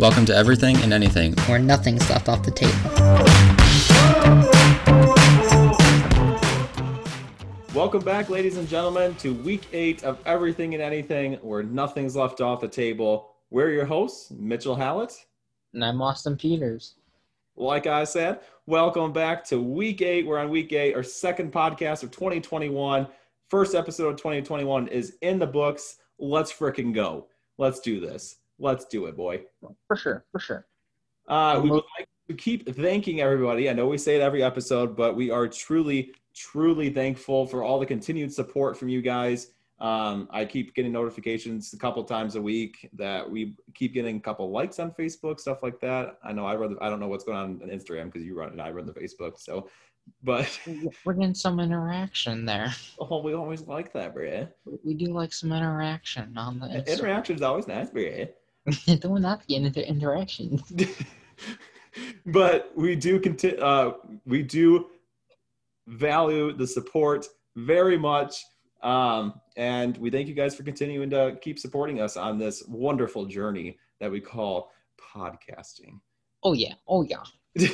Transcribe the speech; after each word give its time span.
Welcome 0.00 0.24
to 0.24 0.34
Everything 0.34 0.78
and 0.78 0.94
Anything. 0.94 1.34
where 1.46 1.58
nothing's 1.58 2.08
left 2.08 2.30
off 2.30 2.42
the 2.42 2.50
table. 2.50 2.72
Welcome 7.74 8.02
back, 8.02 8.30
ladies 8.30 8.56
and 8.56 8.66
gentlemen, 8.66 9.14
to 9.16 9.34
week 9.34 9.66
eight 9.74 10.02
of 10.02 10.18
Everything 10.24 10.72
and 10.72 10.82
Anything, 10.82 11.34
where 11.42 11.62
nothing's 11.62 12.16
left 12.16 12.40
off 12.40 12.62
the 12.62 12.68
table. 12.68 13.32
We're 13.50 13.72
your 13.72 13.84
hosts, 13.84 14.30
Mitchell 14.30 14.74
Hallett. 14.74 15.12
And 15.74 15.84
I'm 15.84 16.00
Austin 16.00 16.34
Peters. 16.34 16.94
Like 17.54 17.86
I 17.86 18.04
said, 18.04 18.40
welcome 18.64 19.12
back 19.12 19.44
to 19.48 19.60
week 19.60 20.00
eight. 20.00 20.26
We're 20.26 20.38
on 20.38 20.48
week 20.48 20.72
eight, 20.72 20.94
our 20.94 21.02
second 21.02 21.52
podcast 21.52 22.02
of 22.02 22.10
2021. 22.10 23.06
First 23.50 23.74
episode 23.74 24.08
of 24.08 24.16
2021 24.16 24.88
is 24.88 25.18
in 25.20 25.38
the 25.38 25.46
books. 25.46 25.98
Let's 26.18 26.50
fricking 26.50 26.94
go. 26.94 27.26
Let's 27.58 27.80
do 27.80 28.00
this. 28.00 28.36
Let's 28.60 28.84
do 28.84 29.06
it, 29.06 29.16
boy. 29.16 29.42
For 29.88 29.96
sure, 29.96 30.24
for 30.30 30.38
sure. 30.38 30.66
Uh, 31.26 31.60
we 31.62 31.70
would 31.70 31.84
like 31.98 32.08
to 32.28 32.34
keep 32.34 32.74
thanking 32.76 33.20
everybody. 33.20 33.70
I 33.70 33.72
know 33.72 33.86
we 33.86 33.98
say 33.98 34.16
it 34.16 34.20
every 34.20 34.42
episode, 34.42 34.96
but 34.96 35.16
we 35.16 35.30
are 35.30 35.48
truly, 35.48 36.12
truly 36.34 36.90
thankful 36.90 37.46
for 37.46 37.62
all 37.62 37.80
the 37.80 37.86
continued 37.86 38.32
support 38.32 38.76
from 38.76 38.88
you 38.88 39.00
guys. 39.00 39.48
Um, 39.80 40.28
I 40.30 40.44
keep 40.44 40.74
getting 40.74 40.92
notifications 40.92 41.72
a 41.72 41.78
couple 41.78 42.04
times 42.04 42.36
a 42.36 42.42
week 42.42 42.90
that 42.92 43.28
we 43.28 43.56
keep 43.74 43.94
getting 43.94 44.18
a 44.18 44.20
couple 44.20 44.50
likes 44.50 44.78
on 44.78 44.90
Facebook, 44.90 45.40
stuff 45.40 45.62
like 45.62 45.80
that. 45.80 46.18
I 46.22 46.32
know 46.32 46.44
I 46.44 46.54
run. 46.54 46.74
The, 46.74 46.84
I 46.84 46.90
don't 46.90 47.00
know 47.00 47.08
what's 47.08 47.24
going 47.24 47.38
on 47.38 47.60
on 47.62 47.68
Instagram 47.70 48.06
because 48.06 48.22
you 48.22 48.36
run 48.36 48.48
it. 48.48 48.52
and 48.52 48.60
I 48.60 48.70
run 48.70 48.84
the 48.84 48.92
Facebook. 48.92 49.40
So, 49.40 49.70
but 50.22 50.60
We're 51.04 51.14
getting 51.14 51.34
some 51.34 51.60
interaction 51.60 52.44
there. 52.44 52.74
oh, 52.98 53.22
we 53.22 53.32
always 53.32 53.62
like 53.62 53.92
that, 53.94 54.12
Bria. 54.12 54.50
We 54.84 54.92
do 54.92 55.06
like 55.06 55.32
some 55.32 55.50
interaction 55.52 56.36
on 56.36 56.58
the 56.58 56.66
Instagram. 56.66 56.98
Interaction 56.98 57.36
is 57.36 57.42
always 57.42 57.66
nice, 57.66 57.88
Bria. 57.88 58.28
Don't 59.00 59.22
not 59.22 59.46
get 59.46 59.62
into 59.62 59.86
interaction. 59.86 60.62
but 62.26 62.72
we 62.76 62.94
do 62.96 63.18
continue. 63.18 63.58
Uh, 63.58 63.94
we 64.26 64.42
do 64.42 64.86
value 65.86 66.52
the 66.52 66.66
support 66.66 67.26
very 67.56 67.98
much, 67.98 68.44
um, 68.82 69.40
and 69.56 69.96
we 69.98 70.10
thank 70.10 70.28
you 70.28 70.34
guys 70.34 70.54
for 70.54 70.62
continuing 70.62 71.10
to 71.10 71.36
keep 71.40 71.58
supporting 71.58 72.00
us 72.00 72.16
on 72.16 72.38
this 72.38 72.62
wonderful 72.68 73.26
journey 73.26 73.78
that 73.98 74.10
we 74.10 74.20
call 74.20 74.70
podcasting. 75.14 76.00
Oh 76.42 76.52
yeah, 76.52 76.74
oh 76.86 77.02
yeah. 77.02 77.22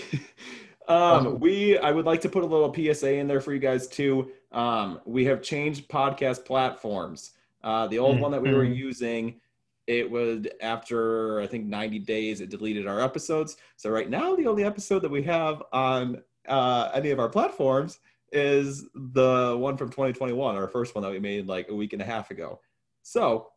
um, 0.88 1.38
we 1.40 1.78
I 1.78 1.90
would 1.90 2.06
like 2.06 2.20
to 2.22 2.28
put 2.28 2.42
a 2.42 2.46
little 2.46 2.72
PSA 2.72 3.14
in 3.14 3.26
there 3.26 3.40
for 3.40 3.52
you 3.52 3.58
guys 3.60 3.86
too. 3.86 4.30
Um, 4.52 5.00
we 5.04 5.24
have 5.26 5.42
changed 5.42 5.88
podcast 5.88 6.44
platforms. 6.44 7.32
Uh, 7.62 7.86
the 7.88 7.98
old 7.98 8.20
one 8.20 8.30
that 8.30 8.40
we 8.40 8.54
were 8.54 8.64
Mhm. 8.64 8.76
using, 8.76 9.40
it 9.86 10.10
would 10.10 10.52
after 10.60 11.40
I 11.40 11.46
think 11.46 11.66
90 11.66 12.00
days 12.00 12.40
it 12.40 12.50
deleted 12.50 12.86
our 12.86 13.00
episodes. 13.00 13.56
So 13.76 13.90
right 13.90 14.10
now 14.10 14.34
the 14.34 14.46
only 14.46 14.64
episode 14.64 15.00
that 15.00 15.10
we 15.10 15.22
have 15.22 15.62
on 15.72 16.22
uh, 16.48 16.90
any 16.94 17.10
of 17.10 17.18
our 17.18 17.28
platforms 17.28 18.00
is 18.32 18.84
the 18.94 19.56
one 19.58 19.76
from 19.76 19.88
2021, 19.88 20.56
our 20.56 20.68
first 20.68 20.94
one 20.94 21.02
that 21.02 21.10
we 21.10 21.20
made 21.20 21.46
like 21.46 21.68
a 21.68 21.74
week 21.74 21.92
and 21.92 22.02
a 22.02 22.04
half 22.04 22.30
ago. 22.30 22.60
So 23.02 23.48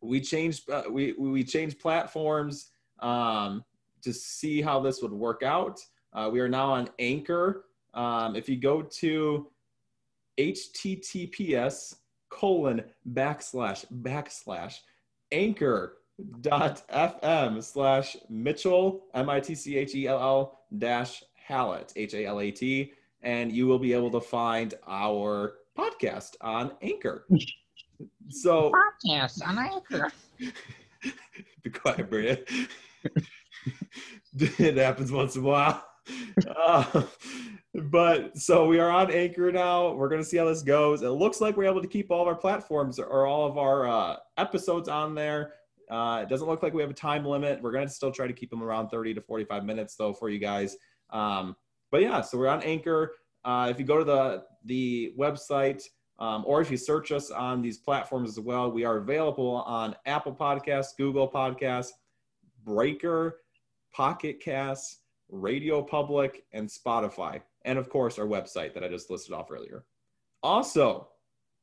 we 0.00 0.20
changed 0.20 0.68
uh, 0.70 0.84
we 0.90 1.12
we 1.12 1.44
changed 1.44 1.78
platforms 1.78 2.70
um, 3.00 3.64
to 4.02 4.12
see 4.12 4.60
how 4.60 4.80
this 4.80 5.02
would 5.02 5.12
work 5.12 5.42
out. 5.42 5.80
Uh, 6.12 6.28
we 6.32 6.40
are 6.40 6.48
now 6.48 6.72
on 6.72 6.88
Anchor. 6.98 7.66
Um, 7.94 8.36
if 8.36 8.48
you 8.48 8.56
go 8.56 8.82
to 8.82 9.48
https 10.38 11.94
colon 12.28 12.84
backslash 13.12 13.86
backslash 14.02 14.80
anchor 15.36 15.98
dot 16.40 16.82
fm 16.88 17.62
slash 17.62 18.16
Mitchell 18.30 19.04
M 19.12 19.28
I 19.28 19.40
T 19.40 19.54
C 19.54 19.76
H 19.76 19.94
E 19.94 20.06
L 20.06 20.18
L 20.18 20.60
dash 20.78 21.22
Hallett 21.34 21.92
H 21.94 22.14
A 22.14 22.24
L 22.24 22.40
A 22.40 22.50
T 22.50 22.92
and 23.22 23.52
you 23.52 23.66
will 23.66 23.78
be 23.78 23.92
able 23.92 24.10
to 24.10 24.20
find 24.20 24.74
our 24.86 25.54
podcast 25.76 26.36
on 26.40 26.72
Anchor. 26.80 27.26
So 28.30 28.72
Podcast 28.72 29.46
on 29.46 29.58
Anchor. 29.58 30.10
be 31.62 31.70
quiet, 31.70 32.08
Bria. 32.08 32.38
it 34.34 34.76
happens 34.76 35.12
once 35.12 35.36
in 35.36 35.42
a 35.42 35.46
while. 35.46 35.84
Uh, 36.56 37.02
but 37.84 38.36
so 38.36 38.66
we 38.66 38.78
are 38.78 38.90
on 38.90 39.10
Anchor 39.10 39.52
now. 39.52 39.92
We're 39.92 40.08
going 40.08 40.20
to 40.20 40.26
see 40.26 40.36
how 40.36 40.46
this 40.46 40.62
goes. 40.62 41.02
It 41.02 41.10
looks 41.10 41.40
like 41.40 41.56
we're 41.56 41.64
able 41.64 41.82
to 41.82 41.88
keep 41.88 42.10
all 42.10 42.22
of 42.22 42.28
our 42.28 42.34
platforms 42.34 42.98
or 42.98 43.26
all 43.26 43.46
of 43.46 43.58
our 43.58 43.88
uh, 43.88 44.16
episodes 44.36 44.88
on 44.88 45.14
there. 45.14 45.54
Uh, 45.90 46.20
it 46.22 46.28
doesn't 46.28 46.48
look 46.48 46.62
like 46.62 46.74
we 46.74 46.82
have 46.82 46.90
a 46.90 46.94
time 46.94 47.24
limit. 47.24 47.62
We're 47.62 47.72
going 47.72 47.86
to 47.86 47.92
still 47.92 48.10
try 48.10 48.26
to 48.26 48.32
keep 48.32 48.50
them 48.50 48.62
around 48.62 48.88
30 48.88 49.14
to 49.14 49.20
45 49.20 49.64
minutes, 49.64 49.94
though, 49.94 50.12
for 50.12 50.28
you 50.28 50.38
guys. 50.38 50.76
Um, 51.10 51.54
but 51.90 52.02
yeah, 52.02 52.20
so 52.20 52.38
we're 52.38 52.48
on 52.48 52.62
Anchor. 52.62 53.14
Uh, 53.44 53.68
if 53.70 53.78
you 53.78 53.84
go 53.84 53.98
to 53.98 54.04
the 54.04 54.44
the 54.64 55.14
website, 55.16 55.84
um, 56.18 56.44
or 56.46 56.60
if 56.60 56.70
you 56.70 56.76
search 56.76 57.12
us 57.12 57.30
on 57.30 57.62
these 57.62 57.78
platforms 57.78 58.30
as 58.30 58.40
well, 58.40 58.70
we 58.70 58.84
are 58.84 58.96
available 58.96 59.62
on 59.66 59.94
Apple 60.06 60.34
Podcasts, 60.34 60.96
Google 60.96 61.30
Podcasts, 61.30 61.90
Breaker, 62.64 63.38
Pocket 63.94 64.40
Casts, 64.40 65.02
Radio 65.28 65.82
Public, 65.82 66.44
and 66.52 66.68
Spotify. 66.68 67.40
And 67.66 67.78
of 67.78 67.90
course, 67.90 68.18
our 68.18 68.26
website 68.26 68.72
that 68.74 68.84
I 68.84 68.88
just 68.88 69.10
listed 69.10 69.34
off 69.34 69.50
earlier. 69.50 69.84
Also, 70.42 71.08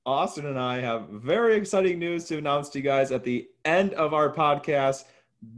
Austin 0.06 0.46
and 0.46 0.60
I 0.60 0.82
have 0.82 1.08
very 1.08 1.56
exciting 1.56 1.98
news 1.98 2.26
to 2.26 2.38
announce 2.38 2.70
to 2.70 2.80
you 2.80 2.84
guys 2.84 3.12
at 3.12 3.24
the 3.24 3.48
end 3.64 3.94
of 3.94 4.14
our 4.14 4.32
podcast. 4.32 5.06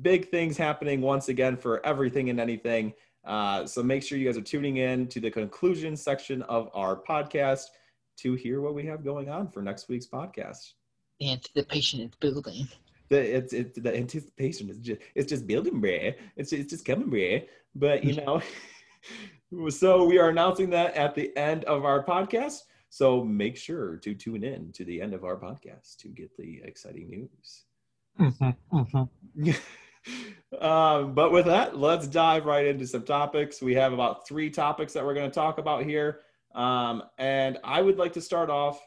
Big 0.03 0.29
things 0.29 0.56
happening 0.56 1.01
once 1.01 1.29
again 1.29 1.57
for 1.57 1.83
everything 1.85 2.29
and 2.29 2.39
anything. 2.39 2.94
Uh, 3.25 3.66
so 3.66 3.81
make 3.81 4.03
sure 4.03 4.19
you 4.19 4.25
guys 4.25 4.38
are 4.38 4.41
tuning 4.41 4.78
in 4.78 5.07
to 5.07 5.19
the 5.19 5.31
conclusion 5.31 5.97
section 5.97 6.44
of 6.44 6.69
our 6.75 6.95
podcast 6.95 7.66
to 8.17 8.35
hear 8.35 8.62
what 8.62 8.75
we 8.75 8.85
have 8.85 9.03
going 9.03 9.29
on 9.29 9.47
for 9.47 9.63
next 9.63 9.89
week's 9.89 10.06
podcast. 10.06 10.73
The 11.19 11.31
anticipation 11.31 12.01
is 12.01 12.12
building. 12.19 12.67
The 13.09 13.38
it's, 13.38 13.53
it's 13.53 13.79
the 13.79 13.95
anticipation 13.95 14.69
is 14.69 14.77
just 14.77 15.01
it's 15.16 15.29
just 15.29 15.47
building, 15.47 15.81
bruh. 15.81 16.16
It's 16.35 16.53
it's 16.53 16.72
just 16.72 16.85
coming, 16.85 17.09
bruh. 17.09 17.45
But 17.73 18.03
you 18.03 18.16
know, 18.16 18.41
so 19.69 20.03
we 20.03 20.17
are 20.17 20.29
announcing 20.29 20.69
that 20.71 20.95
at 20.95 21.16
the 21.16 21.35
end 21.38 21.63
of 21.66 21.85
our 21.85 22.03
podcast. 22.03 22.61
So 22.89 23.23
make 23.23 23.57
sure 23.57 23.97
to 23.97 24.13
tune 24.13 24.43
in 24.43 24.71
to 24.73 24.85
the 24.85 25.01
end 25.01 25.13
of 25.13 25.23
our 25.23 25.35
podcast 25.35 25.97
to 25.97 26.07
get 26.07 26.35
the 26.38 26.61
exciting 26.63 27.09
news. 27.09 27.65
um, 30.61 31.13
but 31.13 31.31
with 31.31 31.45
that, 31.45 31.77
let's 31.77 32.07
dive 32.07 32.45
right 32.45 32.65
into 32.65 32.88
some 32.88 33.03
topics. 33.03 33.61
We 33.61 33.75
have 33.75 33.91
about 33.91 34.27
three 34.27 34.49
topics 34.49 34.94
that 34.94 35.03
we're 35.03 35.13
going 35.13 35.29
to 35.29 35.35
talk 35.35 35.57
about 35.57 35.83
here. 35.83 36.21
Um, 36.53 37.03
and 37.17 37.57
I 37.63 37.81
would 37.81 37.97
like 37.97 38.13
to 38.13 38.21
start 38.21 38.49
off 38.49 38.79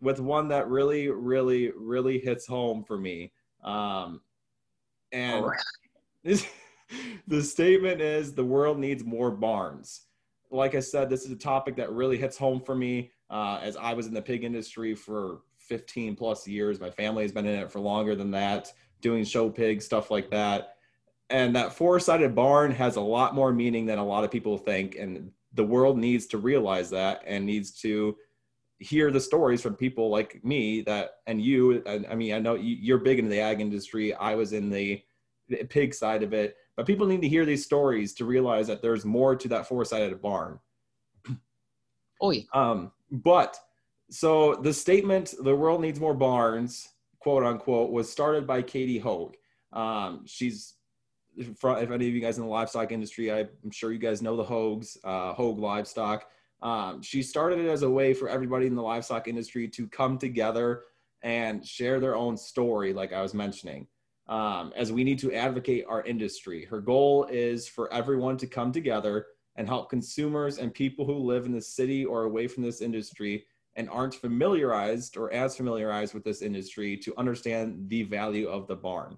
with 0.00 0.20
one 0.20 0.48
that 0.48 0.68
really, 0.68 1.08
really, 1.08 1.72
really 1.76 2.18
hits 2.18 2.46
home 2.46 2.84
for 2.84 2.96
me. 2.96 3.32
Um, 3.64 4.20
and 5.10 5.44
this, 6.22 6.46
the 7.26 7.42
statement 7.42 8.00
is 8.00 8.32
the 8.32 8.44
world 8.44 8.78
needs 8.78 9.04
more 9.04 9.30
barns. 9.30 10.02
Like 10.50 10.74
I 10.74 10.80
said, 10.80 11.10
this 11.10 11.24
is 11.24 11.30
a 11.32 11.36
topic 11.36 11.76
that 11.76 11.90
really 11.92 12.16
hits 12.16 12.36
home 12.36 12.60
for 12.60 12.74
me 12.74 13.12
uh, 13.30 13.58
as 13.62 13.76
I 13.76 13.94
was 13.94 14.06
in 14.06 14.14
the 14.14 14.22
pig 14.22 14.44
industry 14.44 14.94
for 14.94 15.40
15 15.58 16.16
plus 16.16 16.46
years. 16.46 16.80
My 16.80 16.90
family 16.90 17.22
has 17.22 17.32
been 17.32 17.46
in 17.46 17.58
it 17.58 17.70
for 17.70 17.80
longer 17.80 18.14
than 18.14 18.30
that, 18.32 18.72
doing 19.00 19.24
show 19.24 19.50
pig, 19.50 19.82
stuff 19.82 20.10
like 20.10 20.30
that. 20.30 20.76
And 21.28 21.56
that 21.56 21.72
four 21.72 21.98
sided 21.98 22.34
barn 22.34 22.70
has 22.70 22.96
a 22.96 23.00
lot 23.00 23.34
more 23.34 23.52
meaning 23.52 23.86
than 23.86 23.98
a 23.98 24.04
lot 24.04 24.22
of 24.22 24.30
people 24.30 24.56
think. 24.56 24.94
And 24.96 25.32
the 25.54 25.64
world 25.64 25.98
needs 25.98 26.26
to 26.26 26.38
realize 26.38 26.90
that 26.90 27.22
and 27.26 27.44
needs 27.44 27.72
to 27.80 28.16
hear 28.78 29.10
the 29.10 29.20
stories 29.20 29.62
from 29.62 29.74
people 29.74 30.10
like 30.10 30.44
me 30.44 30.82
that 30.82 31.12
and 31.26 31.40
you 31.40 31.82
and, 31.86 32.06
i 32.10 32.14
mean 32.14 32.34
i 32.34 32.38
know 32.38 32.54
you- 32.54 32.76
you're 32.78 32.98
big 32.98 33.18
into 33.18 33.30
the 33.30 33.40
ag 33.40 33.60
industry 33.60 34.12
i 34.14 34.34
was 34.34 34.52
in 34.52 34.68
the 34.68 35.02
pig 35.70 35.94
side 35.94 36.22
of 36.22 36.34
it 36.34 36.56
but 36.76 36.86
people 36.86 37.06
need 37.06 37.22
to 37.22 37.28
hear 37.28 37.44
these 37.44 37.64
stories 37.64 38.12
to 38.14 38.24
realize 38.24 38.66
that 38.66 38.82
there's 38.82 39.04
more 39.04 39.34
to 39.34 39.48
that 39.48 39.66
four-sided 39.66 40.20
barn 40.20 40.58
Oh 42.20 42.30
yeah. 42.30 42.42
um, 42.54 42.92
but 43.10 43.58
so 44.10 44.54
the 44.56 44.72
statement 44.72 45.34
"the 45.42 45.54
world 45.54 45.80
needs 45.80 46.00
more 46.00 46.14
barns," 46.14 46.88
quote 47.18 47.44
unquote, 47.44 47.90
was 47.90 48.10
started 48.10 48.46
by 48.46 48.62
Katie 48.62 48.98
Hogue. 48.98 49.34
Um, 49.72 50.22
she's 50.26 50.74
from, 51.56 51.78
if 51.78 51.90
any 51.90 52.08
of 52.08 52.14
you 52.14 52.20
guys 52.20 52.38
in 52.38 52.44
the 52.44 52.50
livestock 52.50 52.92
industry, 52.92 53.30
I'm 53.30 53.70
sure 53.70 53.92
you 53.92 53.98
guys 53.98 54.22
know 54.22 54.36
the 54.36 54.44
Hogues, 54.44 54.96
uh, 55.04 55.34
Hogue 55.34 55.58
Livestock. 55.58 56.26
Um, 56.62 57.02
she 57.02 57.22
started 57.22 57.58
it 57.58 57.68
as 57.68 57.82
a 57.82 57.90
way 57.90 58.14
for 58.14 58.28
everybody 58.28 58.66
in 58.66 58.74
the 58.74 58.82
livestock 58.82 59.28
industry 59.28 59.68
to 59.68 59.86
come 59.88 60.18
together 60.18 60.84
and 61.22 61.66
share 61.66 62.00
their 62.00 62.16
own 62.16 62.36
story, 62.36 62.92
like 62.92 63.12
I 63.12 63.20
was 63.20 63.34
mentioning. 63.34 63.86
Um, 64.28 64.72
as 64.74 64.90
we 64.90 65.04
need 65.04 65.20
to 65.20 65.32
advocate 65.32 65.84
our 65.88 66.02
industry. 66.02 66.64
Her 66.64 66.80
goal 66.80 67.28
is 67.30 67.68
for 67.68 67.92
everyone 67.92 68.36
to 68.38 68.48
come 68.48 68.72
together 68.72 69.26
and 69.54 69.68
help 69.68 69.88
consumers 69.88 70.58
and 70.58 70.74
people 70.74 71.06
who 71.06 71.14
live 71.14 71.46
in 71.46 71.52
the 71.52 71.60
city 71.60 72.04
or 72.04 72.24
away 72.24 72.48
from 72.48 72.64
this 72.64 72.80
industry 72.80 73.44
and 73.76 73.88
aren't 73.90 74.14
familiarized 74.14 75.16
or 75.16 75.32
as 75.32 75.56
familiarized 75.56 76.14
with 76.14 76.24
this 76.24 76.42
industry 76.42 76.96
to 76.96 77.14
understand 77.16 77.88
the 77.88 78.02
value 78.02 78.48
of 78.48 78.66
the 78.66 78.74
barn. 78.74 79.16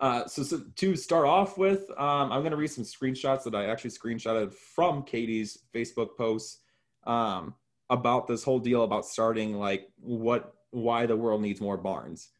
Uh, 0.00 0.26
so, 0.26 0.42
so 0.42 0.60
to 0.74 0.96
start 0.96 1.26
off 1.26 1.56
with, 1.56 1.88
um, 1.90 2.32
I'm 2.32 2.40
going 2.40 2.50
to 2.50 2.56
read 2.56 2.70
some 2.72 2.84
screenshots 2.84 3.44
that 3.44 3.54
I 3.54 3.66
actually 3.66 3.90
screenshotted 3.90 4.52
from 4.52 5.04
Katie's 5.04 5.58
Facebook 5.72 6.16
posts 6.18 6.58
um, 7.04 7.54
about 7.88 8.26
this 8.26 8.42
whole 8.42 8.58
deal 8.58 8.82
about 8.82 9.06
starting 9.06 9.54
like 9.54 9.88
what 10.00 10.54
why 10.70 11.06
the 11.06 11.16
world 11.16 11.42
needs 11.42 11.60
more 11.60 11.76
barns. 11.76 12.30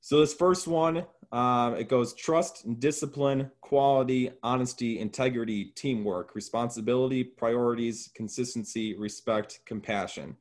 So 0.00 0.20
this 0.20 0.34
first 0.34 0.68
one, 0.68 1.06
um, 1.30 1.74
it 1.74 1.88
goes 1.88 2.14
trust, 2.14 2.80
discipline, 2.80 3.50
quality, 3.60 4.30
honesty, 4.42 4.98
integrity, 4.98 5.66
teamwork, 5.76 6.34
responsibility, 6.34 7.22
priorities, 7.22 8.10
consistency, 8.14 8.96
respect, 8.96 9.60
compassion. 9.66 10.36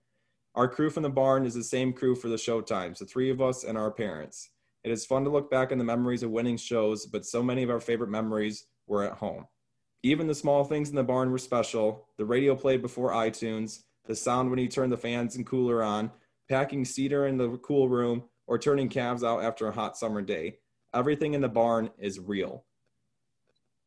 Our 0.56 0.68
crew 0.68 0.90
from 0.90 1.04
the 1.04 1.10
barn 1.10 1.46
is 1.46 1.54
the 1.54 1.64
same 1.64 1.94
crew 1.94 2.16
for 2.16 2.30
the 2.30 2.36
showtimes, 2.36 3.00
the 3.00 3.06
three 3.06 3.30
of 3.30 3.42
us 3.42 3.64
and 3.64 3.78
our 3.78 3.92
parents. 3.92 4.50
It 4.84 4.92
is 4.92 5.06
fun 5.06 5.26
to 5.26 5.30
look 5.30 5.52
back 5.52 5.72
on 5.72 5.78
the 5.78 5.84
memories 5.84 6.24
of 6.24 6.32
winning 6.32 6.58
shows, 6.58 7.06
but 7.06 7.26
so 7.26 7.44
many 7.44 7.64
of 7.64 7.70
our 7.70 7.82
favorite 7.82 8.10
memories 8.10 8.68
were 8.88 9.04
at 9.04 9.18
home. 9.18 9.46
Even 10.04 10.26
the 10.26 10.34
small 10.34 10.64
things 10.64 10.90
in 10.90 10.96
the 10.96 11.04
barn 11.04 11.32
were 11.32 11.38
special. 11.38 12.08
The 12.18 12.26
radio 12.26 12.56
played 12.56 12.82
before 12.82 13.12
iTunes, 13.12 13.84
the 14.06 14.16
sound 14.16 14.50
when 14.50 14.60
you 14.60 14.70
turned 14.70 14.92
the 14.94 14.98
fans 14.98 15.36
and 15.36 15.46
cooler 15.46 15.84
on, 15.84 16.12
packing 16.50 16.86
cedar 16.86 17.28
in 17.28 17.38
the 17.38 17.58
cool 17.58 17.90
room, 17.90 18.24
or 18.48 18.58
turning 18.58 18.88
calves 18.88 19.24
out 19.24 19.44
after 19.44 19.68
a 19.68 19.74
hot 19.74 19.98
summer 19.98 20.22
day. 20.22 20.60
Everything 20.98 21.36
in 21.36 21.42
the 21.42 21.48
barn 21.48 21.92
is 22.00 22.20
real. 22.20 22.66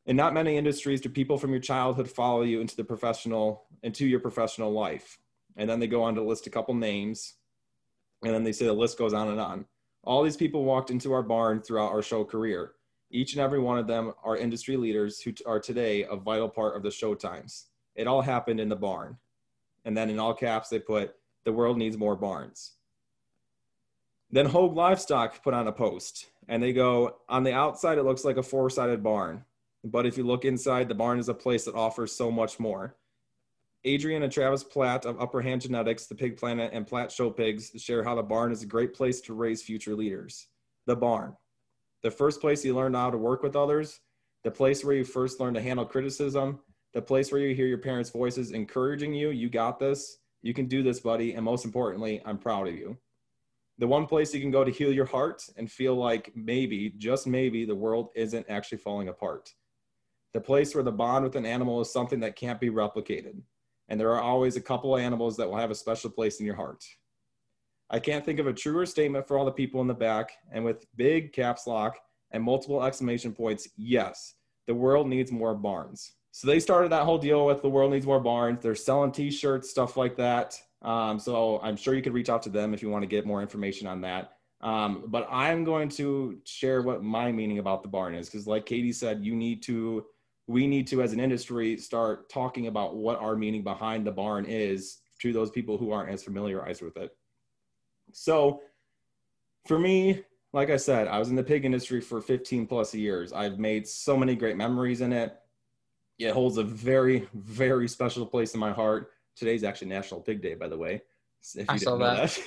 In 0.06 0.14
not 0.14 0.32
many 0.32 0.56
industries 0.56 1.00
do 1.00 1.08
people 1.08 1.38
from 1.38 1.50
your 1.50 1.58
childhood 1.58 2.08
follow 2.08 2.42
you 2.42 2.60
into 2.60 2.76
the 2.76 2.84
professional 2.84 3.64
into 3.82 4.06
your 4.06 4.20
professional 4.20 4.70
life. 4.70 5.18
And 5.56 5.68
then 5.68 5.80
they 5.80 5.88
go 5.88 6.04
on 6.04 6.14
to 6.14 6.22
list 6.22 6.46
a 6.46 6.50
couple 6.50 6.72
names, 6.74 7.34
and 8.22 8.32
then 8.32 8.44
they 8.44 8.52
say 8.52 8.66
the 8.66 8.72
list 8.72 8.96
goes 8.96 9.12
on 9.12 9.26
and 9.26 9.40
on. 9.40 9.64
All 10.04 10.22
these 10.22 10.36
people 10.36 10.64
walked 10.64 10.92
into 10.92 11.12
our 11.12 11.24
barn 11.24 11.60
throughout 11.60 11.90
our 11.90 12.00
show 12.00 12.22
career. 12.22 12.74
Each 13.10 13.32
and 13.32 13.42
every 13.42 13.58
one 13.58 13.76
of 13.76 13.88
them 13.88 14.12
are 14.22 14.36
industry 14.36 14.76
leaders 14.76 15.20
who 15.20 15.32
are 15.46 15.58
today 15.58 16.04
a 16.04 16.14
vital 16.14 16.48
part 16.48 16.76
of 16.76 16.84
the 16.84 16.92
show 16.92 17.16
times. 17.16 17.66
It 17.96 18.06
all 18.06 18.22
happened 18.22 18.60
in 18.60 18.68
the 18.68 18.76
barn. 18.76 19.16
And 19.84 19.96
then 19.96 20.10
in 20.10 20.20
all 20.20 20.32
caps, 20.32 20.68
they 20.68 20.78
put, 20.78 21.16
the 21.44 21.52
world 21.52 21.76
needs 21.76 21.98
more 21.98 22.14
barns. 22.14 22.74
Then 24.32 24.46
Hogue 24.46 24.76
Livestock 24.76 25.42
put 25.42 25.54
on 25.54 25.66
a 25.66 25.72
post 25.72 26.26
and 26.48 26.62
they 26.62 26.72
go, 26.72 27.16
on 27.28 27.42
the 27.44 27.52
outside, 27.52 27.98
it 27.98 28.04
looks 28.04 28.24
like 28.24 28.36
a 28.36 28.42
four 28.42 28.70
sided 28.70 29.02
barn. 29.02 29.44
But 29.82 30.06
if 30.06 30.16
you 30.16 30.24
look 30.24 30.44
inside, 30.44 30.88
the 30.88 30.94
barn 30.94 31.18
is 31.18 31.28
a 31.28 31.34
place 31.34 31.64
that 31.64 31.74
offers 31.74 32.12
so 32.12 32.30
much 32.30 32.60
more. 32.60 32.96
Adrian 33.84 34.22
and 34.22 34.32
Travis 34.32 34.62
Platt 34.62 35.06
of 35.06 35.20
Upper 35.20 35.40
Hand 35.40 35.62
Genetics, 35.62 36.06
The 36.06 36.14
Pig 36.14 36.36
Planet, 36.36 36.70
and 36.74 36.86
Platt 36.86 37.10
Show 37.10 37.30
Pigs 37.30 37.70
share 37.76 38.04
how 38.04 38.14
the 38.14 38.22
barn 38.22 38.52
is 38.52 38.62
a 38.62 38.66
great 38.66 38.92
place 38.92 39.20
to 39.22 39.34
raise 39.34 39.62
future 39.62 39.94
leaders. 39.94 40.48
The 40.86 40.96
barn, 40.96 41.34
the 42.02 42.10
first 42.10 42.40
place 42.40 42.64
you 42.64 42.74
learn 42.74 42.94
how 42.94 43.10
to 43.10 43.16
work 43.16 43.42
with 43.42 43.56
others, 43.56 44.00
the 44.44 44.50
place 44.50 44.84
where 44.84 44.94
you 44.94 45.04
first 45.04 45.40
learn 45.40 45.54
to 45.54 45.62
handle 45.62 45.86
criticism, 45.86 46.60
the 46.92 47.02
place 47.02 47.32
where 47.32 47.40
you 47.40 47.54
hear 47.54 47.66
your 47.66 47.78
parents' 47.78 48.10
voices 48.10 48.50
encouraging 48.50 49.14
you, 49.14 49.30
you 49.30 49.48
got 49.48 49.78
this, 49.78 50.18
you 50.42 50.52
can 50.52 50.66
do 50.66 50.82
this, 50.82 51.00
buddy, 51.00 51.34
and 51.34 51.44
most 51.44 51.64
importantly, 51.64 52.20
I'm 52.24 52.38
proud 52.38 52.68
of 52.68 52.74
you. 52.74 52.98
The 53.80 53.88
one 53.88 54.06
place 54.06 54.32
you 54.32 54.40
can 54.40 54.52
go 54.52 54.62
to 54.62 54.70
heal 54.70 54.92
your 54.92 55.06
heart 55.06 55.42
and 55.56 55.68
feel 55.70 55.96
like 55.96 56.30
maybe, 56.36 56.94
just 56.98 57.26
maybe, 57.26 57.64
the 57.64 57.74
world 57.74 58.10
isn't 58.14 58.46
actually 58.48 58.78
falling 58.78 59.08
apart. 59.08 59.50
The 60.34 60.40
place 60.40 60.74
where 60.74 60.84
the 60.84 60.92
bond 60.92 61.24
with 61.24 61.34
an 61.34 61.44
animal 61.44 61.80
is 61.80 61.92
something 61.92 62.20
that 62.20 62.36
can't 62.36 62.60
be 62.60 62.70
replicated 62.70 63.42
and 63.90 64.00
there 64.00 64.12
are 64.12 64.22
always 64.22 64.56
a 64.56 64.60
couple 64.60 64.94
of 64.94 65.02
animals 65.02 65.36
that 65.36 65.50
will 65.50 65.56
have 65.56 65.72
a 65.72 65.74
special 65.74 66.08
place 66.08 66.38
in 66.38 66.46
your 66.46 66.54
heart. 66.54 66.82
I 67.90 67.98
can't 67.98 68.24
think 68.24 68.38
of 68.38 68.46
a 68.46 68.52
truer 68.52 68.86
statement 68.86 69.26
for 69.26 69.36
all 69.36 69.44
the 69.44 69.50
people 69.50 69.80
in 69.80 69.88
the 69.88 69.94
back, 69.94 70.30
and 70.52 70.64
with 70.64 70.86
big 70.96 71.32
caps 71.32 71.66
lock 71.66 71.98
and 72.30 72.42
multiple 72.42 72.84
exclamation 72.84 73.32
points, 73.32 73.68
yes, 73.76 74.34
the 74.68 74.74
world 74.74 75.08
needs 75.08 75.32
more 75.32 75.56
barns. 75.56 76.12
So 76.30 76.46
they 76.46 76.60
started 76.60 76.92
that 76.92 77.02
whole 77.02 77.18
deal 77.18 77.44
with 77.44 77.62
the 77.62 77.68
world 77.68 77.90
needs 77.90 78.06
more 78.06 78.20
barns. 78.20 78.62
They're 78.62 78.76
selling 78.76 79.10
t-shirts, 79.10 79.70
stuff 79.70 79.96
like 79.96 80.16
that. 80.18 80.56
Um, 80.82 81.18
so 81.18 81.60
I'm 81.62 81.76
sure 81.76 81.94
you 81.94 82.02
could 82.02 82.14
reach 82.14 82.30
out 82.30 82.42
to 82.44 82.50
them 82.50 82.72
if 82.72 82.82
you 82.82 82.88
want 82.88 83.02
to 83.02 83.08
get 83.08 83.26
more 83.26 83.42
information 83.42 83.86
on 83.86 84.00
that. 84.02 84.32
Um, 84.62 85.04
but 85.06 85.26
I'm 85.30 85.64
going 85.64 85.88
to 85.90 86.38
share 86.44 86.82
what 86.82 87.02
my 87.02 87.32
meaning 87.32 87.58
about 87.58 87.82
the 87.82 87.88
barn 87.88 88.14
is 88.14 88.28
because, 88.28 88.46
like 88.46 88.66
Katie 88.66 88.92
said, 88.92 89.24
you 89.24 89.34
need 89.34 89.62
to 89.64 90.04
we 90.50 90.66
need 90.66 90.88
to, 90.88 91.00
as 91.00 91.12
an 91.12 91.20
industry, 91.20 91.76
start 91.76 92.28
talking 92.28 92.66
about 92.66 92.96
what 92.96 93.20
our 93.20 93.36
meaning 93.36 93.62
behind 93.62 94.04
the 94.04 94.10
barn 94.10 94.44
is 94.46 94.98
to 95.20 95.32
those 95.32 95.50
people 95.50 95.78
who 95.78 95.92
aren't 95.92 96.10
as 96.10 96.24
familiarized 96.24 96.82
with 96.82 96.96
it. 96.96 97.12
So, 98.12 98.60
for 99.66 99.78
me, 99.78 100.24
like 100.52 100.70
I 100.70 100.76
said, 100.76 101.06
I 101.06 101.20
was 101.20 101.30
in 101.30 101.36
the 101.36 101.44
pig 101.44 101.64
industry 101.64 102.00
for 102.00 102.20
15 102.20 102.66
plus 102.66 102.92
years. 102.92 103.32
I've 103.32 103.60
made 103.60 103.86
so 103.86 104.16
many 104.16 104.34
great 104.34 104.56
memories 104.56 105.02
in 105.02 105.12
it. 105.12 105.36
It 106.18 106.32
holds 106.32 106.58
a 106.58 106.64
very, 106.64 107.28
very 107.32 107.88
special 107.88 108.26
place 108.26 108.52
in 108.52 108.60
my 108.60 108.72
heart. 108.72 109.12
Today's 109.36 109.64
actually 109.64 109.88
National 109.88 110.20
Pig 110.20 110.42
Day, 110.42 110.54
by 110.54 110.68
the 110.68 110.76
way. 110.76 111.02
I 111.68 111.76
saw 111.76 111.96
that. 111.96 112.38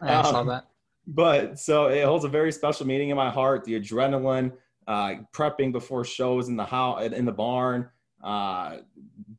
that. 0.00 0.10
I 0.10 0.22
saw 0.22 0.40
um, 0.40 0.46
that. 0.48 0.68
But 1.06 1.58
so 1.58 1.86
it 1.86 2.04
holds 2.04 2.24
a 2.24 2.28
very 2.28 2.52
special 2.52 2.86
meaning 2.86 3.10
in 3.10 3.16
my 3.16 3.30
heart. 3.30 3.64
The 3.64 3.80
adrenaline, 3.80 4.52
uh, 4.86 5.16
prepping 5.32 5.72
before 5.72 6.04
shows 6.04 6.48
in 6.48 6.56
the 6.56 6.64
house 6.64 7.02
in 7.12 7.24
the 7.24 7.32
barn, 7.32 7.88
uh, 8.22 8.78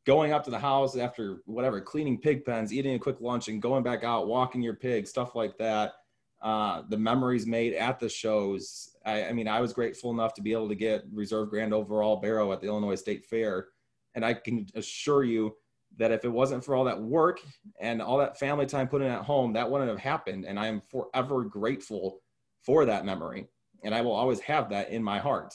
going 0.04 0.32
up 0.32 0.44
to 0.44 0.50
the 0.50 0.58
house 0.58 0.96
after 0.96 1.42
whatever, 1.46 1.80
cleaning 1.80 2.18
pig 2.18 2.44
pens, 2.44 2.72
eating 2.72 2.94
a 2.94 2.98
quick 2.98 3.20
lunch, 3.20 3.48
and 3.48 3.62
going 3.62 3.82
back 3.82 4.02
out, 4.02 4.26
walking 4.26 4.62
your 4.62 4.74
pig, 4.74 5.06
stuff 5.06 5.34
like 5.34 5.56
that. 5.58 5.94
Uh, 6.42 6.82
the 6.88 6.96
memories 6.96 7.46
made 7.46 7.74
at 7.74 8.00
the 8.00 8.08
shows. 8.08 8.96
I, 9.04 9.26
I, 9.26 9.32
mean, 9.32 9.46
I 9.46 9.60
was 9.60 9.72
grateful 9.74 10.10
enough 10.10 10.32
to 10.34 10.42
be 10.42 10.52
able 10.52 10.70
to 10.70 10.74
get 10.74 11.04
reserve 11.12 11.50
grand 11.50 11.74
overall 11.74 12.16
barrow 12.16 12.50
at 12.52 12.60
the 12.60 12.66
Illinois 12.66 12.94
State 12.94 13.26
Fair, 13.26 13.68
and 14.14 14.24
I 14.24 14.34
can 14.34 14.66
assure 14.74 15.22
you 15.22 15.54
that 15.98 16.12
if 16.12 16.24
it 16.24 16.32
wasn't 16.32 16.64
for 16.64 16.74
all 16.74 16.84
that 16.84 17.00
work 17.00 17.40
and 17.80 18.00
all 18.00 18.18
that 18.18 18.38
family 18.38 18.66
time 18.66 18.88
put 18.88 19.02
in 19.02 19.10
at 19.10 19.22
home, 19.22 19.52
that 19.52 19.70
wouldn't 19.70 19.90
have 19.90 19.98
happened. 19.98 20.44
And 20.44 20.58
I 20.58 20.66
am 20.66 20.82
forever 20.90 21.44
grateful 21.44 22.20
for 22.64 22.84
that 22.84 23.04
memory 23.04 23.48
and 23.82 23.94
I 23.94 24.00
will 24.00 24.12
always 24.12 24.40
have 24.40 24.68
that 24.70 24.90
in 24.90 25.02
my 25.02 25.18
heart. 25.18 25.54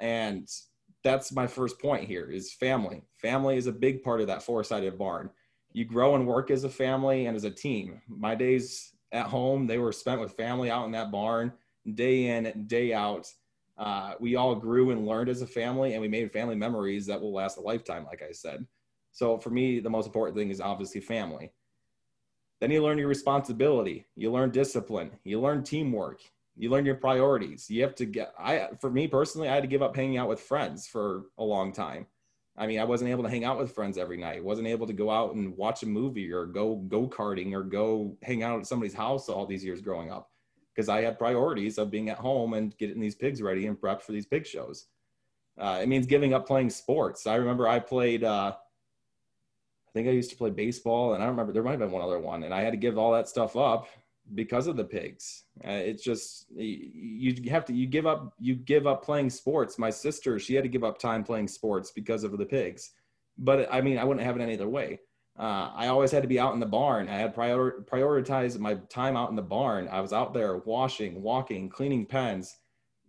And 0.00 0.48
that's 1.04 1.32
my 1.32 1.46
first 1.46 1.80
point 1.80 2.04
here 2.04 2.30
is 2.30 2.52
family. 2.52 3.02
Family 3.20 3.56
is 3.56 3.66
a 3.66 3.72
big 3.72 4.02
part 4.02 4.20
of 4.20 4.26
that 4.28 4.42
four-sided 4.42 4.98
barn. 4.98 5.30
You 5.72 5.84
grow 5.84 6.14
and 6.14 6.26
work 6.26 6.50
as 6.50 6.64
a 6.64 6.68
family 6.68 7.26
and 7.26 7.36
as 7.36 7.44
a 7.44 7.50
team. 7.50 8.00
My 8.08 8.34
days 8.34 8.92
at 9.10 9.26
home, 9.26 9.66
they 9.66 9.78
were 9.78 9.92
spent 9.92 10.20
with 10.20 10.36
family 10.36 10.70
out 10.70 10.86
in 10.86 10.92
that 10.92 11.10
barn, 11.10 11.52
day 11.94 12.26
in, 12.26 12.46
and 12.46 12.68
day 12.68 12.92
out. 12.92 13.26
Uh, 13.78 14.14
we 14.20 14.36
all 14.36 14.54
grew 14.54 14.90
and 14.90 15.06
learned 15.06 15.28
as 15.28 15.42
a 15.42 15.46
family, 15.46 15.92
and 15.92 16.00
we 16.00 16.08
made 16.08 16.30
family 16.30 16.54
memories 16.54 17.06
that 17.06 17.20
will 17.20 17.32
last 17.32 17.56
a 17.56 17.60
lifetime, 17.60 18.04
like 18.04 18.22
I 18.22 18.32
said. 18.32 18.66
So 19.12 19.38
for 19.38 19.50
me, 19.50 19.78
the 19.78 19.90
most 19.90 20.06
important 20.06 20.36
thing 20.36 20.50
is 20.50 20.60
obviously 20.60 21.00
family. 21.00 21.52
Then 22.60 22.70
you 22.70 22.82
learn 22.82 22.98
your 22.98 23.08
responsibility, 23.08 24.06
you 24.16 24.30
learn 24.30 24.50
discipline, 24.50 25.10
you 25.24 25.40
learn 25.40 25.62
teamwork, 25.62 26.20
you 26.56 26.70
learn 26.70 26.86
your 26.86 26.94
priorities. 26.94 27.68
You 27.68 27.82
have 27.82 27.94
to 27.96 28.06
get 28.06 28.32
i 28.38 28.68
for 28.80 28.90
me 28.90 29.08
personally 29.08 29.48
i 29.48 29.54
had 29.54 29.62
to 29.62 29.68
give 29.68 29.82
up 29.82 29.96
hanging 29.96 30.16
out 30.16 30.28
with 30.28 30.40
friends 30.40 30.86
for 30.86 31.24
a 31.38 31.44
long 31.44 31.72
time. 31.72 32.06
I 32.56 32.66
mean 32.66 32.78
i 32.80 32.84
wasn't 32.84 33.10
able 33.10 33.24
to 33.24 33.30
hang 33.30 33.44
out 33.44 33.58
with 33.58 33.74
friends 33.74 33.98
every 33.98 34.16
night 34.16 34.44
wasn't 34.44 34.68
able 34.68 34.86
to 34.86 34.92
go 34.92 35.10
out 35.10 35.34
and 35.34 35.56
watch 35.56 35.82
a 35.82 35.86
movie 35.86 36.32
or 36.32 36.46
go 36.46 36.76
go 36.76 37.08
karting 37.08 37.52
or 37.52 37.62
go 37.62 38.16
hang 38.22 38.42
out 38.42 38.60
at 38.60 38.66
somebody's 38.66 38.94
house 38.94 39.28
all 39.28 39.46
these 39.46 39.64
years 39.64 39.80
growing 39.80 40.10
up 40.10 40.30
because 40.74 40.88
i 40.88 41.02
had 41.02 41.18
priorities 41.18 41.78
of 41.78 41.90
being 41.90 42.10
at 42.10 42.18
home 42.18 42.54
and 42.54 42.76
getting 42.78 43.00
these 43.00 43.14
pigs 43.14 43.42
ready 43.42 43.66
and 43.66 43.80
prepped 43.80 44.02
for 44.02 44.12
these 44.12 44.26
pig 44.26 44.46
shows. 44.46 44.86
Uh, 45.58 45.80
it 45.82 45.88
means 45.88 46.06
giving 46.06 46.32
up 46.32 46.46
playing 46.46 46.70
sports. 46.70 47.26
I 47.26 47.34
remember 47.34 47.68
i 47.68 47.78
played 47.78 48.24
uh, 48.24 48.54
i 49.92 49.98
think 49.98 50.08
i 50.08 50.10
used 50.10 50.30
to 50.30 50.36
play 50.36 50.50
baseball 50.50 51.14
and 51.14 51.22
i 51.22 51.26
remember 51.26 51.52
there 51.52 51.62
might 51.62 51.72
have 51.72 51.80
been 51.80 51.90
one 51.90 52.02
other 52.02 52.18
one 52.18 52.42
and 52.44 52.54
i 52.54 52.60
had 52.60 52.72
to 52.72 52.76
give 52.76 52.98
all 52.98 53.12
that 53.12 53.28
stuff 53.28 53.56
up 53.56 53.86
because 54.34 54.66
of 54.66 54.76
the 54.76 54.84
pigs. 54.84 55.44
Uh, 55.66 55.70
it's 55.70 56.02
just 56.02 56.46
you 56.50 57.50
have 57.50 57.64
to 57.66 57.72
you 57.72 57.86
give 57.86 58.06
up 58.06 58.32
you 58.38 58.54
give 58.54 58.86
up 58.86 59.04
playing 59.04 59.30
sports. 59.30 59.78
My 59.78 59.90
sister 59.90 60.38
she 60.38 60.54
had 60.54 60.64
to 60.64 60.68
give 60.68 60.84
up 60.84 60.98
time 60.98 61.24
playing 61.24 61.48
sports 61.48 61.90
because 61.90 62.24
of 62.24 62.36
the 62.38 62.46
pigs. 62.46 62.92
But 63.38 63.68
I 63.72 63.80
mean 63.80 63.98
I 63.98 64.04
wouldn't 64.04 64.24
have 64.24 64.36
it 64.36 64.42
any 64.42 64.54
other 64.54 64.68
way. 64.68 65.00
Uh, 65.38 65.70
I 65.74 65.88
always 65.88 66.10
had 66.10 66.22
to 66.22 66.28
be 66.28 66.38
out 66.38 66.54
in 66.54 66.60
the 66.60 66.66
barn. 66.66 67.08
I 67.08 67.16
had 67.16 67.34
prior, 67.34 67.82
prioritized 67.90 68.58
my 68.58 68.74
time 68.90 69.16
out 69.16 69.30
in 69.30 69.36
the 69.36 69.42
barn. 69.42 69.88
I 69.90 70.02
was 70.02 70.12
out 70.12 70.34
there 70.34 70.58
washing, 70.58 71.22
walking, 71.22 71.70
cleaning 71.70 72.04
pens, 72.04 72.58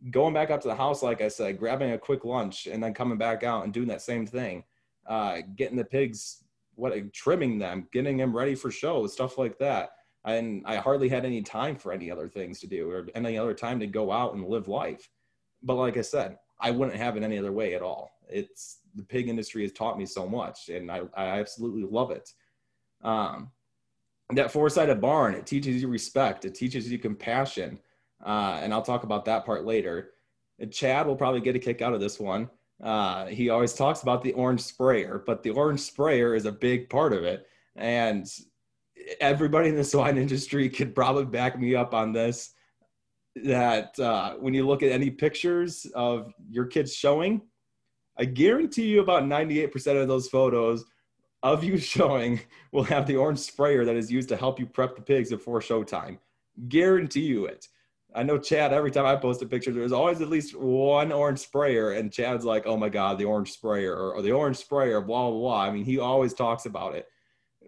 going 0.10 0.34
back 0.34 0.50
up 0.50 0.62
to 0.62 0.70
the 0.70 0.75
house, 0.75 1.04
like 1.04 1.20
I 1.20 1.28
said, 1.28 1.60
grabbing 1.60 1.92
a 1.92 1.98
quick 1.98 2.24
lunch, 2.24 2.66
and 2.66 2.82
then 2.82 2.94
coming 2.94 3.18
back 3.18 3.44
out 3.44 3.66
and 3.66 3.74
doing 3.74 3.90
that 3.90 4.02
same 4.02 4.25
thing. 4.25 4.63
Uh, 5.06 5.40
getting 5.58 5.75
the 5.75 5.84
pigs, 5.84 6.43
what 6.75 7.13
trimming 7.13 7.60
them, 7.60 7.88
getting 7.92 8.18
them 8.18 8.36
ready 8.36 8.56
for 8.56 8.72
shows, 8.72 9.13
stuff 9.13 9.38
like 9.38 9.58
that 9.60 9.92
and 10.25 10.63
I 10.65 10.77
hardly 10.77 11.10
had 11.10 11.25
any 11.25 11.42
time 11.42 11.75
for 11.75 11.92
any 11.92 12.10
other 12.10 12.27
things 12.27 12.60
to 12.62 12.68
do 12.68 12.89
or 12.89 13.08
any 13.15 13.38
other 13.38 13.53
time 13.53 13.80
to 13.80 13.88
go 13.88 14.12
out 14.12 14.34
and 14.34 14.46
live 14.46 14.68
life. 14.68 15.10
But 15.62 15.75
like 15.75 15.98
I 15.98 16.01
said, 16.01 16.38
I 16.60 16.72
wouldn't 16.72 16.98
have 16.98 17.18
it 17.18 17.24
any 17.24 17.38
other 17.38 17.51
way 17.51 17.74
at 17.75 17.82
all. 17.82 18.12
It's 18.30 18.80
the 18.96 19.03
pig 19.03 19.27
industry 19.27 19.63
has 19.63 19.74
taught 19.74 19.98
me 19.98 20.06
so 20.06 20.27
much, 20.27 20.70
and 20.70 20.89
I, 20.89 21.01
I 21.15 21.39
absolutely 21.39 21.84
love 21.84 22.12
it. 22.12 22.30
Um, 23.03 23.51
that 24.30 24.51
four-sided 24.51 25.01
barn, 25.01 25.34
it 25.34 25.46
teaches 25.46 25.82
you 25.82 25.89
respect, 25.89 26.46
it 26.46 26.56
teaches 26.56 26.89
you 26.89 26.98
compassion, 26.98 27.80
uh, 28.25 28.60
and 28.62 28.74
I'll 28.74 28.82
talk 28.82 29.03
about 29.03 29.25
that 29.25 29.46
part 29.46 29.65
later. 29.65 30.12
And 30.60 30.72
Chad 30.72 31.06
will 31.06 31.18
probably 31.18 31.42
get 31.42 31.56
a 31.58 31.60
kick 31.60 31.82
out 31.82 31.94
of 31.94 32.00
this 32.00 32.20
one. 32.20 32.50
Uh, 32.84 33.28
he 33.28 33.50
always 33.50 33.74
talks 33.74 34.04
about 34.04 34.22
the 34.22 34.34
orange 34.34 34.60
sprayer, 34.60 35.24
but 35.25 35.42
the 35.42 35.52
orange 35.52 35.80
sprayer 35.80 36.36
is 36.36 36.46
a 36.46 36.52
big 36.52 36.90
part 36.90 37.13
of 37.13 37.24
it. 37.24 37.48
And 37.78 38.28
everybody 39.22 39.70
in 39.70 39.75
the 39.75 39.84
swine 39.84 40.18
industry 40.18 40.70
could 40.70 40.94
probably 40.94 41.25
back 41.25 41.58
me 41.58 41.75
up 41.75 41.94
on 41.94 42.12
this. 42.12 42.52
That 43.36 43.98
uh, 44.00 44.36
when 44.36 44.54
you 44.54 44.68
look 44.68 44.84
at 44.84 44.92
any 44.92 45.10
pictures 45.10 45.88
of 45.96 46.32
your 46.50 46.66
kids 46.66 46.94
showing, 46.94 47.42
I 48.18 48.25
guarantee 48.25 48.88
you 48.88 49.02
about 49.02 49.24
98% 49.24 50.00
of 50.00 50.08
those 50.08 50.28
photos 50.28 50.86
of 51.42 51.63
you 51.63 51.78
showing 51.96 52.42
will 52.72 52.84
have 52.84 53.08
the 53.08 53.16
orange 53.16 53.40
sprayer 53.40 53.86
that 53.86 53.96
is 53.96 54.12
used 54.12 54.30
to 54.30 54.38
help 54.38 54.60
you 54.60 54.66
prep 54.66 54.96
the 54.96 55.02
pigs 55.02 55.30
before 55.30 55.62
showtime. 55.62 56.20
Guarantee 56.68 57.22
you 57.22 57.46
it. 57.46 57.68
I 58.15 58.24
know 58.24 58.38
Chad, 58.38 58.74
every 58.74 58.91
time 58.91 59.05
I 59.05 59.15
post 59.15 59.41
a 59.41 59.46
picture, 59.46 59.72
there's 59.72 59.91
always 59.91 60.22
at 60.22 60.29
least 60.29 60.55
one 60.55 61.12
orange 61.12 61.39
sprayer, 61.39 61.91
and 61.93 62.12
Chad's 62.12 62.46
like, 62.46 62.67
oh 62.67 62.77
my 62.77 62.89
God, 62.89 63.17
the 63.17 63.25
orange 63.25 63.51
sprayer 63.51 63.96
or, 63.96 64.13
or 64.13 64.22
the 64.22 64.32
orange 64.32 64.58
sprayer, 64.58 65.01
blah, 65.01 65.29
blah, 65.29 65.39
blah. 65.39 65.63
I 65.63 65.72
mean, 65.72 65.84
he 65.84 66.00
always 66.00 66.34
talks 66.34 66.65
about 66.65 66.96
it. 66.96 67.08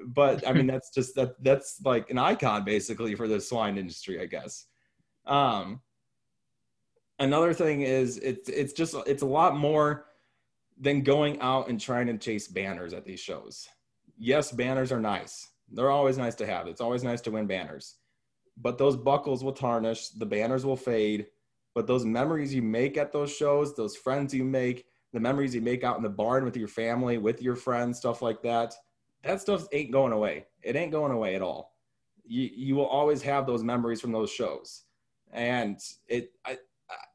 But 0.08 0.48
I 0.48 0.54
mean, 0.54 0.68
that's 0.72 0.92
just 0.92 1.16
that 1.16 1.42
that's 1.44 1.82
like 1.84 2.10
an 2.10 2.18
icon 2.18 2.64
basically 2.64 3.16
for 3.16 3.28
the 3.28 3.42
swine 3.42 3.78
industry, 3.78 4.22
I 4.22 4.26
guess. 4.26 4.66
Um, 5.26 5.82
another 7.18 7.54
thing 7.54 7.82
is 7.82 8.18
it's 8.18 8.50
it's 8.50 8.74
just 8.74 8.96
it's 9.08 9.24
a 9.24 9.28
lot 9.28 9.56
more 9.56 10.06
than 10.78 11.02
going 11.02 11.40
out 11.40 11.70
and 11.70 11.80
trying 11.80 12.08
to 12.08 12.18
chase 12.18 12.48
banners 12.48 12.94
at 12.94 13.06
these 13.06 13.20
shows. 13.20 13.68
Yes, 14.18 14.52
banners 14.52 14.92
are 14.92 15.00
nice. 15.00 15.50
They're 15.72 15.92
always 15.92 16.18
nice 16.18 16.36
to 16.36 16.46
have. 16.46 16.68
It's 16.68 16.82
always 16.82 17.04
nice 17.04 17.22
to 17.22 17.32
win 17.32 17.48
banners 17.48 17.96
but 18.58 18.78
those 18.78 18.96
buckles 18.96 19.44
will 19.44 19.54
tarnish, 19.54 20.10
the 20.10 20.26
banners 20.26 20.66
will 20.66 20.78
fade. 20.78 21.28
But 21.74 21.88
those 21.88 22.06
memories 22.06 22.54
you 22.54 22.62
make 22.62 22.98
at 22.98 23.12
those 23.12 23.36
shows, 23.36 23.76
those 23.76 23.98
friends 23.98 24.34
you 24.34 24.46
make, 24.46 24.86
the 25.12 25.20
memories 25.20 25.54
you 25.54 25.62
make 25.62 25.84
out 25.84 25.98
in 25.98 26.04
the 26.04 26.10
barn 26.10 26.46
with 26.46 26.56
your 26.56 26.68
family, 26.68 27.18
with 27.18 27.42
your 27.42 27.56
friends, 27.56 27.98
stuff 27.98 28.22
like 28.22 28.42
that, 28.44 28.74
that 29.24 29.42
stuff 29.42 29.68
ain't 29.74 29.92
going 29.92 30.14
away. 30.14 30.46
It 30.62 30.76
ain't 30.76 30.92
going 30.92 31.12
away 31.12 31.36
at 31.36 31.42
all. 31.42 31.74
You, 32.24 32.50
you 32.54 32.76
will 32.76 32.88
always 32.88 33.22
have 33.24 33.46
those 33.46 33.64
memories 33.64 34.00
from 34.00 34.12
those 34.12 34.32
shows. 34.32 34.84
And 35.34 35.80
it, 36.08 36.32
I, 36.46 36.58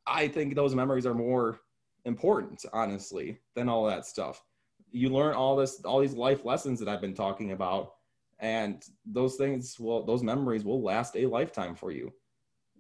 I 0.06 0.28
think 0.28 0.54
those 0.54 0.74
memories 0.74 1.06
are 1.06 1.14
more 1.14 1.60
important, 2.04 2.64
honestly, 2.72 3.38
than 3.54 3.68
all 3.68 3.86
that 3.86 4.06
stuff. 4.06 4.44
You 4.92 5.08
learn 5.08 5.34
all 5.34 5.56
this, 5.56 5.80
all 5.84 6.00
these 6.00 6.14
life 6.14 6.44
lessons 6.44 6.80
that 6.80 6.88
I've 6.88 7.00
been 7.00 7.14
talking 7.14 7.52
about 7.52 7.92
and 8.40 8.82
those 9.04 9.36
things 9.36 9.78
will 9.78 10.04
those 10.04 10.22
memories 10.22 10.64
will 10.64 10.82
last 10.82 11.16
a 11.16 11.26
lifetime 11.26 11.74
for 11.74 11.92
you. 11.92 12.12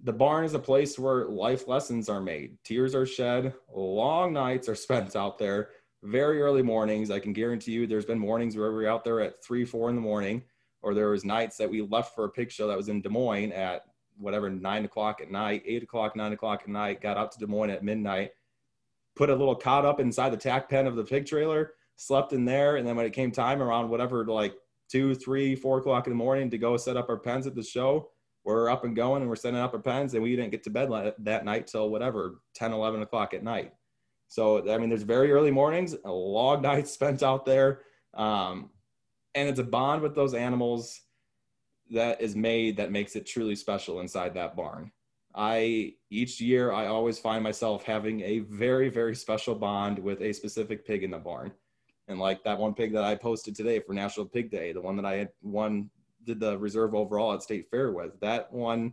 The 0.02 0.12
barn 0.12 0.44
is 0.44 0.54
a 0.54 0.58
place 0.58 0.98
where 0.98 1.26
life 1.26 1.68
lessons 1.68 2.08
are 2.08 2.22
made. 2.22 2.56
Tears 2.64 2.94
are 2.94 3.06
shed 3.06 3.54
long 3.74 4.32
nights 4.32 4.68
are 4.68 4.74
spent 4.86 5.14
out 5.14 5.38
there 5.38 5.70
very 6.02 6.40
early 6.40 6.62
mornings. 6.62 7.10
I 7.10 7.18
can 7.18 7.34
guarantee 7.34 7.72
you 7.72 7.86
there's 7.86 8.06
been 8.06 8.18
mornings 8.18 8.56
where 8.56 8.72
we're 8.72 8.88
out 8.88 9.04
there 9.04 9.20
at 9.20 9.44
three 9.44 9.64
four 9.64 9.90
in 9.90 9.94
the 9.94 10.00
morning 10.00 10.42
or 10.82 10.94
there 10.94 11.10
was 11.10 11.24
nights 11.24 11.56
that 11.58 11.70
we 11.70 11.82
left 11.82 12.14
for 12.14 12.24
a 12.24 12.30
pig 12.30 12.50
show 12.50 12.66
that 12.68 12.76
was 12.76 12.88
in 12.88 13.02
des 13.02 13.08
moines 13.08 13.52
at 13.52 13.84
whatever 14.16 14.50
nine 14.50 14.84
o'clock 14.84 15.20
at 15.20 15.30
night 15.30 15.62
eight 15.66 15.82
o'clock 15.82 16.16
nine 16.16 16.32
o'clock 16.32 16.62
at 16.62 16.68
night 16.68 17.00
got 17.00 17.16
out 17.16 17.32
to 17.32 17.38
des 17.38 17.46
moines 17.46 17.70
at 17.70 17.84
midnight 17.84 18.30
put 19.16 19.30
a 19.30 19.34
little 19.34 19.54
cot 19.54 19.84
up 19.84 20.00
inside 20.00 20.30
the 20.30 20.36
tack 20.36 20.68
pen 20.68 20.86
of 20.86 20.96
the 20.96 21.04
pig 21.04 21.26
trailer 21.26 21.72
slept 21.96 22.32
in 22.32 22.44
there 22.44 22.76
and 22.76 22.86
then 22.86 22.96
when 22.96 23.06
it 23.06 23.12
came 23.12 23.30
time 23.30 23.62
around 23.62 23.88
whatever 23.88 24.24
like 24.24 24.54
two, 24.90 25.14
three, 25.14 25.54
four 25.54 25.78
o'clock 25.78 26.06
in 26.06 26.12
the 26.12 26.16
morning 26.16 26.50
to 26.50 26.58
go 26.58 26.76
set 26.76 26.96
up 26.96 27.08
our 27.08 27.18
pens 27.18 27.46
at 27.46 27.54
the 27.54 27.62
show. 27.62 28.10
We're 28.44 28.70
up 28.70 28.84
and 28.84 28.96
going 28.96 29.22
and 29.22 29.28
we're 29.28 29.36
setting 29.36 29.60
up 29.60 29.74
our 29.74 29.80
pens 29.80 30.14
and 30.14 30.22
we 30.22 30.34
didn't 30.34 30.50
get 30.50 30.62
to 30.64 30.70
bed 30.70 30.90
that 31.18 31.44
night 31.44 31.66
till 31.66 31.90
whatever, 31.90 32.40
10, 32.54 32.72
11 32.72 33.02
o'clock 33.02 33.34
at 33.34 33.42
night. 33.42 33.72
So, 34.28 34.72
I 34.72 34.78
mean, 34.78 34.88
there's 34.88 35.02
very 35.02 35.30
early 35.32 35.50
mornings, 35.50 35.94
a 36.04 36.10
long 36.10 36.62
night 36.62 36.88
spent 36.88 37.22
out 37.22 37.44
there. 37.44 37.80
Um, 38.14 38.70
and 39.34 39.48
it's 39.48 39.60
a 39.60 39.64
bond 39.64 40.02
with 40.02 40.14
those 40.14 40.34
animals 40.34 41.00
that 41.90 42.20
is 42.20 42.36
made 42.36 42.76
that 42.76 42.92
makes 42.92 43.16
it 43.16 43.26
truly 43.26 43.56
special 43.56 44.00
inside 44.00 44.34
that 44.34 44.56
barn. 44.56 44.90
I 45.34 45.94
each 46.10 46.40
year 46.40 46.72
I 46.72 46.86
always 46.86 47.18
find 47.18 47.42
myself 47.44 47.84
having 47.84 48.20
a 48.22 48.40
very 48.40 48.88
very 48.88 49.14
special 49.14 49.54
bond 49.54 49.98
with 49.98 50.20
a 50.22 50.32
specific 50.32 50.84
pig 50.84 51.04
in 51.04 51.12
the 51.12 51.18
barn. 51.18 51.52
And 52.10 52.18
like 52.18 52.42
that 52.42 52.58
one 52.58 52.74
pig 52.74 52.92
that 52.94 53.04
I 53.04 53.14
posted 53.14 53.54
today 53.54 53.78
for 53.78 53.94
National 53.94 54.26
Pig 54.26 54.50
Day, 54.50 54.72
the 54.72 54.80
one 54.80 54.96
that 54.96 55.04
I 55.06 55.14
had 55.14 55.28
won 55.42 55.88
did 56.24 56.40
the 56.40 56.58
reserve 56.58 56.94
overall 56.94 57.32
at 57.32 57.42
State 57.42 57.70
Fair 57.70 57.92
with, 57.92 58.18
that 58.20 58.52
one 58.52 58.92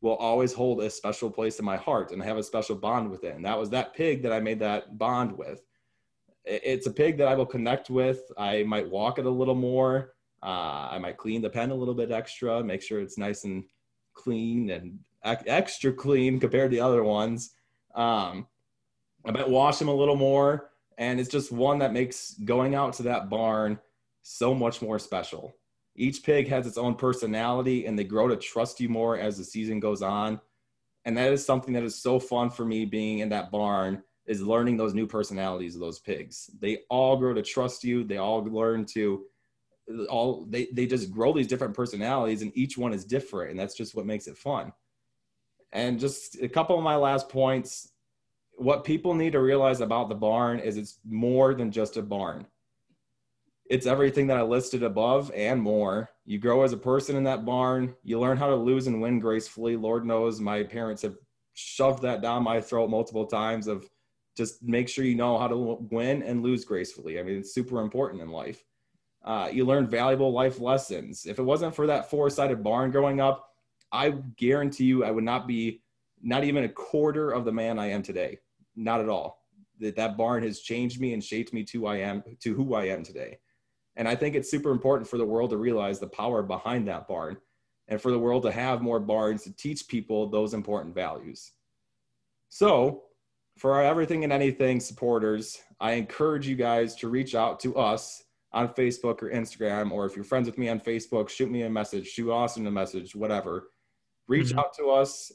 will 0.00 0.14
always 0.16 0.52
hold 0.52 0.80
a 0.80 0.88
special 0.88 1.30
place 1.30 1.58
in 1.58 1.64
my 1.64 1.76
heart 1.76 2.12
and 2.12 2.22
have 2.22 2.36
a 2.36 2.42
special 2.42 2.76
bond 2.76 3.10
with 3.10 3.24
it. 3.24 3.34
And 3.34 3.44
that 3.44 3.58
was 3.58 3.70
that 3.70 3.92
pig 3.94 4.22
that 4.22 4.32
I 4.32 4.38
made 4.38 4.60
that 4.60 4.96
bond 4.98 5.36
with. 5.36 5.62
It's 6.44 6.86
a 6.86 6.92
pig 6.92 7.18
that 7.18 7.26
I 7.26 7.34
will 7.34 7.46
connect 7.46 7.90
with. 7.90 8.20
I 8.38 8.62
might 8.62 8.88
walk 8.88 9.18
it 9.18 9.26
a 9.26 9.30
little 9.30 9.54
more. 9.54 10.12
Uh, 10.42 10.90
I 10.92 10.98
might 10.98 11.16
clean 11.16 11.42
the 11.42 11.50
pen 11.50 11.70
a 11.70 11.74
little 11.74 11.94
bit 11.94 12.12
extra, 12.12 12.62
make 12.62 12.82
sure 12.82 13.00
it's 13.00 13.18
nice 13.18 13.44
and 13.44 13.64
clean 14.12 14.70
and 14.70 14.98
extra 15.24 15.92
clean 15.92 16.38
compared 16.38 16.70
to 16.70 16.76
the 16.76 16.84
other 16.84 17.02
ones. 17.02 17.54
Um, 17.96 18.46
I 19.24 19.32
might 19.32 19.48
wash 19.48 19.80
him 19.80 19.88
a 19.88 19.94
little 19.94 20.16
more 20.16 20.70
and 20.98 21.20
it's 21.20 21.30
just 21.30 21.52
one 21.52 21.78
that 21.78 21.92
makes 21.92 22.34
going 22.44 22.74
out 22.74 22.92
to 22.94 23.02
that 23.04 23.28
barn 23.28 23.78
so 24.22 24.54
much 24.54 24.82
more 24.82 24.98
special. 24.98 25.54
Each 25.96 26.22
pig 26.22 26.48
has 26.48 26.66
its 26.66 26.78
own 26.78 26.94
personality 26.94 27.86
and 27.86 27.98
they 27.98 28.04
grow 28.04 28.28
to 28.28 28.36
trust 28.36 28.80
you 28.80 28.88
more 28.88 29.18
as 29.18 29.38
the 29.38 29.44
season 29.44 29.80
goes 29.80 30.02
on. 30.02 30.40
And 31.04 31.16
that 31.16 31.32
is 31.32 31.44
something 31.44 31.74
that 31.74 31.84
is 31.84 31.94
so 31.94 32.18
fun 32.18 32.50
for 32.50 32.64
me 32.64 32.84
being 32.84 33.18
in 33.18 33.28
that 33.28 33.50
barn 33.50 34.02
is 34.26 34.42
learning 34.42 34.76
those 34.76 34.94
new 34.94 35.06
personalities 35.06 35.74
of 35.74 35.80
those 35.80 36.00
pigs. 36.00 36.50
They 36.60 36.78
all 36.88 37.16
grow 37.16 37.34
to 37.34 37.42
trust 37.42 37.84
you. 37.84 38.04
They 38.04 38.16
all 38.16 38.42
learn 38.42 38.86
to 38.86 39.24
all 40.08 40.46
they, 40.48 40.68
they 40.72 40.86
just 40.86 41.10
grow 41.10 41.32
these 41.34 41.46
different 41.46 41.74
personalities 41.74 42.40
and 42.40 42.50
each 42.56 42.78
one 42.78 42.94
is 42.94 43.04
different. 43.04 43.50
And 43.50 43.60
that's 43.60 43.74
just 43.74 43.94
what 43.94 44.06
makes 44.06 44.26
it 44.26 44.38
fun. 44.38 44.72
And 45.72 46.00
just 46.00 46.40
a 46.40 46.48
couple 46.48 46.76
of 46.78 46.82
my 46.82 46.96
last 46.96 47.28
points 47.28 47.90
what 48.56 48.84
people 48.84 49.14
need 49.14 49.32
to 49.32 49.40
realize 49.40 49.80
about 49.80 50.08
the 50.08 50.14
barn 50.14 50.58
is 50.58 50.76
it's 50.76 50.98
more 51.04 51.54
than 51.54 51.70
just 51.70 51.96
a 51.96 52.02
barn. 52.02 52.46
It's 53.70 53.86
everything 53.86 54.26
that 54.26 54.36
I 54.36 54.42
listed 54.42 54.82
above 54.82 55.32
and 55.34 55.60
more. 55.60 56.10
You 56.26 56.38
grow 56.38 56.62
as 56.62 56.72
a 56.72 56.76
person 56.76 57.16
in 57.16 57.24
that 57.24 57.44
barn. 57.44 57.94
You 58.02 58.20
learn 58.20 58.36
how 58.36 58.48
to 58.48 58.54
lose 58.54 58.86
and 58.86 59.00
win 59.00 59.18
gracefully. 59.18 59.76
Lord 59.76 60.04
knows 60.04 60.40
my 60.40 60.62
parents 60.62 61.02
have 61.02 61.16
shoved 61.54 62.02
that 62.02 62.20
down 62.20 62.42
my 62.42 62.60
throat 62.60 62.90
multiple 62.90 63.26
times 63.26 63.66
of 63.66 63.88
just 64.36 64.62
make 64.62 64.88
sure 64.88 65.04
you 65.04 65.14
know 65.14 65.38
how 65.38 65.48
to 65.48 65.78
win 65.90 66.22
and 66.22 66.42
lose 66.42 66.64
gracefully. 66.64 67.18
I 67.18 67.22
mean, 67.22 67.38
it's 67.38 67.54
super 67.54 67.80
important 67.80 68.22
in 68.22 68.28
life. 68.28 68.64
Uh, 69.24 69.48
you 69.50 69.64
learn 69.64 69.88
valuable 69.88 70.32
life 70.32 70.60
lessons. 70.60 71.24
If 71.24 71.38
it 71.38 71.42
wasn't 71.42 71.74
for 71.74 71.86
that 71.86 72.10
four-sided 72.10 72.62
barn 72.62 72.90
growing 72.90 73.20
up, 73.20 73.48
I 73.90 74.10
guarantee 74.36 74.84
you 74.84 75.04
I 75.04 75.10
would 75.10 75.24
not 75.24 75.46
be 75.46 75.82
not 76.20 76.44
even 76.44 76.64
a 76.64 76.68
quarter 76.68 77.30
of 77.30 77.44
the 77.44 77.52
man 77.52 77.78
I 77.78 77.90
am 77.90 78.02
today. 78.02 78.38
Not 78.76 79.00
at 79.00 79.08
all. 79.08 79.42
That 79.80 79.96
that 79.96 80.16
barn 80.16 80.42
has 80.42 80.60
changed 80.60 81.00
me 81.00 81.14
and 81.14 81.22
shaped 81.22 81.52
me 81.52 81.64
to 81.64 81.86
I 81.86 81.96
am 81.96 82.22
to 82.40 82.54
who 82.54 82.74
I 82.74 82.84
am 82.86 83.02
today. 83.02 83.38
And 83.96 84.08
I 84.08 84.14
think 84.14 84.34
it's 84.34 84.50
super 84.50 84.70
important 84.70 85.08
for 85.08 85.18
the 85.18 85.24
world 85.24 85.50
to 85.50 85.56
realize 85.56 86.00
the 86.00 86.08
power 86.08 86.42
behind 86.42 86.88
that 86.88 87.06
barn 87.06 87.36
and 87.88 88.00
for 88.00 88.10
the 88.10 88.18
world 88.18 88.42
to 88.44 88.52
have 88.52 88.82
more 88.82 89.00
barns 89.00 89.44
to 89.44 89.52
teach 89.56 89.86
people 89.88 90.28
those 90.28 90.54
important 90.54 90.94
values. 90.94 91.52
So, 92.48 93.04
for 93.58 93.74
our 93.74 93.84
everything 93.84 94.24
and 94.24 94.32
anything 94.32 94.80
supporters, 94.80 95.60
I 95.80 95.92
encourage 95.92 96.46
you 96.46 96.56
guys 96.56 96.96
to 96.96 97.08
reach 97.08 97.34
out 97.34 97.60
to 97.60 97.76
us 97.76 98.24
on 98.52 98.68
Facebook 98.68 99.22
or 99.22 99.30
Instagram, 99.30 99.92
or 99.92 100.06
if 100.06 100.16
you're 100.16 100.24
friends 100.24 100.46
with 100.46 100.58
me 100.58 100.68
on 100.68 100.80
Facebook, 100.80 101.28
shoot 101.28 101.50
me 101.50 101.62
a 101.62 101.70
message, 101.70 102.08
shoot 102.08 102.32
Austin 102.32 102.66
a 102.66 102.70
message, 102.70 103.14
whatever. 103.14 103.70
Reach 104.26 104.48
mm-hmm. 104.48 104.58
out 104.60 104.74
to 104.78 104.90
us 104.90 105.30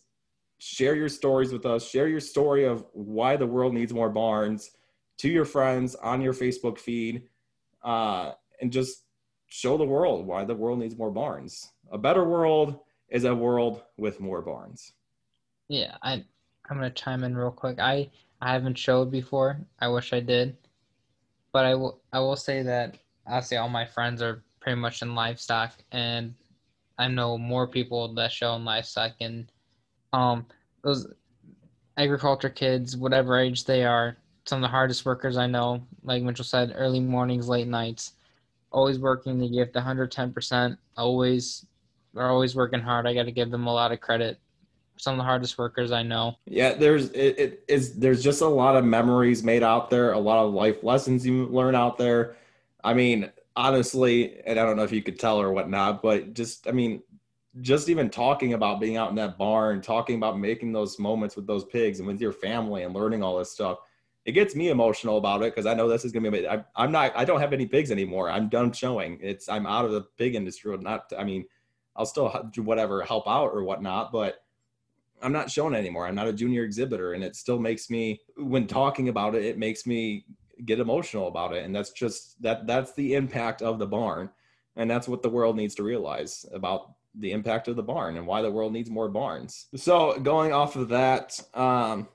share 0.60 0.96
your 0.96 1.10
stories 1.10 1.52
with 1.52 1.66
us. 1.66 1.90
Share 1.90 2.08
your 2.08 2.20
story 2.20 2.66
of 2.66 2.86
why 2.94 3.36
the 3.36 3.48
world 3.48 3.74
needs 3.74 3.94
more 3.94 4.10
barns 4.10 4.72
to 5.18 5.30
your 5.30 5.46
friends 5.46 5.96
on 5.96 6.22
your 6.22 6.34
Facebook 6.34 6.78
feed, 6.78 7.24
uh, 7.84 8.34
and 8.62 8.72
just 8.72 9.06
show 9.48 9.78
the 9.78 9.84
world 9.86 10.28
why 10.28 10.46
the 10.46 10.56
world 10.56 10.80
needs 10.80 10.98
more 10.98 11.12
barns. 11.12 11.72
A 11.92 11.98
better 11.98 12.24
world 12.24 12.80
is 13.10 13.24
a 13.24 13.34
world 13.34 13.82
with 13.98 14.20
more 14.20 14.42
barns. 14.42 14.94
Yeah, 15.68 15.98
I 16.04 16.24
I'm 16.70 16.78
gonna 16.78 16.92
chime 16.92 17.24
in 17.24 17.36
real 17.36 17.52
quick. 17.52 17.80
I 17.80 18.12
I 18.42 18.54
haven't 18.54 18.78
showed 18.78 19.10
before. 19.12 19.60
I 19.80 19.88
wish 19.88 20.14
I 20.14 20.20
did, 20.20 20.58
but 21.52 21.66
I 21.66 21.74
will 21.76 22.02
I 22.14 22.20
will 22.20 22.36
say 22.36 22.64
that 22.64 22.98
I 23.26 23.40
say 23.40 23.58
all 23.58 23.70
my 23.70 23.86
friends 23.86 24.22
are 24.22 24.44
pretty 24.60 24.80
much 24.80 25.02
in 25.02 25.16
livestock, 25.16 25.74
and 25.92 26.36
I 26.98 27.08
know 27.08 27.38
more 27.38 27.68
people 27.68 28.14
that 28.16 28.32
show 28.32 28.56
in 28.56 28.66
livestock 28.66 29.14
and 29.22 29.50
um, 30.14 30.46
those 30.84 31.08
agriculture 31.98 32.50
kids, 32.50 32.98
whatever 32.98 33.38
age 33.38 33.66
they 33.66 33.84
are, 33.84 34.18
some 34.46 34.58
of 34.58 34.62
the 34.62 34.72
hardest 34.72 35.06
workers 35.06 35.38
I 35.38 35.48
know, 35.48 35.86
like 36.04 36.24
Mitchell 36.24 36.46
said, 36.46 36.74
early 36.76 37.00
mornings, 37.00 37.48
late 37.48 37.68
nights, 37.68 38.14
always 38.72 39.00
working. 39.00 39.38
They 39.38 39.50
give 39.50 39.74
the 39.74 39.80
110%, 39.82 40.78
always, 40.98 41.66
they're 42.14 42.30
always 42.30 42.56
working 42.56 42.80
hard. 42.80 43.06
I 43.06 43.14
got 43.14 43.24
to 43.24 43.32
give 43.32 43.52
them 43.52 43.68
a 43.68 43.74
lot 43.74 43.92
of 43.92 44.00
credit 44.00 44.40
some 45.00 45.14
of 45.14 45.18
the 45.18 45.24
hardest 45.24 45.58
workers 45.58 45.92
I 45.92 46.04
know. 46.04 46.36
Yeah, 46.46 46.74
there's 46.74 47.10
it, 47.12 47.40
it 47.40 47.64
is 47.68 47.96
there's 47.96 48.22
just 48.22 48.42
a 48.42 48.48
lot 48.48 48.76
of 48.76 48.84
memories 48.84 49.44
made 49.44 49.64
out 49.64 49.90
there, 49.90 50.12
a 50.12 50.20
lot 50.20 50.46
of 50.46 50.54
life 50.54 50.84
lessons 50.84 51.26
you 51.26 51.46
learn 51.48 51.74
out 51.74 51.98
there. 51.98 52.36
I 52.84 52.94
mean, 52.94 53.32
honestly, 53.56 54.42
and 54.46 54.60
I 54.60 54.66
don't 54.66 54.76
know 54.76 54.84
if 54.84 54.92
you 54.92 55.02
could 55.02 55.20
tell 55.20 55.40
or 55.40 55.52
whatnot, 55.52 56.02
but 56.02 56.34
just 56.34 56.68
I 56.68 56.72
mean, 56.72 57.02
just 57.62 57.90
even 57.90 58.10
talking 58.10 58.54
about 58.54 58.80
being 58.80 58.98
out 58.98 59.10
in 59.10 59.16
that 59.16 59.38
barn, 59.38 59.82
talking 59.82 60.16
about 60.16 60.40
making 60.40 60.72
those 60.72 61.00
moments 61.00 61.36
with 61.36 61.48
those 61.48 61.66
pigs 61.66 62.00
and 62.00 62.08
with 62.08 62.22
your 62.22 62.32
family 62.32 62.84
and 62.84 62.94
learning 62.94 63.24
all 63.24 63.38
this 63.38 63.52
stuff, 63.52 63.80
it 64.26 64.34
gets 64.34 64.56
me 64.56 64.70
emotional 64.70 65.18
about 65.18 65.42
it 65.42 65.56
because 65.56 65.66
I 65.66 65.74
know 65.74 65.88
this 65.88 66.06
is 66.06 66.12
gonna 66.12 66.30
be. 66.30 66.48
I, 66.48 66.64
I'm 66.76 66.92
not. 66.92 67.12
I 67.16 67.26
don't 67.26 67.40
have 67.40 67.54
any 67.54 67.66
pigs 67.66 67.90
anymore. 67.92 68.30
I'm 68.30 68.50
done 68.50 68.72
showing. 68.72 69.18
It's. 69.22 69.50
I'm 69.50 69.66
out 69.66 69.86
of 69.86 69.92
the 69.92 70.02
pig 70.18 70.36
industry. 70.36 70.78
Not. 70.78 71.12
I 71.18 71.24
mean, 71.24 71.46
I'll 71.96 72.06
still 72.06 72.50
do 72.54 72.62
whatever 72.62 73.02
help 73.02 73.28
out 73.28 73.48
or 73.48 73.64
whatnot, 73.64 74.12
but 74.12 74.44
I'm 75.22 75.32
not 75.32 75.50
showing 75.50 75.74
anymore. 75.74 76.06
I'm 76.06 76.16
not 76.16 76.28
a 76.28 76.34
junior 76.34 76.64
exhibitor, 76.64 77.14
and 77.14 77.24
it 77.24 77.36
still 77.36 77.60
makes 77.60 77.90
me 77.90 78.22
when 78.38 78.68
talking 78.68 79.10
about 79.10 79.36
it, 79.36 79.46
it 79.46 79.58
makes 79.58 79.88
me 79.88 80.26
get 80.66 80.80
emotional 80.80 81.28
about 81.28 81.54
it, 81.54 81.66
and 81.66 81.76
that's 81.76 81.92
just 81.92 82.42
that. 82.44 82.68
That's 82.68 82.94
the 82.94 83.16
impact 83.16 83.62
of 83.62 83.80
the 83.80 83.88
barn, 83.88 84.30
and 84.76 84.92
that's 84.92 85.08
what 85.08 85.24
the 85.24 85.30
world 85.30 85.56
needs 85.56 85.76
to 85.76 85.84
realize 85.84 86.46
about 86.54 86.92
the 87.16 87.32
impact 87.32 87.68
of 87.68 87.76
the 87.76 87.84
barn 87.84 88.18
and 88.18 88.26
why 88.28 88.42
the 88.42 88.52
world 88.52 88.74
needs 88.74 88.90
more 88.90 89.10
barns. 89.10 89.68
So 89.76 90.20
going 90.20 90.54
off 90.54 90.76
of 90.76 90.90
that, 90.90 91.40
um, 91.54 92.08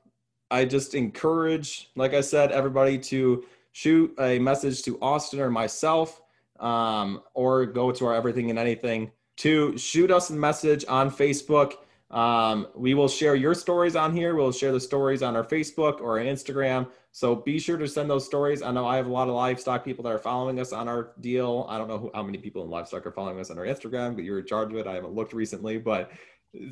I 0.51 0.65
just 0.65 0.95
encourage, 0.95 1.91
like 1.97 2.15
I 2.15 2.21
said, 2.21 2.53
everybody 2.53 2.99
to 2.99 3.45
shoot 3.73 4.15
a 4.21 4.39
message 4.39 4.83
to 4.83 4.99
Austin 5.01 5.41
or 5.41 5.51
myself, 5.51 6.23
um, 6.61 7.23
or 7.35 7.67
go 7.67 7.91
to 7.91 8.07
our 8.07 8.15
Everything 8.15 8.51
and 8.51 8.59
Anything 8.59 9.11
to 9.39 9.77
shoot 9.77 10.11
us 10.11 10.31
a 10.31 10.35
message 10.35 10.85
on 10.89 11.11
Facebook 11.11 11.79
um, 12.15 12.69
we 12.77 12.95
will 12.95 13.09
share 13.09 13.35
your 13.35 13.55
stories 13.55 13.97
on 13.97 14.15
here. 14.15 14.37
We'll 14.37 14.53
share 14.53 14.71
the 14.71 14.79
stories 14.79 15.21
on 15.21 15.35
our 15.35 15.43
Facebook 15.43 16.01
or 16.01 16.21
our 16.21 16.25
Instagram. 16.25 16.89
So 17.11 17.35
be 17.35 17.59
sure 17.59 17.77
to 17.77 17.89
send 17.89 18.09
those 18.09 18.25
stories. 18.25 18.63
I 18.63 18.71
know 18.71 18.87
I 18.87 18.97
have 18.97 19.09
a 19.09 19.13
lot 19.13 19.27
of 19.29 19.35
livestock 19.35 19.85
people 19.85 20.05
that 20.05 20.13
are 20.13 20.21
following 20.21 20.61
us 20.61 20.73
on 20.73 20.87
our 20.87 21.13
deal. 21.21 21.67
I 21.69 21.77
don't 21.77 21.89
know 21.89 21.99
who, 21.99 22.13
how 22.15 22.23
many 22.23 22.39
people 22.39 22.63
in 22.63 22.71
livestock 22.71 23.05
are 23.05 23.11
following 23.11 23.41
us 23.41 23.51
on 23.51 23.59
our 23.59 23.65
Instagram, 23.65 24.15
but 24.15 24.23
you're 24.23 24.39
in 24.39 24.47
charge 24.47 24.71
of 24.71 24.79
it. 24.79 24.87
I 24.87 24.95
haven't 24.95 25.13
looked 25.13 25.33
recently, 25.33 25.77
but 25.79 26.13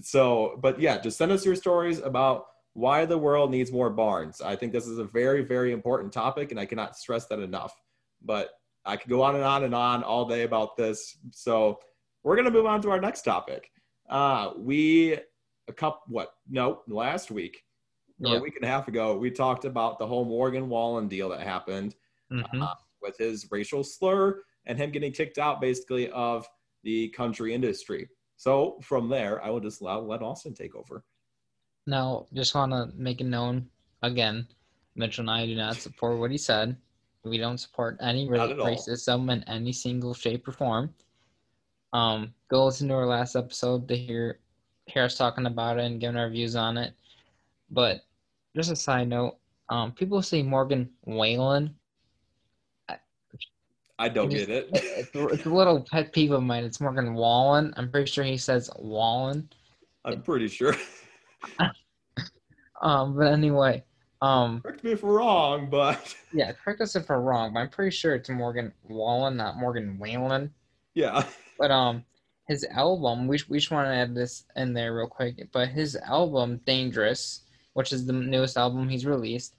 so, 0.03 0.61
but 0.63 0.81
yeah, 0.81 0.99
just 0.99 1.19
send 1.19 1.33
us 1.33 1.45
your 1.45 1.57
stories 1.57 1.99
about 1.99 2.47
why 2.75 3.05
the 3.05 3.19
world 3.19 3.51
needs 3.51 3.73
more 3.73 3.91
barns. 3.91 4.41
I 4.41 4.55
think 4.55 4.73
this 4.73 4.87
is 4.87 4.99
a 4.99 5.05
very, 5.05 5.43
very 5.43 5.73
important 5.73 6.13
topic, 6.13 6.53
and 6.53 6.61
I 6.61 6.67
cannot 6.67 6.97
stress 6.97 7.27
that 7.27 7.41
enough. 7.41 7.75
But 8.25 8.51
I 8.85 8.97
could 8.97 9.11
go 9.11 9.23
on 9.23 9.35
and 9.35 9.45
on 9.45 9.65
and 9.65 9.75
on 9.75 10.05
all 10.05 10.25
day 10.25 10.45
about 10.45 10.77
this. 10.77 11.17
So 11.33 11.81
we're 12.23 12.37
going 12.37 12.47
to 12.47 12.53
move 12.53 12.67
on 12.67 12.81
to 12.83 12.91
our 12.91 13.01
next 13.01 13.23
topic. 13.23 13.71
Uh, 14.09 14.53
we 14.57 15.19
a 15.73 15.75
couple 15.75 16.03
what 16.09 16.35
no 16.49 16.83
last 16.87 17.31
week 17.31 17.65
or 18.25 18.37
a 18.37 18.41
week 18.41 18.55
and 18.57 18.65
a 18.65 18.69
half 18.69 18.87
ago 18.87 19.17
we 19.17 19.31
talked 19.31 19.65
about 19.65 19.99
the 19.99 20.07
whole 20.07 20.25
Morgan 20.25 20.69
Wallen 20.69 21.09
deal 21.09 21.29
that 21.31 21.41
happened 21.41 21.97
mm-hmm. 22.33 22.63
uh, 22.63 22.75
with 23.01 23.17
his 23.19 23.49
racial 23.51 23.83
slur 23.83 24.41
and 24.67 24.79
him 24.79 24.91
getting 24.91 25.13
kicked 25.13 25.39
out 25.39 25.61
basically 25.61 26.11
of 26.11 26.47
the 26.85 27.09
country 27.09 27.55
industry. 27.55 28.09
So 28.37 28.79
from 28.83 29.09
there, 29.09 29.43
I 29.43 29.51
will 29.51 29.61
just 29.61 29.81
allow, 29.81 30.01
let 30.01 30.23
Austin 30.23 30.55
take 30.55 30.75
over. 30.75 31.05
Now, 31.87 32.27
just 32.33 32.55
want 32.55 32.73
to 32.73 32.91
make 32.97 33.21
it 33.21 33.25
known 33.25 33.67
again, 34.03 34.47
Mitchell 34.95 35.23
and 35.23 35.31
I 35.31 35.47
do 35.47 35.57
not 35.57 35.77
support 35.77 36.19
what 36.19 36.31
he 36.31 36.39
said. 36.39 36.77
We 37.25 37.39
don't 37.39 37.59
support 37.59 37.99
any 38.01 38.29
racism 38.29 39.33
in 39.33 39.45
any 39.45 39.73
single 39.73 40.15
shape 40.15 40.47
or 40.47 40.53
form. 40.53 40.95
Um, 41.93 42.35
go 42.49 42.67
listen 42.67 42.89
to 42.89 42.95
our 42.95 43.07
last 43.07 43.37
episode 43.37 43.87
to 43.89 43.97
hear 43.97 44.41
hear 44.87 45.05
us 45.05 45.17
talking 45.17 45.47
about 45.47 45.79
it 45.79 45.85
and 45.85 46.01
giving 46.01 46.17
our 46.17 46.29
views 46.29 46.57
on 46.57 46.77
it. 46.77 46.95
But 47.71 48.03
just 48.57 48.71
a 48.71 48.77
side 48.77 49.09
note, 49.09 49.37
um, 49.69 49.93
people 49.93 50.21
say 50.23 50.43
Morgan 50.43 50.91
Whalen. 51.05 51.75
I, 52.89 52.99
I 53.99 54.09
don't 54.09 54.29
get 54.29 54.51
it. 54.51 54.69
it's, 54.73 55.11
it's, 55.15 55.47
a 55.47 55.51
little 55.51 55.81
pet 55.91 56.13
peeve 56.13 56.33
of 56.33 56.43
mine. 56.43 56.65
It's 56.65 56.81
Morgan 56.81 57.15
Wallen. 57.15 57.73
I'm 57.77 57.91
pretty 57.91 58.11
sure 58.11 58.25
he 58.25 58.37
says 58.37 58.71
Wallen. 58.79 59.49
I'm 60.05 60.23
pretty 60.23 60.49
sure. 60.49 60.77
um, 62.83 63.17
but 63.17 63.33
anyway, 63.33 63.85
um, 64.21 64.61
correct 64.61 64.85
me 64.85 64.93
if 64.93 65.03
we're 65.03 65.19
wrong, 65.19 65.71
but 65.71 66.15
yeah, 66.33 66.53
correct 66.53 66.81
us 66.81 66.97
if 66.97 67.09
we're 67.09 67.21
wrong. 67.21 67.55
But 67.55 67.61
I'm 67.61 67.71
pretty 67.71 67.95
sure 67.95 68.15
it's 68.15 68.29
Morgan 68.29 68.73
Wallen, 68.89 69.37
not 69.37 69.57
Morgan 69.57 69.99
Whalen. 69.99 70.53
Yeah. 70.95 71.25
But 71.59 71.71
um, 71.71 72.05
his 72.53 72.65
album, 72.65 73.27
we, 73.27 73.41
we 73.49 73.59
just 73.59 73.71
want 73.71 73.87
to 73.87 73.95
add 73.95 74.15
this 74.15 74.45
in 74.57 74.75
there 74.75 74.95
real 74.95 75.07
quick, 75.07 75.49
but 75.53 75.69
his 75.69 75.97
album, 75.97 76.61
Dangerous, 76.67 77.41
which 77.73 77.93
is 77.95 78.05
the 78.05 78.13
newest 78.13 78.59
album 78.59 78.89
he's 78.89 79.07
released, 79.07 79.55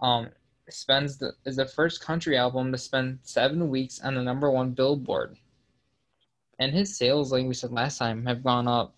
um, 0.00 0.28
spends 0.68 1.18
the, 1.18 1.32
is 1.46 1.54
the 1.54 1.66
first 1.66 2.04
country 2.04 2.36
album 2.36 2.72
to 2.72 2.78
spend 2.78 3.20
seven 3.22 3.68
weeks 3.68 4.00
on 4.00 4.16
the 4.16 4.22
number 4.22 4.50
one 4.50 4.72
billboard. 4.72 5.36
And 6.58 6.72
his 6.72 6.96
sales, 6.96 7.30
like 7.30 7.46
we 7.46 7.54
said 7.54 7.72
last 7.72 7.98
time, 7.98 8.26
have 8.26 8.42
gone 8.42 8.66
up. 8.66 8.92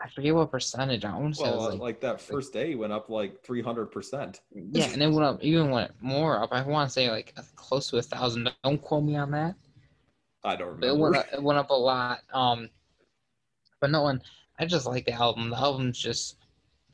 I 0.00 0.08
forget 0.08 0.34
what 0.34 0.50
percentage. 0.50 1.04
I 1.04 1.16
want 1.16 1.36
to 1.36 1.42
well, 1.42 1.60
say 1.60 1.72
like, 1.72 1.80
like, 1.80 2.00
that 2.00 2.20
first 2.20 2.52
day 2.52 2.74
went 2.74 2.92
up 2.92 3.08
like 3.08 3.42
three 3.42 3.62
hundred 3.62 3.86
percent. 3.86 4.42
Yeah, 4.52 4.92
and 4.92 5.02
it 5.02 5.10
went 5.10 5.24
up 5.24 5.42
even 5.42 5.70
went 5.70 5.90
more 6.00 6.40
up. 6.40 6.50
I 6.52 6.62
want 6.62 6.88
to 6.88 6.92
say 6.92 7.10
like 7.10 7.34
close 7.56 7.90
to 7.90 7.96
a 7.96 8.02
thousand. 8.02 8.48
Don't 8.62 8.80
quote 8.80 9.02
me 9.02 9.16
on 9.16 9.32
that. 9.32 9.56
I 10.48 10.56
don't 10.56 10.68
remember. 10.68 10.86
It 10.88 10.96
went 10.96 11.16
up, 11.16 11.26
it 11.32 11.42
went 11.42 11.58
up 11.58 11.70
a 11.70 11.74
lot. 11.74 12.20
Um, 12.32 12.68
but 13.80 13.90
no 13.90 14.02
one. 14.02 14.22
I 14.58 14.66
just 14.66 14.86
like 14.86 15.04
the 15.04 15.12
album. 15.12 15.50
The 15.50 15.58
album's 15.58 15.98
just. 15.98 16.36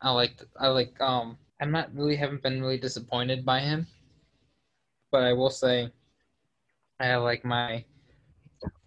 I 0.02 0.10
like. 0.10 0.42
I 0.60 0.68
like. 0.68 1.00
Um, 1.00 1.38
I'm 1.60 1.70
not 1.70 1.94
really 1.94 2.16
haven't 2.16 2.42
been 2.42 2.60
really 2.60 2.78
disappointed 2.78 3.44
by 3.44 3.60
him, 3.60 3.86
but 5.12 5.22
I 5.22 5.32
will 5.32 5.50
say, 5.50 5.88
I 7.00 7.06
have 7.06 7.22
like 7.22 7.44
my 7.44 7.84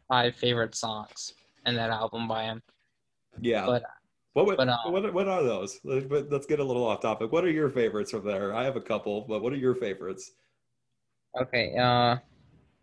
five 0.08 0.36
favorite 0.36 0.76
songs 0.76 1.34
in 1.66 1.76
that 1.76 1.90
album 1.90 2.28
by 2.28 2.44
him. 2.44 2.62
Yeah. 3.42 3.66
But 3.66 3.84
what 4.34 4.46
what, 4.46 4.58
but, 4.58 4.70
um, 4.70 4.92
what, 4.92 5.14
what 5.14 5.28
are 5.28 5.44
those? 5.44 5.80
Let's 5.84 6.46
get 6.46 6.60
a 6.60 6.64
little 6.64 6.86
off 6.86 7.02
topic. 7.02 7.32
What 7.32 7.44
are 7.44 7.50
your 7.50 7.70
favorites 7.70 8.12
from 8.12 8.26
there? 8.26 8.54
I 8.54 8.64
have 8.66 8.76
a 8.76 8.82
couple, 8.82 9.22
but 9.22 9.42
what 9.42 9.54
are 9.54 9.58
your 9.58 9.76
favorites? 9.76 10.32
Okay. 11.42 11.76
Uh, 11.76 12.18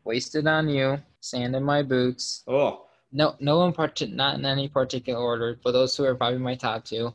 wasted 0.04 0.46
on 0.46 0.68
you, 0.68 1.00
sand 1.20 1.56
in 1.56 1.62
my 1.62 1.82
boots. 1.82 2.44
Oh. 2.46 2.86
No, 3.12 3.36
no 3.40 3.64
in 3.66 3.72
part, 3.72 4.00
not 4.08 4.38
in 4.38 4.44
any 4.44 4.68
particular 4.68 5.20
order, 5.20 5.58
but 5.62 5.72
those 5.72 5.96
two 5.96 6.04
are 6.04 6.14
probably 6.14 6.38
my 6.38 6.54
top 6.54 6.84
two. 6.84 7.14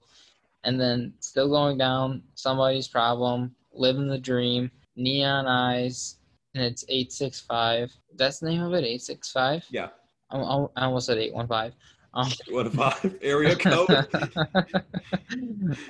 And 0.64 0.80
then 0.80 1.14
still 1.20 1.50
going 1.50 1.78
down, 1.78 2.24
somebody's 2.36 2.88
problem, 2.88 3.56
living 3.74 4.08
the 4.08 4.18
dream, 4.18 4.72
neon 4.96 5.46
eyes, 5.46 6.18
and 6.56 6.64
it's 6.64 6.86
eight 6.90 7.12
six 7.12 7.40
five. 7.40 7.92
That's 8.16 8.40
the 8.40 8.50
name 8.50 8.62
of 8.62 8.74
it, 8.74 8.84
eight 8.84 9.02
six 9.02 9.32
five. 9.32 9.66
Yeah. 9.70 9.90
I, 10.32 10.38
I 10.38 10.86
almost 10.86 11.08
said 11.08 11.18
eight 11.18 11.34
one 11.34 11.48
five. 11.48 11.74
Um, 12.14 12.30
one 12.50 12.70
five 12.72 13.18
area 13.22 13.56
code. 13.58 13.90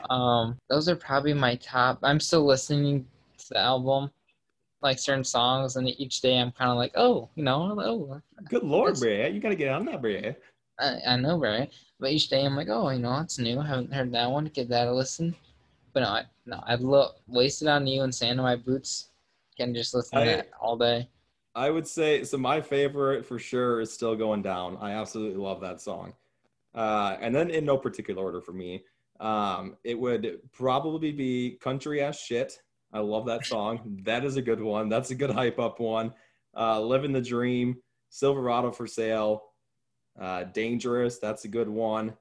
um, 0.10 0.58
those 0.70 0.90
are 0.90 0.96
probably 0.96 1.34
my 1.34 1.56
top. 1.56 2.00
I'm 2.04 2.20
still 2.20 2.46
listening 2.46 3.06
to 3.38 3.50
the 3.50 3.60
album 3.60 4.12
like 4.82 5.00
certain 5.00 5.24
songs, 5.24 5.76
and 5.76 5.88
each 5.88 6.22
day 6.22 6.38
I'm 6.38 6.52
kind 6.52 6.72
of 6.72 6.78
like, 6.78 6.94
oh, 6.96 7.30
you 7.36 7.44
know, 7.44 7.78
oh. 7.80 8.22
Good 8.50 8.64
lord, 8.64 9.00
Bray, 9.00 9.30
you 9.30 9.40
gotta 9.40 9.56
get 9.56 9.74
on 9.74 9.86
that, 9.86 10.02
Bray. 10.02 10.36
I, 10.80 10.98
I 11.08 11.16
know, 11.18 11.38
Bray, 11.38 11.70
but 12.00 12.12
each 12.12 12.30
day 12.30 12.46
I'm 12.46 12.56
like, 12.56 12.70
oh, 12.70 12.90
you 12.90 13.00
know, 13.00 13.20
it's 13.20 13.40
new. 13.40 13.60
I 13.60 13.68
haven't 13.68 13.94
heard 13.94 14.12
that 14.14 14.32
one. 14.32 14.46
Give 14.46 14.70
that 14.70 14.88
a 14.88 14.94
listen. 14.94 15.36
But 15.94 16.02
no, 16.02 16.10
I, 16.10 16.24
no, 16.46 16.64
I've 16.66 16.82
lo- 16.82 17.12
wasted 17.28 17.68
on 17.68 17.88
you 17.88 18.04
and 18.04 18.14
sand 18.14 18.40
in 18.40 18.44
my 18.44 18.56
boots. 18.56 19.10
Can 19.58 19.74
just 19.74 19.94
listen 19.94 20.18
I, 20.18 20.24
to 20.24 20.32
that 20.32 20.52
all 20.62 20.78
day. 20.78 21.10
I 21.56 21.70
would 21.70 21.88
say 21.88 22.24
so. 22.24 22.38
My 22.38 22.62
favorite 22.62 23.26
for 23.26 23.40
sure 23.40 23.82
is 23.82 23.92
still 23.92 24.16
going 24.16 24.42
down. 24.42 24.78
I 24.80 24.92
absolutely 24.92 25.42
love 25.42 25.60
that 25.62 25.82
song. 25.82 26.14
Uh, 26.74 27.18
and 27.20 27.36
then 27.36 27.50
in 27.50 27.66
no 27.66 27.78
particular 27.78 28.24
order 28.24 28.40
for 28.40 28.54
me, 28.54 28.86
um, 29.20 29.76
it 29.84 30.00
would 30.00 30.40
probably 30.54 31.12
be 31.12 31.58
country 31.62 32.02
ass 32.02 32.20
shit 32.20 32.62
I 32.92 33.00
love 33.00 33.26
that 33.28 33.46
song. 33.46 34.02
That 34.04 34.26
is 34.26 34.38
a 34.38 34.42
good 34.42 34.62
one. 34.62 34.90
That's 34.90 35.12
a 35.12 35.16
good 35.16 35.30
hype 35.30 35.60
up 35.60 35.80
one. 35.80 36.14
Uh, 36.58 36.82
Living 36.82 37.12
the 37.12 37.22
Dream, 37.22 37.78
Silverado 38.10 38.72
for 38.72 38.88
Sale, 38.88 39.44
uh, 40.20 40.46
Dangerous. 40.46 41.20
That's 41.20 41.46
a 41.46 41.48
good 41.48 41.70
one. 41.70 42.14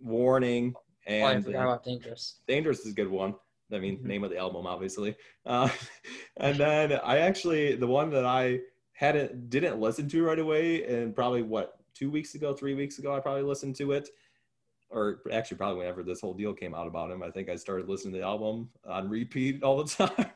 Warning 0.00 0.74
and 1.06 1.38
oh, 1.38 1.42
forgot 1.42 1.62
about 1.62 1.84
Dangerous. 1.84 2.36
Dangerous 2.46 2.80
is 2.80 2.92
a 2.92 2.94
good 2.94 3.10
one. 3.10 3.34
I 3.72 3.78
mean, 3.78 3.98
mm-hmm. 3.98 4.06
name 4.06 4.24
of 4.24 4.30
the 4.30 4.38
album, 4.38 4.66
obviously. 4.66 5.16
Uh, 5.46 5.68
and 6.36 6.56
then 6.56 6.92
I 7.04 7.18
actually 7.18 7.74
the 7.74 7.86
one 7.86 8.10
that 8.10 8.24
I 8.24 8.60
hadn't 8.92 9.50
didn't 9.50 9.80
listen 9.80 10.08
to 10.10 10.24
right 10.24 10.38
away, 10.38 10.84
and 10.84 11.14
probably 11.14 11.42
what 11.42 11.78
two 11.94 12.10
weeks 12.10 12.34
ago, 12.34 12.52
three 12.52 12.74
weeks 12.74 12.98
ago, 12.98 13.14
I 13.14 13.20
probably 13.20 13.42
listened 13.42 13.76
to 13.76 13.92
it 13.92 14.08
or 14.92 15.20
actually 15.32 15.56
probably 15.56 15.78
whenever 15.78 16.02
this 16.02 16.20
whole 16.20 16.34
deal 16.34 16.52
came 16.52 16.74
out 16.74 16.86
about 16.86 17.10
him, 17.10 17.22
I 17.22 17.30
think 17.30 17.48
I 17.48 17.56
started 17.56 17.88
listening 17.88 18.14
to 18.14 18.20
the 18.20 18.24
album 18.24 18.68
on 18.86 19.08
repeat 19.08 19.62
all 19.62 19.82
the 19.82 19.90
time. 20.06 20.26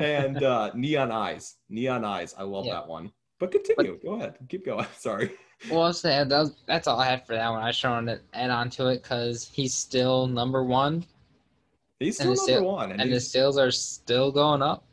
and 0.00 0.42
uh, 0.42 0.70
Neon 0.74 1.12
Eyes, 1.12 1.56
Neon 1.68 2.04
Eyes, 2.04 2.34
I 2.36 2.42
love 2.42 2.66
yeah. 2.66 2.74
that 2.74 2.88
one. 2.88 3.12
But 3.38 3.52
continue. 3.52 3.98
But, 4.02 4.04
Go 4.04 4.14
ahead. 4.14 4.36
Keep 4.48 4.66
going. 4.66 4.86
Sorry. 4.98 5.32
Well, 5.70 5.92
say 5.92 6.24
that 6.24 6.28
was, 6.28 6.52
that's 6.66 6.86
all 6.86 7.00
I 7.00 7.06
had 7.06 7.26
for 7.26 7.34
that 7.34 7.48
one. 7.48 7.62
I 7.62 7.70
just 7.70 7.84
wanted 7.84 8.16
to 8.16 8.38
add 8.38 8.50
on 8.50 8.70
to 8.70 8.88
it 8.88 9.02
because 9.02 9.50
he's 9.52 9.74
still 9.74 10.26
number 10.26 10.64
one, 10.64 11.04
He's 12.00 12.16
still 12.16 12.34
number 12.34 12.40
sale- 12.40 12.64
one, 12.64 12.92
and, 12.92 13.00
and 13.00 13.12
the 13.12 13.20
sales 13.20 13.56
are 13.56 13.70
still 13.70 14.30
going 14.32 14.62
up. 14.62 14.84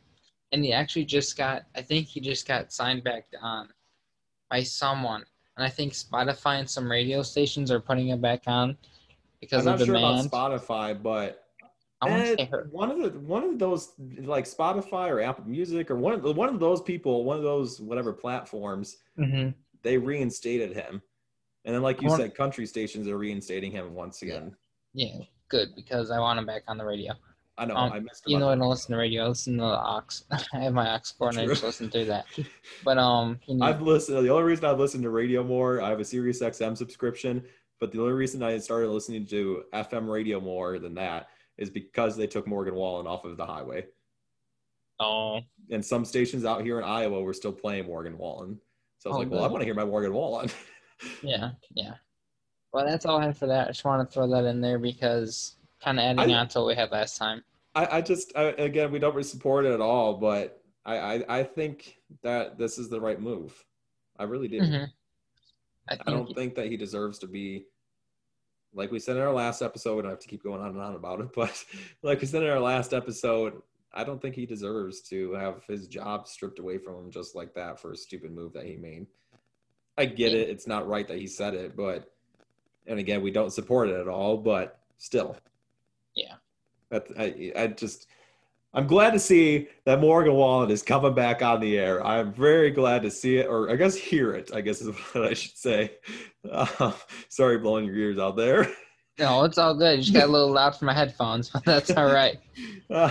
And 0.54 0.64
he 0.64 0.74
actually 0.74 1.06
just 1.06 1.38
got, 1.38 1.64
I 1.76 1.82
think 1.82 2.08
he 2.08 2.20
just 2.20 2.48
got 2.48 2.74
signed 2.74 3.04
back 3.04 3.26
on 3.42 3.70
by 4.50 4.64
someone. 4.64 5.24
And 5.62 5.68
I 5.68 5.70
think 5.70 5.94
Spotify 5.94 6.58
and 6.60 6.68
some 6.68 6.90
radio 6.90 7.22
stations 7.22 7.70
are 7.70 7.80
putting 7.80 8.08
it 8.08 8.20
back 8.20 8.42
on 8.48 8.76
because 9.40 9.68
I'm 9.68 9.76
of 9.76 9.80
not 9.82 9.86
sure 9.86 9.96
about 9.96 10.26
Spotify, 10.26 11.00
but 11.00 11.44
I 12.02 12.10
want 12.10 12.24
Eh, 12.40 12.48
one 12.72 12.90
of 12.90 12.98
the 12.98 13.20
one 13.20 13.44
of 13.44 13.60
those 13.60 13.92
like 14.24 14.46
Spotify 14.46 15.08
or 15.12 15.22
Apple 15.22 15.46
Music 15.46 15.92
or 15.92 15.98
one 15.98 16.14
of 16.14 16.24
the, 16.24 16.32
one 16.32 16.50
of 16.50 16.60
those 16.60 16.82
people, 16.82 17.26
one 17.26 17.38
of 17.38 17.44
those 17.44 17.80
whatever 17.80 18.12
platforms, 18.12 18.98
hmm 19.16 19.50
they 19.84 20.00
reinstated 20.00 20.74
him, 20.74 21.00
and 21.66 21.76
then 21.76 21.84
like 21.84 22.02
you 22.02 22.08
want- 22.08 22.20
said, 22.22 22.34
country 22.34 22.66
stations 22.66 23.08
are 23.08 23.20
reinstating 23.20 23.72
him 23.72 23.94
once 23.94 24.24
again. 24.24 24.56
Yeah, 24.96 25.20
good 25.48 25.76
because 25.76 26.10
I 26.10 26.18
want 26.18 26.40
him 26.40 26.48
back 26.48 26.64
on 26.68 26.80
the 26.80 26.86
radio. 26.86 27.14
I 27.58 27.66
know 27.66 27.76
Um, 27.76 27.92
I 27.94 28.00
missed. 28.00 28.24
You 28.26 28.40
know, 28.40 28.50
I 28.50 28.56
don't 28.56 28.70
listen 28.70 28.92
to 28.94 28.98
radio. 28.98 29.26
I 29.26 29.28
listen 29.28 29.54
to 29.58 29.64
the 29.64 29.66
aux. 29.66 30.04
I 30.54 30.60
have 30.60 30.74
my 30.74 30.96
aux 30.96 31.00
core 31.18 31.30
and 31.30 31.38
I 31.40 31.46
just 31.46 31.64
listen 31.64 31.90
to 31.92 32.06
that. 32.06 32.26
But 32.84 32.98
um, 32.98 33.40
he 33.44 33.54
need- 33.54 33.62
I've 33.64 33.82
listened. 33.82 34.26
The 34.26 34.32
only 34.32 34.44
reason 34.46 34.66
I've 34.66 34.80
listened 34.80 35.04
to 35.04 35.10
radio 35.10 35.44
more, 35.44 35.82
I 35.82 35.90
have 35.90 36.00
a 36.00 36.06
Sirius 36.06 36.42
XM 36.42 36.76
subscription, 36.78 37.44
but 37.80 37.92
the 37.92 38.00
only 38.02 38.14
reason 38.14 38.42
I 38.42 38.58
started 38.58 38.90
listening 38.90 39.26
to 39.28 39.64
FM 39.74 40.10
radio 40.10 40.40
more 40.40 40.80
than 40.80 40.96
that 40.96 41.28
is 41.58 41.70
because 41.70 42.16
they 42.18 42.26
took 42.28 42.48
Morgan 42.48 42.74
Wallen 42.76 43.06
off 43.06 43.26
of 43.26 43.38
the 43.38 43.46
highway. 43.46 43.86
oh, 45.00 45.42
and 45.70 45.84
some 45.86 46.06
stations 46.06 46.46
out 46.46 46.62
here 46.64 46.78
in 46.80 46.84
Iowa 46.84 47.22
were 47.22 47.34
still 47.34 47.52
playing 47.54 47.86
Morgan 47.86 48.18
Wallen. 48.18 48.60
So 49.00 49.10
I 49.10 49.14
was 49.14 49.16
Oh, 49.16 49.20
like, 49.20 49.32
well, 49.32 49.44
I 49.44 49.48
want 49.48 49.62
to 49.62 49.66
hear 49.66 49.74
my 49.74 49.86
Morgan 49.86 50.14
Wallen. 50.14 50.50
yeah, 51.22 51.52
yeah. 51.76 51.94
Well, 52.74 52.86
that's 52.86 53.06
all 53.06 53.20
I 53.20 53.26
had 53.26 53.38
for 53.38 53.48
that. 53.48 53.68
I 53.68 53.72
just 53.72 53.84
want 53.86 54.08
to 54.08 54.14
throw 54.14 54.28
that 54.30 54.46
in 54.46 54.62
there 54.62 54.80
because 54.80 55.56
kind 55.84 56.00
of 56.00 56.04
adding 56.04 56.34
I- 56.34 56.40
on 56.40 56.48
to 56.50 56.60
what 56.60 56.68
we 56.68 56.76
had 56.76 56.92
last 56.92 57.18
time. 57.18 57.44
I, 57.74 57.98
I 57.98 58.02
just, 58.02 58.34
I, 58.36 58.44
again, 58.58 58.92
we 58.92 59.00
don't 59.00 59.14
really 59.16 59.24
support 59.24 59.66
it 59.66 59.72
at 59.72 59.80
all, 59.80 60.16
but 60.16 60.62
I, 60.86 60.98
I, 60.98 61.40
I 61.40 61.44
think 61.44 61.96
that 62.22 62.58
this 62.58 62.78
is 62.78 62.90
the 62.90 63.00
right 63.00 63.20
move. 63.22 63.64
I 64.20 64.24
really 64.24 64.50
do. 64.50 64.60
Mhm. 64.60 64.92
I 65.88 65.96
think 65.96 66.08
I 66.08 66.12
don't 66.12 66.36
think 66.36 66.56
that 66.56 66.68
he 66.68 66.76
deserves 66.76 67.18
to 67.20 67.28
be, 67.28 67.66
like 68.74 68.92
we 68.92 69.00
said 69.00 69.16
in 69.16 69.22
our 69.22 69.34
last 69.34 69.62
episode, 69.62 69.96
we 69.96 70.02
don't 70.02 70.12
have 70.12 70.20
to 70.20 70.28
keep 70.28 70.44
going 70.44 70.60
on 70.62 70.68
and 70.72 70.82
on 70.82 70.96
about 70.96 71.22
it, 71.22 71.30
but 71.36 71.64
like 72.04 72.20
we 72.20 72.28
said 72.28 72.44
in 72.44 72.50
our 72.50 72.60
last 72.60 72.94
episode, 72.94 73.62
I 73.94 74.04
don't 74.04 74.22
think 74.22 74.36
he 74.36 74.46
deserves 74.46 75.02
to 75.10 75.32
have 75.34 75.64
his 75.66 75.88
job 75.88 76.28
stripped 76.28 76.60
away 76.60 76.78
from 76.78 76.96
him 76.96 77.10
just 77.12 77.36
like 77.36 77.54
that 77.56 77.80
for 77.80 77.92
a 77.94 77.96
stupid 77.98 78.32
move 78.32 78.52
that 78.54 78.66
he 78.66 78.76
made. 78.76 79.08
I 79.98 80.06
get 80.06 80.34
it. 80.34 80.50
It's 80.50 80.68
not 80.68 80.88
right 80.90 81.08
that 81.08 81.20
he 81.20 81.28
said 81.28 81.54
it, 81.54 81.76
but, 81.78 82.12
and 82.88 83.00
again, 83.00 83.22
we 83.22 83.32
don't 83.32 83.52
support 83.52 83.88
it 83.90 84.00
at 84.00 84.08
all, 84.10 84.36
but 84.38 84.80
still. 84.98 85.38
That, 86.92 87.08
I, 87.18 87.52
I 87.56 87.68
just, 87.68 88.08
I'm 88.74 88.86
glad 88.88 89.12
to 89.12 89.20
see 89.20 89.68
that 89.86 90.00
Morgan 90.00 90.34
Wallen 90.34 90.70
is 90.70 90.84
coming 90.84 91.14
back 91.14 91.42
on 91.42 91.60
the 91.60 91.78
air. 91.78 92.06
I'm 92.06 92.32
very 92.34 92.70
glad 92.72 93.02
to 93.04 93.12
see 93.12 93.38
it, 93.38 93.48
or 93.48 93.70
I 93.72 93.76
guess 93.76 93.96
hear 93.96 94.34
it, 94.34 94.52
I 94.54 94.62
guess 94.62 94.82
is 94.82 94.88
what 95.14 95.26
I 95.26 95.34
should 95.34 95.58
say. 95.58 95.94
Uh, 96.50 96.92
sorry, 97.30 97.58
blowing 97.58 97.86
your 97.86 97.96
ears 97.96 98.20
out 98.20 98.36
there. 98.38 98.68
no, 99.20 99.44
it's 99.46 99.58
all 99.58 99.74
good. 99.74 99.98
You 99.98 100.04
just 100.04 100.14
got 100.14 100.30
a 100.30 100.32
little 100.32 100.52
loud 100.52 100.76
for 100.76 100.86
my 100.86 100.94
headphones, 100.94 101.50
but 101.50 101.64
that's 101.66 101.92
all 101.92 102.12
right. 102.12 102.40
Uh, 102.90 103.10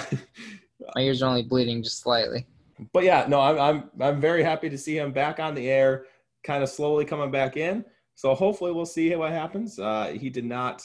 My 0.94 1.00
ears 1.02 1.22
are 1.22 1.28
only 1.30 1.42
bleeding 1.42 1.82
just 1.82 2.00
slightly. 2.00 2.46
but 2.92 3.02
yeah, 3.02 3.24
no, 3.28 3.40
I'm, 3.40 3.58
I'm, 3.58 3.90
I'm 4.00 4.20
very 4.20 4.42
happy 4.42 4.68
to 4.68 4.76
see 4.76 4.98
him 4.98 5.10
back 5.12 5.40
on 5.40 5.54
the 5.54 5.70
air, 5.70 6.04
kind 6.44 6.62
of 6.62 6.68
slowly 6.68 7.06
coming 7.06 7.30
back 7.30 7.56
in. 7.56 7.82
So 8.14 8.34
hopefully 8.34 8.72
we'll 8.72 8.84
see 8.84 9.14
what 9.14 9.32
happens. 9.32 9.78
Uh, 9.78 10.14
he 10.18 10.28
did 10.28 10.44
not 10.44 10.82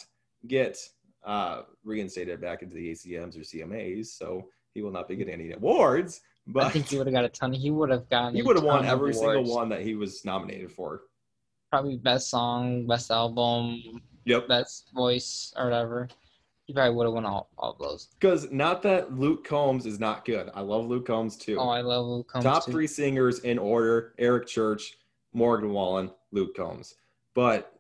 get 0.48 0.78
uh, 1.26 1.64
reinstated 1.84 2.40
back 2.40 2.62
into 2.62 2.76
the 2.76 2.92
ACMs 2.92 3.36
or 3.36 3.42
CMAs, 3.42 4.08
so 4.08 4.48
he 4.74 4.82
will 4.82 4.92
not 4.92 5.08
be 5.08 5.16
getting 5.16 5.34
any 5.34 5.52
awards. 5.52 6.22
But 6.48 6.66
I 6.66 6.70
think 6.70 6.88
he 6.88 6.98
would 6.98 7.08
have 7.08 7.14
got 7.14 7.26
a 7.26 7.30
ton. 7.30 7.52
He 7.52 7.72
would 7.72 7.90
have 7.90 8.08
gotten. 8.10 8.36
he 8.36 8.44
would 8.44 8.56
have 8.56 8.66
won 8.66 8.86
every 8.86 9.14
single 9.14 9.44
one 9.44 9.68
that 9.70 9.82
he 9.82 9.96
was 9.96 10.24
nominated 10.24 10.72
for. 10.72 11.02
Probably 11.72 11.98
best 11.98 12.30
song, 12.30 12.86
best 12.86 13.10
album, 13.10 13.82
Yep. 14.26 14.48
best 14.48 14.92
voice, 14.94 15.54
or 15.58 15.66
whatever. 15.66 16.08
He 16.66 16.74
probably 16.74 16.96
would 16.96 17.06
have 17.06 17.14
won 17.14 17.26
all, 17.26 17.50
all 17.58 17.72
of 17.74 17.80
those. 17.80 18.08
Because 18.20 18.52
not 18.52 18.82
that 18.84 19.14
Luke 19.14 19.44
Combs 19.48 19.86
is 19.86 20.00
not 20.00 20.26
good. 20.26 20.50
I 20.56 20.62
love 20.62 20.86
Luke 20.88 21.06
Combs 21.06 21.36
too. 21.38 21.58
Oh, 21.60 21.70
I 21.70 21.82
love 21.82 22.06
Luke 22.06 22.28
Combs 22.28 22.44
Top 22.44 22.66
too. 22.66 22.72
three 22.72 22.88
singers 22.88 23.40
in 23.40 23.58
order: 23.60 24.14
Eric 24.20 24.48
Church, 24.48 24.98
Morgan 25.34 25.72
Wallen, 25.74 26.12
Luke 26.32 26.56
Combs. 26.56 26.96
But 27.34 27.72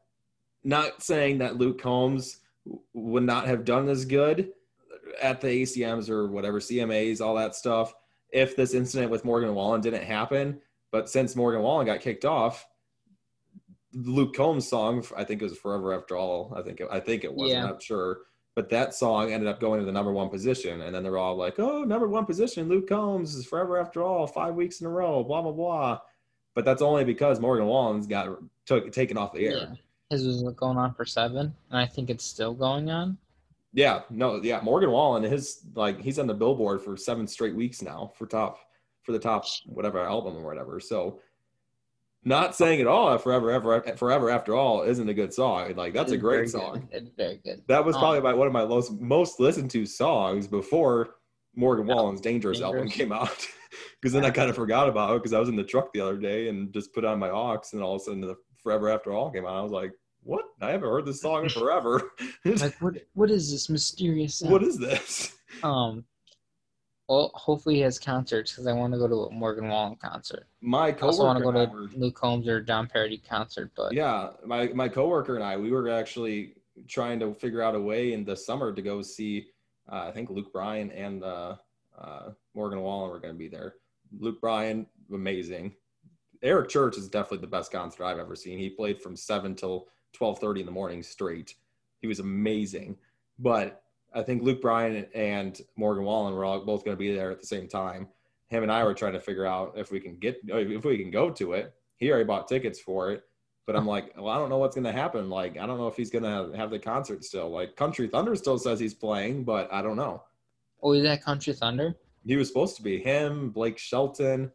not 0.63 1.01
saying 1.03 1.37
that 1.39 1.57
Luke 1.57 1.79
Combs 1.81 2.37
would 2.93 3.23
not 3.23 3.47
have 3.47 3.65
done 3.65 3.89
as 3.89 4.05
good 4.05 4.51
at 5.21 5.41
the 5.41 5.47
ACMs 5.47 6.09
or 6.09 6.27
whatever 6.27 6.59
CMAs, 6.59 7.21
all 7.21 7.35
that 7.35 7.55
stuff, 7.55 7.93
if 8.31 8.55
this 8.55 8.73
incident 8.73 9.11
with 9.11 9.25
Morgan 9.25 9.53
Wallen 9.55 9.81
didn't 9.81 10.03
happen. 10.03 10.59
But 10.91 11.09
since 11.09 11.35
Morgan 11.35 11.61
Wallen 11.61 11.85
got 11.85 12.01
kicked 12.01 12.25
off, 12.25 12.65
Luke 13.93 14.35
Combs' 14.35 14.67
song, 14.67 15.05
I 15.15 15.23
think 15.23 15.41
it 15.41 15.45
was 15.45 15.57
"Forever 15.57 15.93
After 15.93 16.17
All." 16.17 16.53
I 16.55 16.61
think 16.61 16.81
it, 16.81 16.87
I 16.91 16.99
think 16.99 17.23
it 17.23 17.33
was. 17.33 17.51
Yeah. 17.51 17.63
I'm 17.63 17.69
not 17.71 17.81
sure, 17.81 18.19
but 18.55 18.69
that 18.69 18.93
song 18.93 19.31
ended 19.31 19.47
up 19.47 19.59
going 19.59 19.79
to 19.79 19.85
the 19.85 19.91
number 19.91 20.11
one 20.11 20.29
position, 20.29 20.81
and 20.81 20.93
then 20.93 21.03
they're 21.03 21.17
all 21.17 21.35
like, 21.35 21.59
"Oh, 21.59 21.83
number 21.83 22.07
one 22.07 22.25
position, 22.25 22.67
Luke 22.67 22.89
Combs 22.89 23.35
is 23.35 23.45
"Forever 23.45 23.77
After 23.77 24.03
All," 24.03 24.27
five 24.27 24.55
weeks 24.55 24.81
in 24.81 24.87
a 24.87 24.89
row, 24.89 25.23
blah 25.23 25.41
blah 25.41 25.53
blah." 25.53 25.99
But 26.55 26.65
that's 26.65 26.81
only 26.81 27.03
because 27.03 27.39
Morgan 27.39 27.67
Wallen's 27.67 28.07
got 28.07 28.29
took 28.65 28.91
taken 28.91 29.17
off 29.17 29.33
the 29.33 29.47
air. 29.47 29.57
Yeah. 29.57 29.73
His 30.09 30.25
was 30.25 30.43
going 30.55 30.77
on 30.77 30.93
for 30.93 31.05
seven, 31.05 31.53
and 31.71 31.79
I 31.79 31.85
think 31.85 32.09
it's 32.09 32.23
still 32.23 32.53
going 32.53 32.89
on. 32.91 33.17
Yeah, 33.73 34.01
no, 34.09 34.41
yeah, 34.41 34.61
Morgan 34.61 34.91
Wallen, 34.91 35.23
his 35.23 35.61
like 35.73 35.99
he's 35.99 36.19
on 36.19 36.27
the 36.27 36.33
Billboard 36.33 36.81
for 36.81 36.95
seven 36.95 37.27
straight 37.27 37.55
weeks 37.55 37.81
now 37.81 38.11
for 38.15 38.25
top 38.25 38.59
for 39.03 39.11
the 39.11 39.19
top 39.19 39.45
whatever 39.65 39.99
album 39.99 40.37
or 40.37 40.45
whatever. 40.45 40.79
So, 40.79 41.19
not 42.23 42.55
saying 42.55 42.81
at 42.81 42.87
all 42.87 43.11
that 43.11 43.21
forever 43.21 43.51
ever 43.51 43.81
forever 43.97 44.29
after 44.29 44.55
all 44.55 44.83
isn't 44.83 45.09
a 45.09 45.13
good 45.13 45.33
song. 45.33 45.75
Like 45.75 45.93
that's 45.93 46.11
a 46.11 46.17
great 46.17 46.49
song. 46.49 46.87
Good. 46.91 47.03
It's 47.03 47.11
very 47.17 47.41
good. 47.43 47.63
That 47.67 47.83
was 47.83 47.95
Um, 47.95 48.01
probably 48.01 48.21
my, 48.21 48.33
one 48.33 48.47
of 48.47 48.53
my 48.53 48.65
most 48.65 48.93
most 49.01 49.39
listened 49.39 49.71
to 49.71 49.85
songs 49.85 50.47
before 50.47 51.15
Morgan 51.55 51.87
Wallen's 51.87 52.21
Dangerous, 52.21 52.61
album 52.61 52.89
came 52.89 53.11
out. 53.11 53.47
Because 54.01 54.13
then 54.13 54.23
I 54.23 54.29
kind 54.29 54.49
of 54.49 54.55
forgot 54.55 54.87
about 54.87 55.11
it 55.11 55.17
because 55.17 55.33
I 55.33 55.39
was 55.39 55.49
in 55.49 55.55
the 55.57 55.63
truck 55.63 55.91
the 55.91 55.99
other 55.99 56.15
day 56.15 56.47
and 56.47 56.71
just 56.71 56.93
put 56.93 57.03
on 57.03 57.19
my 57.19 57.29
aux, 57.29 57.61
and 57.73 57.81
all 57.81 57.95
of 57.95 58.01
a 58.01 58.03
sudden 58.05 58.21
the 58.21 58.35
Forever 58.65 58.89
After 58.89 59.13
All 59.13 59.29
came 59.29 59.45
out. 59.45 59.55
I 59.55 59.61
was 59.61 59.71
like, 59.71 59.91
"What? 60.23 60.43
I 60.59 60.71
haven't 60.71 60.89
heard 60.89 61.05
this 61.05 61.21
song 61.21 61.43
in 61.43 61.49
forever. 61.49 62.11
Like 62.45 62.75
what? 62.81 62.95
What 63.13 63.29
is 63.29 63.51
this 63.51 63.69
mysterious? 63.69 64.39
Sound? 64.39 64.51
what 64.51 64.63
is 64.63 64.77
this?" 64.77 65.37
Um. 65.63 66.03
Well, 67.07 67.31
hopefully 67.35 67.75
he 67.75 67.81
has 67.81 67.99
concerts 67.99 68.51
because 68.51 68.65
I 68.65 68.73
want 68.73 68.91
to 68.93 68.99
go 68.99 69.07
to 69.07 69.15
a 69.25 69.31
Morgan 69.31 69.67
Wallen 69.69 69.95
concert. 69.95 70.47
My 70.59 70.91
coworker 70.91 71.05
I 71.05 71.07
also 71.07 71.23
want 71.25 71.37
to 71.37 71.43
go 71.43 71.51
to 71.51 71.97
Luke 71.97 72.15
Combs 72.15 72.47
or 72.47 72.59
Jon 72.59 72.89
Pardi 72.93 73.23
concert, 73.23 73.71
but 73.77 73.93
Yeah, 73.93 74.31
my 74.43 74.69
my 74.69 74.89
coworker 74.89 75.35
and 75.35 75.43
I, 75.43 75.55
we 75.55 75.71
were 75.71 75.87
actually 75.89 76.55
trying 76.87 77.19
to 77.19 77.35
figure 77.35 77.61
out 77.61 77.75
a 77.75 77.79
way 77.79 78.13
in 78.13 78.25
the 78.25 78.35
summer 78.35 78.73
to 78.73 78.81
go 78.81 79.03
see. 79.03 79.47
Uh, 79.89 80.07
I 80.07 80.11
think 80.11 80.31
Luke 80.31 80.51
Bryan 80.51 80.91
and 80.91 81.23
uh, 81.23 81.55
uh, 81.97 82.31
Morgan 82.55 82.81
Wallen 82.81 83.11
were 83.11 83.19
going 83.19 83.35
to 83.35 83.37
be 83.37 83.47
there. 83.47 83.75
Luke 84.19 84.41
Bryan, 84.41 84.87
amazing. 85.13 85.75
Eric 86.45 86.69
Church 86.69 86.97
is 86.97 87.09
definitely 87.09 87.39
the 87.39 87.47
best 87.47 87.71
concert 87.71 88.05
I've 88.05 88.19
ever 88.19 88.35
seen. 88.35 88.59
He 88.59 88.69
played 88.69 89.01
from 89.01 89.15
seven 89.15 89.55
till 89.55 89.87
twelve 90.13 90.39
thirty 90.39 90.61
in 90.61 90.65
the 90.65 90.71
morning 90.71 91.03
straight. 91.03 91.55
He 92.01 92.07
was 92.07 92.19
amazing. 92.19 92.97
But 93.39 93.81
I 94.13 94.21
think 94.21 94.43
Luke 94.43 94.61
Bryan 94.61 95.07
and 95.13 95.59
Morgan 95.75 96.05
Wallen 96.05 96.33
were 96.33 96.45
all 96.45 96.63
both 96.63 96.85
going 96.85 96.95
to 96.95 96.99
be 96.99 97.13
there 97.13 97.31
at 97.31 97.41
the 97.41 97.47
same 97.47 97.67
time. 97.67 98.07
Him 98.47 98.63
and 98.63 98.71
I 98.71 98.83
were 98.83 98.93
trying 98.93 99.13
to 99.13 99.19
figure 99.19 99.45
out 99.45 99.73
if 99.75 99.91
we 99.91 99.99
can 99.99 100.17
get 100.17 100.39
if 100.45 100.85
we 100.85 100.97
can 100.97 101.11
go 101.11 101.29
to 101.31 101.53
it. 101.53 101.73
He 101.97 102.09
already 102.09 102.25
bought 102.25 102.47
tickets 102.47 102.79
for 102.79 103.11
it. 103.11 103.23
But 103.65 103.75
I'm 103.75 103.87
like, 103.87 104.13
well, 104.15 104.29
I 104.29 104.37
don't 104.37 104.49
know 104.49 104.59
what's 104.59 104.75
going 104.75 104.85
to 104.85 104.91
happen. 104.91 105.27
Like, 105.27 105.57
I 105.57 105.65
don't 105.65 105.79
know 105.79 105.87
if 105.87 105.95
he's 105.95 106.11
going 106.11 106.23
to 106.23 106.55
have 106.55 106.69
the 106.69 106.77
concert 106.77 107.23
still. 107.23 107.49
Like, 107.49 107.75
Country 107.75 108.07
Thunder 108.07 108.35
still 108.35 108.59
says 108.59 108.79
he's 108.79 108.93
playing, 108.93 109.43
but 109.43 109.73
I 109.73 109.81
don't 109.81 109.95
know. 109.95 110.21
oh, 110.83 110.91
is 110.91 111.01
that 111.01 111.23
Country 111.23 111.53
Thunder? 111.53 111.95
He 112.27 112.35
was 112.35 112.47
supposed 112.47 112.75
to 112.75 112.83
be 112.83 112.99
him, 112.99 113.49
Blake 113.49 113.79
Shelton. 113.79 114.51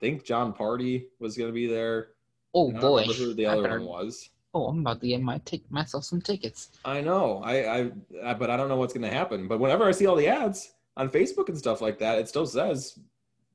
Think 0.00 0.24
Jon 0.24 0.52
Pardi 0.52 1.06
was 1.18 1.36
going 1.36 1.48
to 1.48 1.54
be 1.54 1.66
there. 1.66 2.08
Oh 2.54 2.74
I 2.74 2.80
boy, 2.80 3.04
who 3.04 3.34
the 3.34 3.46
other 3.46 3.62
better- 3.62 3.80
one 3.80 3.88
was. 3.88 4.30
Oh, 4.54 4.66
I'm 4.66 4.80
about 4.80 5.00
to 5.02 5.08
get 5.08 5.20
my 5.20 5.38
take 5.44 5.70
myself 5.70 6.04
some 6.04 6.22
tickets. 6.22 6.70
I 6.84 7.02
know. 7.02 7.42
I, 7.44 7.80
I, 7.80 7.90
I 8.24 8.34
but 8.34 8.48
I 8.48 8.56
don't 8.56 8.68
know 8.68 8.76
what's 8.76 8.94
going 8.94 9.08
to 9.08 9.14
happen. 9.14 9.46
But 9.46 9.60
whenever 9.60 9.84
I 9.84 9.92
see 9.92 10.06
all 10.06 10.16
the 10.16 10.26
ads 10.26 10.72
on 10.96 11.10
Facebook 11.10 11.48
and 11.48 11.58
stuff 11.58 11.82
like 11.82 11.98
that, 11.98 12.18
it 12.18 12.28
still 12.28 12.46
says 12.46 12.98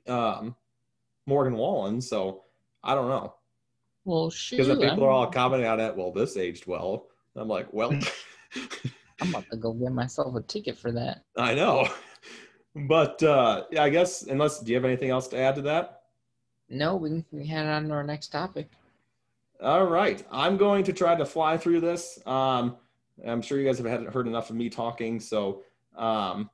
um, 0.08 0.56
Morgan 1.26 1.56
Wallen. 1.56 2.00
So 2.00 2.44
I 2.84 2.94
don't 2.94 3.10
know. 3.10 3.34
Well, 4.06 4.30
shoot, 4.30 4.58
Because 4.58 4.68
the 4.68 4.76
people 4.76 5.04
I'm, 5.04 5.04
are 5.04 5.10
all 5.10 5.28
commenting 5.32 5.68
on 5.68 5.80
it. 5.80 5.96
Well, 5.96 6.12
this 6.12 6.38
aged 6.38 6.68
well. 6.68 7.08
I'm 7.36 7.48
like, 7.48 7.74
well, 7.74 7.92
I'm 9.22 9.30
about 9.30 9.50
to 9.50 9.58
go 9.58 9.74
get 9.74 9.92
myself 9.92 10.36
a 10.36 10.42
ticket 10.42 10.78
for 10.78 10.92
that. 10.92 11.24
I 11.38 11.54
know. 11.56 11.88
But 12.76 13.22
uh, 13.22 13.66
yeah, 13.70 13.84
I 13.84 13.90
guess 13.90 14.24
unless 14.24 14.60
do 14.60 14.72
you 14.72 14.76
have 14.78 14.84
anything 14.84 15.12
else 15.12 15.28
to 15.28 15.38
add 15.38 15.54
to 15.58 15.62
that? 15.62 16.03
No, 16.74 16.96
we 16.96 17.10
can 17.10 17.26
we 17.32 17.46
head 17.46 17.66
on 17.66 17.88
to 17.88 17.94
our 17.94 18.04
next 18.04 18.30
topic. 18.30 18.70
All 19.62 19.86
right. 19.86 20.26
I'm 20.32 20.58
going 20.58 20.84
to 20.86 20.94
try 20.94 21.16
to 21.16 21.26
fly 21.26 21.58
through 21.58 21.82
this. 21.82 22.20
Um, 22.26 22.76
I'm 23.26 23.42
sure 23.42 23.60
you 23.60 23.66
guys 23.66 23.78
have 23.78 23.88
had, 23.88 24.04
heard 24.06 24.28
enough 24.28 24.50
of 24.50 24.56
me 24.56 24.70
talking. 24.70 25.20
So 25.20 25.62
um, 25.96 26.50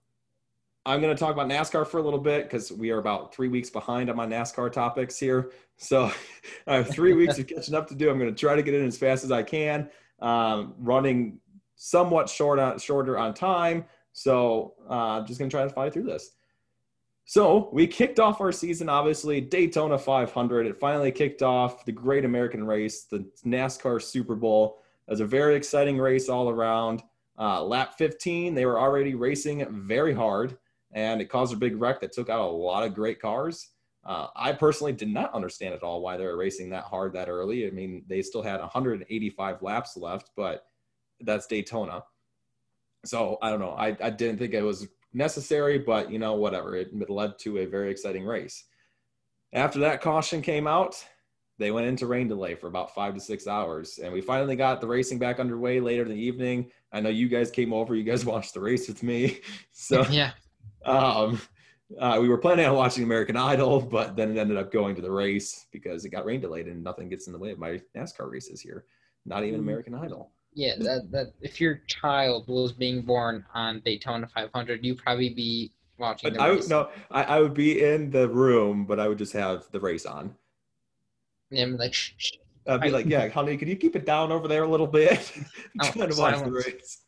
I'm 0.86 1.01
going 1.01 1.15
to 1.15 1.19
talk 1.19 1.34
about 1.34 1.47
NASCAR 1.47 1.88
for 1.88 1.97
a 1.97 2.01
little 2.01 2.19
bit 2.19 2.43
because 2.43 2.71
we 2.71 2.91
are 2.91 2.99
about 2.99 3.34
three 3.34 3.47
weeks 3.47 3.69
behind 3.69 4.10
on 4.10 4.15
my 4.15 4.27
NASCAR 4.27 4.71
topics 4.71 5.17
here. 5.17 5.51
So 5.77 6.12
I 6.67 6.75
have 6.75 6.89
three 6.89 7.13
weeks 7.13 7.39
of 7.39 7.47
catching 7.47 7.73
up 7.73 7.88
to 7.88 7.95
do. 7.95 8.10
I'm 8.10 8.19
going 8.19 8.34
to 8.34 8.39
try 8.39 8.55
to 8.55 8.62
get 8.62 8.73
in 8.73 8.86
as 8.86 8.97
fast 8.97 9.23
as 9.23 9.32
I 9.32 9.41
can. 9.41 9.89
Um, 10.21 10.75
running 10.77 11.39
somewhat 11.75 12.29
short 12.29 12.60
on, 12.60 12.77
shorter 12.77 13.17
on 13.17 13.34
time. 13.34 13.86
So 14.12 14.73
uh, 14.89 15.19
I'm 15.19 15.25
just 15.25 15.39
going 15.39 15.49
to 15.49 15.55
try 15.55 15.63
to 15.63 15.69
fly 15.69 15.89
through 15.89 16.03
this. 16.03 16.32
So 17.30 17.70
we 17.72 17.86
kicked 17.86 18.20
off 18.20 18.42
our 18.42 18.52
season, 18.52 18.89
obviously, 18.89 19.39
Daytona 19.39 20.00
500. 20.00 20.65
It 20.65 20.80
finally 20.80 21.12
kicked 21.12 21.44
off 21.44 21.86
the 21.86 21.92
Great 21.92 22.26
American 22.26 22.63
Race, 22.63 23.04
the 23.04 23.24
NASCAR 23.46 24.02
Super 24.02 24.34
Bowl. 24.34 24.82
It 25.08 25.12
was 25.12 25.20
a 25.20 25.28
very 25.28 25.54
exciting 25.54 26.00
race 26.00 26.28
all 26.28 26.50
around. 26.50 27.04
Uh, 27.38 27.63
lap 27.63 27.94
15, 28.00 28.56
they 28.56 28.65
were 28.65 28.80
already 28.80 29.13
racing 29.13 29.63
very 29.86 30.12
hard, 30.12 30.58
and 30.92 31.22
it 31.22 31.30
caused 31.30 31.54
a 31.54 31.56
big 31.56 31.80
wreck 31.80 32.02
that 32.02 32.13
took 32.13 32.30
out 32.32 32.42
a 32.42 32.52
lot 32.52 32.82
of 32.82 32.96
great 32.96 33.22
cars. 33.22 33.74
Uh, 34.04 34.26
I 34.36 34.52
personally 34.54 34.94
did 34.94 35.10
not 35.10 35.32
understand 35.32 35.76
at 35.76 35.84
all 35.84 36.02
why 36.02 36.18
they 36.18 36.26
were 36.26 36.36
racing 36.36 36.72
that 36.72 36.86
hard 36.86 37.13
that 37.13 37.30
early. 37.30 37.68
I 37.68 37.70
mean, 37.70 38.06
they 38.08 38.24
still 38.24 38.42
had 38.42 38.60
185 38.60 39.62
laps 39.62 39.96
left, 39.96 40.32
but 40.36 40.65
that's 41.20 41.46
Daytona. 41.46 42.04
So 43.06 43.38
I 43.44 43.52
don't 43.52 43.60
know. 43.60 43.76
I, 43.78 43.96
I 44.02 44.10
didn't 44.10 44.39
think 44.39 44.56
it 44.56 44.63
was 44.63 44.88
necessary, 45.13 45.78
but 45.80 46.12
you 46.12 46.19
know, 46.19 46.34
whatever. 46.34 46.76
It 46.76 47.10
led 47.10 47.39
to 47.39 47.60
a 47.60 47.65
very 47.65 47.91
exciting 47.91 48.26
race. 48.26 48.65
After 49.54 49.80
that 49.80 50.02
caution 50.02 50.41
came 50.41 50.67
out, 50.67 51.04
they 51.60 51.72
went 51.72 51.88
into 51.88 52.08
rain 52.08 52.28
delay 52.28 52.56
for 52.56 52.67
about 52.67 52.95
five 52.95 53.13
to 53.13 53.19
six 53.19 53.45
hours. 53.45 54.00
And 54.02 54.13
we 54.13 54.22
finally 54.22 54.56
got 54.56 54.80
the 54.80 54.88
racing 54.88 55.19
back 55.19 55.39
underway 55.39 55.80
later 55.80 56.04
in 56.04 56.10
the 56.10 56.15
evening. 56.15 56.72
I 56.91 57.02
know 57.02 57.10
you 57.10 57.28
guys 57.28 57.52
came 57.52 57.74
over, 57.74 57.95
you 57.95 58.04
guys 58.04 58.26
watched 58.34 58.54
the 58.54 58.62
race 58.62 58.88
with 58.88 59.04
me. 59.04 59.41
So, 59.72 60.06
yeah. 60.10 60.32
Um, 60.86 61.41
uh, 61.98 62.19
we 62.22 62.30
were 62.30 62.38
planning 62.38 62.65
on 62.65 62.76
watching 62.76 63.04
American 63.04 63.36
Idol, 63.36 63.82
but 63.82 64.15
then 64.15 64.30
it 64.30 64.39
ended 64.39 64.58
up 64.58 64.72
going 64.72 64.95
to 64.95 65.02
the 65.02 65.12
race 65.12 65.65
because 65.72 66.06
it 66.06 66.10
got 66.10 66.26
rain 66.26 66.41
delayed 66.41 66.67
and 66.67 66.84
nothing 66.84 67.10
gets 67.10 67.28
in 67.28 67.34
the 67.34 67.39
way 67.39 67.52
of 67.52 67.58
my 67.58 67.82
NASCAR 67.95 68.30
races 68.30 68.62
here. 68.62 68.86
Not 69.26 69.43
even 69.43 69.62
mm-hmm. 69.62 69.69
American 69.69 69.95
Idol. 69.95 70.32
Yeah, 70.60 70.74
that 70.80 71.10
that 71.12 71.28
if 71.39 71.62
your 71.62 71.76
child 71.88 72.50
was 72.50 72.74
being 72.74 73.02
born 73.02 73.45
on 73.54 73.82
Daytona 73.86 74.28
500, 74.28 74.84
you'd 74.84 74.98
probably 74.98 75.30
be 75.30 75.72
watching. 75.98 76.34
The 76.34 76.41
I 76.41 76.50
would 76.50 76.67
no, 76.67 76.89
I, 77.10 77.24
I 77.24 77.39
would 77.39 77.54
be 77.54 77.82
in 77.82 78.12
the 78.12 78.28
room, 78.28 78.84
but 78.84 79.00
I 79.00 79.08
would 79.08 79.17
just 79.17 79.32
have 79.32 79.72
the 79.72 79.80
race 79.80 80.06
on. 80.06 80.36
Yeah, 81.50 81.63
I'm 81.63 81.78
like, 81.78 81.93
shh, 81.93 82.12
shh. 82.17 82.32
I'd 82.67 82.82
be 82.82 82.89
I, 82.89 82.91
like, 82.91 83.06
yeah, 83.06 83.30
honey, 83.30 83.56
can 83.56 83.69
you 83.69 83.78
keep 83.78 83.95
it 83.95 84.06
down 84.06 84.34
over 84.34 84.50
there 84.50 84.63
a 84.63 84.67
little 84.67 84.86
bit? 84.86 85.32
I'm 85.80 85.88
oh, 85.88 85.91
trying 85.91 86.10
to 86.10 86.19
watch 86.19 86.43
the 86.43 86.52
race. 86.52 87.04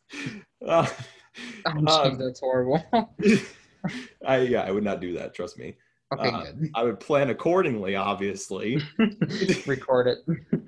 Uh, 0.66 0.86
oh, 1.66 2.04
um, 2.06 2.16
that's 2.16 2.40
horrible. 2.40 2.82
I 4.26 4.38
yeah, 4.38 4.62
I 4.62 4.70
would 4.70 4.82
not 4.82 5.02
do 5.02 5.12
that. 5.18 5.34
Trust 5.34 5.58
me. 5.58 5.76
Okay, 6.14 6.30
uh, 6.30 6.44
good. 6.44 6.70
I 6.74 6.84
would 6.84 7.00
plan 7.00 7.28
accordingly, 7.28 7.96
obviously. 7.96 8.80
Record 9.66 10.16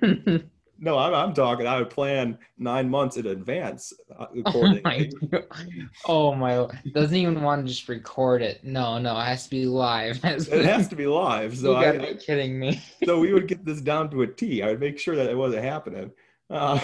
it. 0.03 0.45
No, 0.77 0.97
I'm, 0.97 1.13
I'm 1.13 1.33
talking. 1.33 1.67
I 1.67 1.79
would 1.79 1.89
plan 1.89 2.37
nine 2.57 2.89
months 2.89 3.17
in 3.17 3.27
advance. 3.27 3.93
Uh, 4.17 4.25
oh 4.45 4.79
my, 4.83 5.09
oh 6.05 6.35
my! 6.35 6.67
Doesn't 6.93 7.15
even 7.15 7.41
want 7.41 7.65
to 7.65 7.67
just 7.71 7.87
record 7.87 8.41
it. 8.41 8.63
No, 8.63 8.97
no, 8.97 9.17
it 9.17 9.23
has 9.23 9.45
to 9.45 9.49
be 9.49 9.65
live. 9.65 10.19
It, 10.25 10.47
it 10.49 10.65
has 10.65 10.87
to 10.89 10.95
be 10.95 11.07
live. 11.07 11.57
So 11.57 11.77
you 11.77 11.85
gotta 11.85 12.09
I, 12.09 12.13
be 12.13 12.19
kidding 12.19 12.59
me. 12.59 12.81
so 13.05 13.19
we 13.19 13.33
would 13.33 13.47
get 13.47 13.63
this 13.63 13.79
down 13.79 14.09
to 14.11 14.23
a 14.23 14.27
T. 14.27 14.61
I 14.61 14.67
would 14.67 14.79
make 14.79 14.99
sure 14.99 15.15
that 15.15 15.29
it 15.29 15.37
wasn't 15.37 15.63
happening. 15.63 16.11
Uh, 16.49 16.79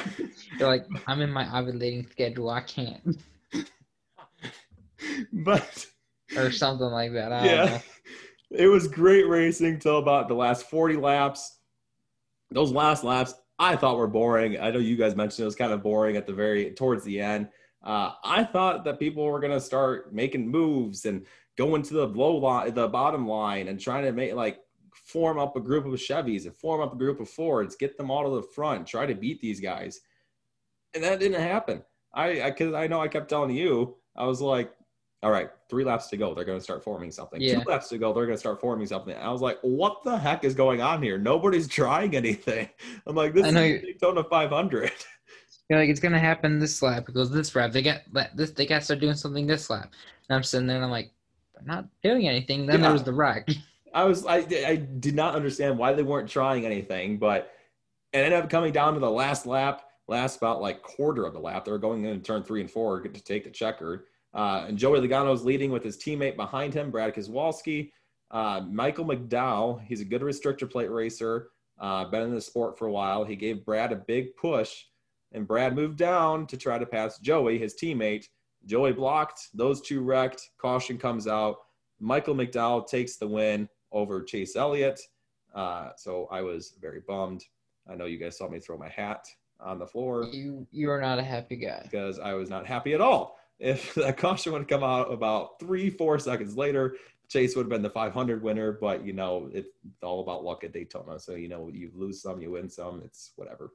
You're 0.58 0.69
like, 0.69 0.86
I'm 1.08 1.21
in 1.21 1.32
my 1.32 1.45
ovulating 1.45 2.10
schedule. 2.10 2.49
I 2.49 2.62
can't. 2.62 3.21
But 5.34 5.86
or 6.38 6.51
something 6.51 6.88
like 6.88 7.13
that. 7.13 7.32
I 7.32 7.45
yeah, 7.45 7.82
it 8.51 8.67
was 8.67 8.88
great 8.88 9.27
racing 9.27 9.80
till 9.80 9.97
about 9.97 10.27
the 10.27 10.34
last 10.34 10.69
40 10.69 10.95
laps. 10.97 11.58
Those 12.51 12.71
last 12.71 13.04
laps, 13.04 13.34
I 13.62 13.76
thought 13.76 13.93
we 13.93 14.00
were 14.00 14.08
boring. 14.08 14.60
I 14.60 14.71
know 14.71 14.80
you 14.80 14.95
guys 14.95 15.15
mentioned 15.15 15.43
it 15.43 15.45
was 15.45 15.56
kind 15.56 15.71
of 15.71 15.84
boring 15.84 16.17
at 16.17 16.26
the 16.26 16.34
very 16.34 16.71
towards 16.71 17.04
the 17.04 17.21
end. 17.21 17.47
Uh, 17.84 18.13
I 18.24 18.43
thought 18.43 18.84
that 18.86 18.97
people 18.97 19.24
were 19.24 19.39
gonna 19.39 19.62
start 19.62 20.12
making 20.12 20.50
moves 20.50 21.06
and 21.06 21.28
going 21.60 21.84
to 21.84 21.93
the 21.93 22.08
low 22.08 22.38
line, 22.38 22.74
the 22.74 22.88
bottom 22.88 23.28
line, 23.28 23.67
and 23.67 23.80
trying 23.80 24.04
to 24.06 24.13
make 24.13 24.34
like 24.34 24.58
form 24.93 25.38
up 25.38 25.56
a 25.56 25.62
group 25.62 25.86
of 25.86 25.93
Chevys 25.93 26.45
and 26.45 26.56
form 26.56 26.82
up 26.82 26.93
a 26.93 26.97
group 26.97 27.19
of 27.19 27.30
Fords, 27.30 27.76
get 27.76 27.97
them 27.97 28.10
all 28.10 28.24
to 28.24 28.36
the 28.36 28.47
front, 28.47 28.88
try 28.88 29.06
to 29.06 29.13
beat 29.13 29.41
these 29.41 29.60
guys, 29.60 30.02
and 30.95 31.04
that 31.04 31.19
didn't 31.19 31.39
happen. 31.39 31.84
I 32.15 32.41
I, 32.41 32.74
I 32.76 32.88
know 32.88 33.00
I 33.00 33.10
kept 33.10 33.30
telling 33.30 33.56
you, 33.56 33.95
I 34.15 34.26
was 34.26 34.41
like, 34.41 34.71
all 35.24 35.32
right, 35.32 35.50
three 35.70 35.84
laps 35.84 36.08
to 36.08 36.18
go. 36.18 36.34
They're 36.34 36.46
going 36.46 36.58
to 36.58 36.64
start 36.64 36.84
forming 36.84 37.12
something. 37.12 37.40
Yeah. 37.40 37.60
Two 37.60 37.70
laps 37.70 37.90
to 37.90 37.98
go. 38.00 38.12
They're 38.12 38.26
going 38.26 38.36
to 38.36 38.40
start 38.40 38.60
forming 38.60 38.88
something. 38.88 39.14
And 39.14 39.24
I 39.24 39.32
was 39.32 39.42
like, 39.42 39.60
what 39.62 40.04
the 40.04 40.18
heck 40.18 40.44
is 40.44 40.56
going 40.56 40.82
on 40.82 41.02
here? 41.02 41.18
Nobody's 41.20 41.68
trying 41.70 42.16
anything. 42.16 42.70
I'm 43.08 43.16
like, 43.16 43.34
this 43.34 43.46
I 43.46 43.52
know 43.52 43.64
is 43.64 43.82
Daytona 43.82 44.24
500. 44.24 44.92
You're 45.70 45.80
like, 45.80 45.90
it's 45.90 46.00
going 46.00 46.14
to 46.14 46.20
happen 46.20 46.60
this 46.60 46.82
lap 46.82 47.06
because 47.06 47.30
this 47.30 47.56
lap 47.56 47.72
they 47.72 47.82
got 47.82 48.02
this. 48.36 48.52
They 48.52 48.66
got 48.66 48.80
to 48.80 48.86
start 48.86 49.00
doing 49.00 49.16
something 49.16 49.48
this 49.48 49.70
lap. 49.70 49.94
And 50.28 50.36
I'm 50.36 50.44
sitting 50.44 50.68
there 50.68 50.78
and 50.78 50.86
I'm 50.86 50.92
like, 50.92 51.12
they're 51.54 51.64
not 51.64 51.86
doing 52.04 52.28
anything. 52.28 52.66
Then 52.66 52.80
yeah. 52.80 52.88
there 52.88 52.94
was 52.94 53.04
the 53.04 53.14
wreck. 53.14 53.48
I 53.94 54.04
was 54.04 54.26
I 54.26 54.38
I 54.66 54.76
did 54.76 55.16
not 55.16 55.36
understand 55.36 55.78
why 55.78 55.94
they 55.94 56.04
weren't 56.04 56.30
trying 56.30 56.66
anything, 56.66 57.18
but 57.18 57.54
it 58.12 58.18
ended 58.18 58.34
up 58.34 58.50
coming 58.50 58.74
down 58.74 58.96
to 58.96 59.00
the 59.00 59.10
last 59.10 59.46
lap, 59.46 59.84
last 60.08 60.38
about 60.38 60.62
like 60.62 60.82
quarter 60.82 61.26
of 61.26 61.34
the 61.34 61.40
lap. 61.40 61.64
They 61.64 61.72
were 61.72 61.78
going 61.78 62.06
in 62.06 62.22
turn 62.22 62.44
three 62.44 62.62
and 62.62 62.72
four 62.72 63.02
to 63.02 63.10
take 63.10 63.44
the 63.44 63.50
checker 63.50 64.08
uh, 64.34 64.65
and 64.67 64.78
Joey 64.78 65.00
Logano 65.00 65.34
is 65.34 65.44
leading 65.44 65.72
with 65.72 65.84
his 65.84 65.98
teammate 65.98 66.36
behind 66.36 66.74
him, 66.74 66.91
Brad 66.91 67.13
Keselowski. 67.13 67.91
Uh, 68.30 68.62
Michael 68.70 69.06
McDowell, 69.06 69.82
he's 69.86 70.00
a 70.02 70.06
good 70.06 70.22
restrictor 70.22 70.70
plate 70.70 70.89
racer, 70.89 71.50
uh, 71.80 72.06
been 72.06 72.24
in 72.24 72.34
the 72.34 72.39
sport 72.39 72.78
for 72.78 72.88
a 72.88 72.91
while. 72.91 73.26
He 73.26 73.36
gave 73.36 73.65
Brad 73.65 73.91
a 73.91 73.98
big 73.98 74.36
push, 74.38 74.86
and 75.34 75.48
Brad 75.48 75.76
moved 75.76 75.98
down 75.98 76.48
to 76.48 76.58
try 76.58 76.78
to 76.78 76.86
pass 76.86 77.20
Joey, 77.20 77.60
his 77.60 77.76
teammate. 77.76 78.26
Joey 78.65 78.94
blocked, 78.94 79.50
those 79.54 79.82
two 79.82 80.02
wrecked, 80.02 80.50
caution 80.58 80.98
comes 80.98 81.28
out. 81.28 81.58
Michael 82.00 82.36
McDowell 82.36 82.88
takes 82.88 83.17
the 83.17 83.28
win 83.28 83.67
over 83.91 84.24
Chase 84.24 84.56
Elliott. 84.56 85.02
Uh, 85.54 85.89
so 85.98 86.28
I 86.32 86.41
was 86.41 86.76
very 86.80 87.02
bummed. 87.06 87.44
I 87.89 87.96
know 87.96 88.06
you 88.06 88.17
guys 88.17 88.38
saw 88.38 88.48
me 88.48 88.60
throw 88.60 88.78
my 88.78 88.89
hat 88.89 89.26
on 89.60 89.78
the 89.78 89.86
floor. 89.86 90.24
You 90.24 90.65
you 90.72 90.89
are 90.89 91.02
not 91.02 91.20
a 91.20 91.24
happy 91.24 91.58
guy 91.58 91.82
because 91.84 92.20
I 92.20 92.34
was 92.34 92.50
not 92.50 92.65
happy 92.65 92.94
at 92.94 93.02
all. 93.02 93.38
If 93.62 93.93
that 93.95 94.17
caution 94.17 94.52
would 94.52 94.63
have 94.63 94.67
come 94.67 94.84
out 94.84 95.13
about 95.13 95.60
three, 95.60 95.89
four 95.89 96.19
seconds 96.19 96.58
later, 96.58 96.97
Chase 97.30 97.56
would 97.56 97.63
have 97.63 97.69
been 97.69 97.82
the 97.82 97.89
500 97.89 98.43
winner. 98.43 98.74
But 98.74 99.06
you 99.06 99.13
know, 99.13 99.50
it's 99.54 99.69
all 100.02 100.21
about 100.21 100.43
luck 100.43 100.63
at 100.63 100.74
Daytona. 100.74 101.19
So 101.19 101.36
you 101.36 101.47
know, 101.47 101.69
you 101.71 101.91
lose 101.95 102.21
some, 102.21 102.41
you 102.41 102.52
win 102.52 102.69
some. 102.69 103.02
It's 103.06 103.32
whatever. 103.36 103.71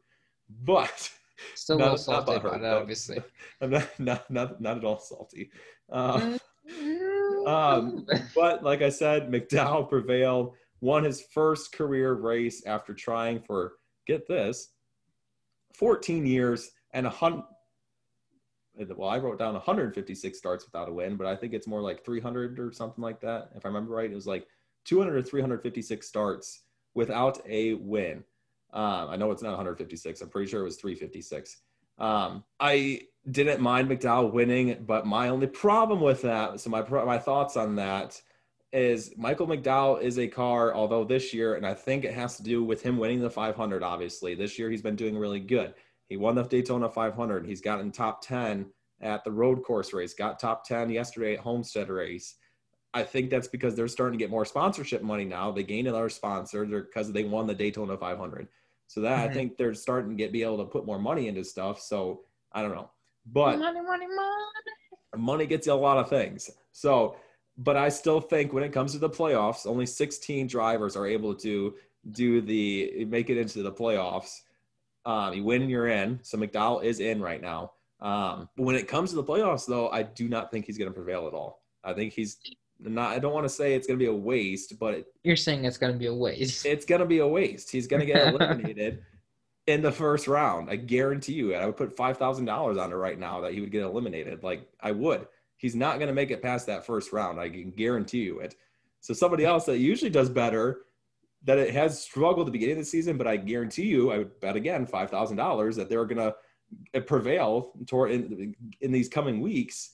But 0.64 1.10
still 1.54 1.78
not, 1.78 2.00
salty 2.00 2.32
not 2.32 2.44
about 2.44 2.60
it, 2.60 2.66
obviously. 2.66 3.22
I'm 3.60 3.70
not, 3.70 3.88
not, 3.98 4.30
not, 4.30 4.60
not 4.60 4.78
at 4.78 4.84
all 4.84 4.98
salty. 4.98 5.50
Uh, 5.90 6.38
um, 7.46 8.06
but 8.34 8.62
like 8.62 8.82
I 8.82 8.88
said, 8.88 9.30
McDowell 9.30 9.88
prevailed, 9.88 10.54
won 10.80 11.04
his 11.04 11.22
first 11.32 11.72
career 11.72 12.14
race 12.14 12.64
after 12.66 12.92
trying 12.94 13.40
for 13.40 13.74
get 14.06 14.28
this, 14.28 14.72
14 15.74 16.26
years 16.26 16.70
and 16.92 17.06
a 17.06 17.10
hundred 17.10 17.44
well, 18.96 19.08
I 19.08 19.18
wrote 19.18 19.38
down 19.38 19.54
156 19.54 20.36
starts 20.36 20.64
without 20.64 20.88
a 20.88 20.92
win, 20.92 21.16
but 21.16 21.26
I 21.26 21.36
think 21.36 21.52
it's 21.52 21.66
more 21.66 21.80
like 21.80 22.04
300 22.04 22.58
or 22.58 22.72
something 22.72 23.02
like 23.02 23.20
that. 23.20 23.50
If 23.54 23.64
I 23.64 23.68
remember 23.68 23.94
right, 23.94 24.10
it 24.10 24.14
was 24.14 24.26
like 24.26 24.46
200 24.84 25.16
or 25.16 25.22
356 25.22 26.06
starts 26.06 26.62
without 26.94 27.40
a 27.48 27.74
win. 27.74 28.24
Um, 28.72 29.08
I 29.08 29.16
know 29.16 29.30
it's 29.30 29.42
not 29.42 29.50
156. 29.50 30.20
I'm 30.20 30.28
pretty 30.28 30.50
sure 30.50 30.60
it 30.60 30.64
was 30.64 30.76
356. 30.76 31.58
Um, 31.98 32.44
I 32.60 33.02
didn't 33.30 33.60
mind 33.60 33.88
McDowell 33.88 34.32
winning, 34.32 34.84
but 34.86 35.06
my 35.06 35.28
only 35.28 35.46
problem 35.46 36.00
with 36.00 36.22
that, 36.22 36.60
so 36.60 36.70
my 36.70 36.82
my 36.82 37.18
thoughts 37.18 37.56
on 37.56 37.76
that 37.76 38.20
is 38.72 39.14
Michael 39.16 39.46
McDowell 39.46 40.02
is 40.02 40.18
a 40.18 40.28
car, 40.28 40.74
although 40.74 41.04
this 41.04 41.32
year, 41.32 41.54
and 41.54 41.66
I 41.66 41.72
think 41.72 42.04
it 42.04 42.12
has 42.12 42.36
to 42.36 42.42
do 42.42 42.62
with 42.62 42.82
him 42.82 42.98
winning 42.98 43.20
the 43.20 43.30
500. 43.30 43.82
Obviously, 43.82 44.34
this 44.34 44.58
year 44.58 44.70
he's 44.70 44.82
been 44.82 44.96
doing 44.96 45.16
really 45.16 45.40
good. 45.40 45.74
He 46.08 46.16
won 46.16 46.34
the 46.34 46.42
Daytona 46.42 46.88
500. 46.88 47.46
He's 47.46 47.60
gotten 47.60 47.90
top 47.90 48.22
10 48.22 48.66
at 49.00 49.24
the 49.24 49.32
road 49.32 49.62
course 49.62 49.92
race, 49.92 50.14
got 50.14 50.38
top 50.38 50.64
10 50.64 50.90
yesterday 50.90 51.34
at 51.34 51.40
Homestead 51.40 51.88
race. 51.88 52.36
I 52.94 53.02
think 53.02 53.28
that's 53.28 53.48
because 53.48 53.74
they're 53.74 53.88
starting 53.88 54.18
to 54.18 54.22
get 54.22 54.30
more 54.30 54.46
sponsorship 54.46 55.02
money 55.02 55.24
now. 55.24 55.52
They 55.52 55.62
gained 55.62 55.88
another 55.88 56.08
sponsor 56.08 56.64
because 56.64 57.12
they 57.12 57.24
won 57.24 57.46
the 57.46 57.54
Daytona 57.54 57.96
500. 57.96 58.48
So 58.86 59.00
that 59.00 59.18
mm-hmm. 59.18 59.30
I 59.30 59.34
think 59.34 59.56
they're 59.56 59.74
starting 59.74 60.10
to 60.10 60.16
get 60.16 60.32
be 60.32 60.42
able 60.42 60.58
to 60.58 60.64
put 60.64 60.86
more 60.86 60.98
money 60.98 61.28
into 61.28 61.44
stuff. 61.44 61.80
So 61.80 62.22
I 62.52 62.62
don't 62.62 62.74
know, 62.74 62.90
but 63.32 63.58
money, 63.58 63.80
money, 63.80 64.06
money. 64.06 65.22
Money 65.22 65.46
gets 65.46 65.66
you 65.66 65.72
a 65.72 65.74
lot 65.74 65.98
of 65.98 66.08
things. 66.08 66.50
So, 66.72 67.16
but 67.58 67.76
I 67.76 67.88
still 67.88 68.20
think 68.20 68.52
when 68.52 68.62
it 68.62 68.72
comes 68.72 68.92
to 68.92 68.98
the 68.98 69.10
playoffs, 69.10 69.66
only 69.66 69.86
16 69.86 70.46
drivers 70.46 70.96
are 70.96 71.06
able 71.06 71.34
to 71.36 71.74
do 72.12 72.40
the 72.40 73.04
make 73.08 73.30
it 73.30 73.38
into 73.38 73.62
the 73.62 73.72
playoffs. 73.72 74.42
Um, 75.06 75.32
you 75.32 75.44
win 75.44 75.62
and 75.62 75.70
you're 75.70 75.86
in. 75.86 76.18
So 76.22 76.36
McDowell 76.36 76.82
is 76.82 77.00
in 77.00 77.22
right 77.22 77.40
now. 77.40 77.72
Um, 78.00 78.48
but 78.56 78.64
when 78.64 78.76
it 78.76 78.88
comes 78.88 79.10
to 79.10 79.16
the 79.16 79.24
playoffs, 79.24 79.64
though, 79.64 79.88
I 79.88 80.02
do 80.02 80.28
not 80.28 80.50
think 80.50 80.66
he's 80.66 80.76
going 80.76 80.90
to 80.90 80.94
prevail 80.94 81.26
at 81.26 81.32
all. 81.32 81.62
I 81.84 81.94
think 81.94 82.12
he's 82.12 82.38
not. 82.80 83.12
I 83.12 83.18
don't 83.18 83.32
want 83.32 83.44
to 83.44 83.48
say 83.48 83.74
it's 83.74 83.86
going 83.86 83.98
to 83.98 84.02
be 84.02 84.10
a 84.10 84.14
waste, 84.14 84.78
but 84.78 84.94
it, 84.94 85.06
You're 85.22 85.36
saying 85.36 85.64
it's 85.64 85.78
going 85.78 85.92
to 85.92 85.98
be 85.98 86.06
a 86.06 86.14
waste. 86.14 86.66
it's 86.66 86.84
going 86.84 87.00
to 87.00 87.06
be 87.06 87.20
a 87.20 87.26
waste. 87.26 87.70
He's 87.70 87.86
going 87.86 88.00
to 88.00 88.06
get 88.06 88.26
eliminated 88.34 89.02
in 89.66 89.80
the 89.80 89.92
first 89.92 90.26
round. 90.26 90.68
I 90.68 90.76
guarantee 90.76 91.34
you. 91.34 91.54
And 91.54 91.62
I 91.62 91.66
would 91.66 91.76
put 91.76 91.96
five 91.96 92.18
thousand 92.18 92.44
dollars 92.44 92.76
on 92.76 92.92
it 92.92 92.96
right 92.96 93.18
now 93.18 93.40
that 93.42 93.54
he 93.54 93.60
would 93.60 93.70
get 93.70 93.82
eliminated. 93.82 94.42
Like 94.42 94.68
I 94.80 94.90
would. 94.90 95.26
He's 95.56 95.74
not 95.74 95.98
going 95.98 96.08
to 96.08 96.14
make 96.14 96.30
it 96.30 96.42
past 96.42 96.66
that 96.66 96.84
first 96.84 97.12
round. 97.12 97.40
I 97.40 97.48
can 97.48 97.70
guarantee 97.70 98.24
you 98.24 98.40
it. 98.40 98.56
So 99.00 99.14
somebody 99.14 99.44
else 99.44 99.64
that 99.66 99.78
usually 99.78 100.10
does 100.10 100.28
better, 100.28 100.80
that 101.46 101.58
it 101.58 101.72
has 101.72 102.00
struggled 102.00 102.40
at 102.40 102.46
the 102.46 102.52
beginning 102.52 102.74
of 102.74 102.80
the 102.80 102.84
season, 102.84 103.16
but 103.16 103.26
I 103.26 103.36
guarantee 103.36 103.86
you, 103.86 104.12
I 104.12 104.18
would 104.18 104.38
bet 104.40 104.56
again 104.56 104.84
five 104.86 105.10
thousand 105.10 105.36
dollars 105.36 105.76
that 105.76 105.88
they're 105.88 106.04
going 106.04 106.32
to 106.92 107.00
prevail 107.02 107.72
toward 107.86 108.10
in, 108.10 108.54
in 108.80 108.92
these 108.92 109.08
coming 109.08 109.40
weeks. 109.40 109.92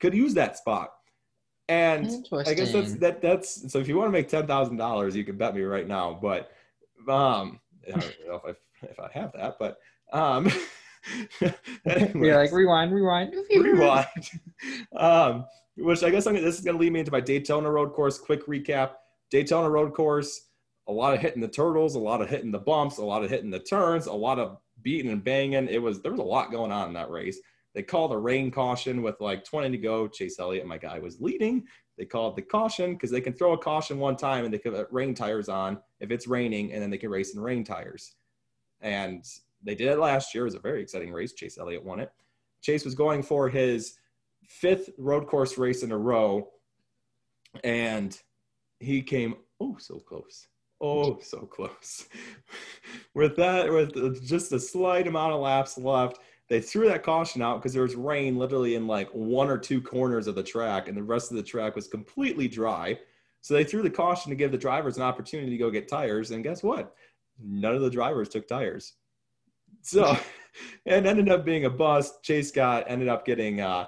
Could 0.00 0.14
use 0.14 0.34
that 0.34 0.56
spot. 0.56 0.90
And 1.68 2.26
I 2.46 2.54
guess 2.54 2.72
that's 2.72 2.94
that 2.96 3.22
that's 3.22 3.72
so 3.72 3.78
if 3.78 3.88
you 3.88 3.96
want 3.96 4.08
to 4.08 4.12
make 4.12 4.28
ten 4.28 4.46
thousand 4.46 4.76
dollars, 4.76 5.16
you 5.16 5.24
can 5.24 5.36
bet 5.36 5.54
me 5.54 5.62
right 5.62 5.88
now. 5.88 6.18
But 6.20 6.50
um 7.08 7.60
I 7.86 7.90
don't 7.90 8.14
know 8.26 8.40
if 8.44 8.44
I 8.44 8.86
if 8.86 9.00
I 9.00 9.10
have 9.12 9.32
that, 9.32 9.56
but 9.58 9.78
um 10.12 10.50
You're 12.14 12.36
like 12.36 12.52
rewind, 12.52 12.92
rewind, 12.92 13.34
rewind. 13.50 14.30
um, 14.96 15.44
which 15.76 16.02
I 16.02 16.10
guess 16.10 16.26
I'm, 16.26 16.34
this 16.34 16.58
is 16.58 16.64
going 16.64 16.76
to 16.76 16.80
lead 16.80 16.92
me 16.92 17.00
into 17.00 17.12
my 17.12 17.20
Daytona 17.20 17.70
Road 17.70 17.92
Course 17.92 18.18
quick 18.18 18.46
recap. 18.46 18.92
Daytona 19.30 19.68
Road 19.68 19.92
Course, 19.92 20.48
a 20.86 20.92
lot 20.92 21.14
of 21.14 21.20
hitting 21.20 21.40
the 21.40 21.48
turtles, 21.48 21.94
a 21.94 22.00
lot 22.00 22.20
of 22.20 22.28
hitting 22.28 22.50
the 22.50 22.58
bumps, 22.58 22.98
a 22.98 23.04
lot 23.04 23.24
of 23.24 23.30
hitting 23.30 23.50
the 23.50 23.58
turns, 23.58 24.06
a 24.06 24.12
lot 24.12 24.38
of 24.38 24.58
beating 24.82 25.10
and 25.10 25.24
banging. 25.24 25.68
It 25.68 25.80
was 25.82 26.02
there 26.02 26.12
was 26.12 26.20
a 26.20 26.24
lot 26.24 26.50
going 26.50 26.72
on 26.72 26.88
in 26.88 26.94
that 26.94 27.10
race. 27.10 27.38
They 27.74 27.82
called 27.82 28.12
a 28.12 28.18
rain 28.18 28.50
caution 28.50 29.02
with 29.02 29.20
like 29.20 29.44
20 29.44 29.70
to 29.70 29.78
go. 29.78 30.06
Chase 30.06 30.38
Elliott, 30.38 30.66
my 30.66 30.78
guy, 30.78 30.98
was 30.98 31.20
leading. 31.20 31.66
They 31.98 32.04
called 32.04 32.36
the 32.36 32.42
caution 32.42 32.94
because 32.94 33.10
they 33.10 33.20
can 33.20 33.32
throw 33.32 33.52
a 33.52 33.58
caution 33.58 33.98
one 33.98 34.16
time 34.16 34.44
and 34.44 34.52
they 34.52 34.58
can 34.58 34.84
rain 34.90 35.14
tires 35.14 35.48
on 35.48 35.78
if 36.00 36.10
it's 36.10 36.26
raining, 36.26 36.72
and 36.72 36.82
then 36.82 36.90
they 36.90 36.98
can 36.98 37.10
race 37.10 37.34
in 37.34 37.40
rain 37.40 37.64
tires. 37.64 38.14
And 38.80 39.24
they 39.62 39.74
did 39.74 39.88
it 39.88 39.98
last 39.98 40.34
year. 40.34 40.44
It 40.44 40.46
was 40.46 40.54
a 40.54 40.60
very 40.60 40.82
exciting 40.82 41.12
race. 41.12 41.32
Chase 41.32 41.58
Elliott 41.58 41.84
won 41.84 42.00
it. 42.00 42.12
Chase 42.62 42.84
was 42.84 42.94
going 42.94 43.22
for 43.22 43.48
his 43.48 43.94
fifth 44.48 44.90
road 44.98 45.26
course 45.26 45.56
race 45.56 45.82
in 45.82 45.92
a 45.92 45.98
row, 45.98 46.48
and 47.62 48.18
he 48.80 49.02
came 49.02 49.36
oh 49.60 49.76
so 49.78 49.98
close, 49.98 50.48
oh 50.80 51.18
so 51.20 51.40
close. 51.40 52.06
with 53.14 53.36
that, 53.36 53.72
with 53.72 54.26
just 54.26 54.52
a 54.52 54.60
slight 54.60 55.06
amount 55.06 55.32
of 55.32 55.40
laps 55.40 55.78
left, 55.78 56.18
they 56.48 56.60
threw 56.60 56.88
that 56.88 57.02
caution 57.02 57.42
out 57.42 57.56
because 57.56 57.72
there 57.72 57.82
was 57.82 57.94
rain 57.94 58.36
literally 58.36 58.74
in 58.74 58.86
like 58.86 59.08
one 59.10 59.48
or 59.48 59.58
two 59.58 59.80
corners 59.80 60.26
of 60.26 60.34
the 60.34 60.42
track, 60.42 60.88
and 60.88 60.96
the 60.96 61.02
rest 61.02 61.30
of 61.30 61.36
the 61.36 61.42
track 61.42 61.74
was 61.74 61.88
completely 61.88 62.48
dry. 62.48 62.98
So 63.40 63.54
they 63.54 63.64
threw 63.64 63.82
the 63.82 63.90
caution 63.90 64.30
to 64.30 64.36
give 64.36 64.52
the 64.52 64.58
drivers 64.58 64.96
an 64.96 65.02
opportunity 65.02 65.50
to 65.50 65.58
go 65.58 65.70
get 65.70 65.88
tires, 65.88 66.30
and 66.30 66.42
guess 66.42 66.62
what? 66.62 66.94
None 67.42 67.74
of 67.74 67.82
the 67.82 67.90
drivers 67.90 68.28
took 68.28 68.46
tires. 68.46 68.94
So 69.82 70.16
it 70.84 71.06
ended 71.06 71.28
up 71.28 71.44
being 71.44 71.64
a 71.64 71.70
bust. 71.70 72.22
Chase 72.22 72.50
got 72.50 72.84
ended 72.88 73.08
up 73.08 73.26
getting 73.26 73.60
uh, 73.60 73.86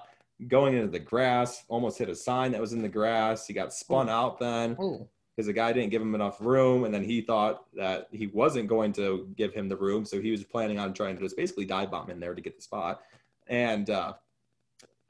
going 0.48 0.74
into 0.74 0.88
the 0.88 0.98
grass, 0.98 1.64
almost 1.68 1.98
hit 1.98 2.08
a 2.08 2.14
sign 2.14 2.52
that 2.52 2.60
was 2.60 2.72
in 2.72 2.82
the 2.82 2.88
grass. 2.88 3.46
He 3.46 3.54
got 3.54 3.72
spun 3.72 4.08
out 4.08 4.38
then 4.38 4.76
Oh, 4.78 5.08
because 5.36 5.46
the 5.46 5.52
guy 5.52 5.72
didn't 5.72 5.90
give 5.90 6.00
him 6.00 6.14
enough 6.14 6.38
room, 6.40 6.84
and 6.84 6.94
then 6.94 7.04
he 7.04 7.20
thought 7.20 7.64
that 7.74 8.08
he 8.10 8.28
wasn't 8.28 8.68
going 8.68 8.92
to 8.94 9.28
give 9.36 9.52
him 9.52 9.68
the 9.68 9.76
room, 9.76 10.04
so 10.04 10.20
he 10.20 10.30
was 10.30 10.42
planning 10.44 10.78
on 10.78 10.94
trying 10.94 11.14
to 11.14 11.22
just 11.22 11.36
basically 11.36 11.66
dive 11.66 11.90
bomb 11.90 12.08
in 12.08 12.18
there 12.18 12.34
to 12.34 12.40
get 12.40 12.56
the 12.56 12.62
spot, 12.62 13.02
and 13.46 13.90
uh, 13.90 14.14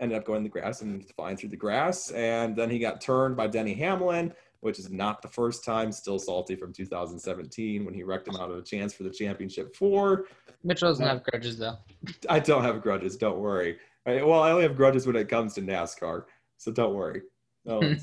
ended 0.00 0.18
up 0.18 0.24
going 0.24 0.38
in 0.38 0.42
the 0.42 0.48
grass 0.48 0.82
and 0.82 1.06
flying 1.16 1.36
through 1.36 1.50
the 1.50 1.56
grass, 1.56 2.10
and 2.10 2.56
then 2.56 2.68
he 2.68 2.80
got 2.80 3.00
turned 3.00 3.36
by 3.36 3.46
Denny 3.46 3.72
Hamlin, 3.74 4.32
which 4.60 4.80
is 4.80 4.90
not 4.90 5.22
the 5.22 5.28
first 5.28 5.64
time. 5.64 5.92
Still 5.92 6.18
salty 6.18 6.56
from 6.56 6.72
2017 6.72 7.84
when 7.84 7.94
he 7.94 8.02
wrecked 8.02 8.26
him 8.26 8.34
out 8.34 8.50
of 8.50 8.58
a 8.58 8.62
chance 8.62 8.92
for 8.92 9.04
the 9.04 9.10
championship 9.10 9.76
four. 9.76 10.24
Mitchell 10.64 10.88
doesn't 10.88 11.06
have 11.06 11.22
grudges 11.22 11.58
though. 11.58 11.76
I 12.28 12.40
don't 12.40 12.64
have 12.64 12.82
grudges. 12.82 13.16
Don't 13.16 13.38
worry. 13.38 13.78
I, 14.06 14.22
well, 14.22 14.42
I 14.42 14.50
only 14.50 14.64
have 14.64 14.76
grudges 14.76 15.06
when 15.06 15.14
it 15.14 15.28
comes 15.28 15.54
to 15.54 15.62
NASCAR, 15.62 16.24
so 16.56 16.72
don't 16.72 16.94
worry. 16.94 17.22
Oh, 17.66 17.80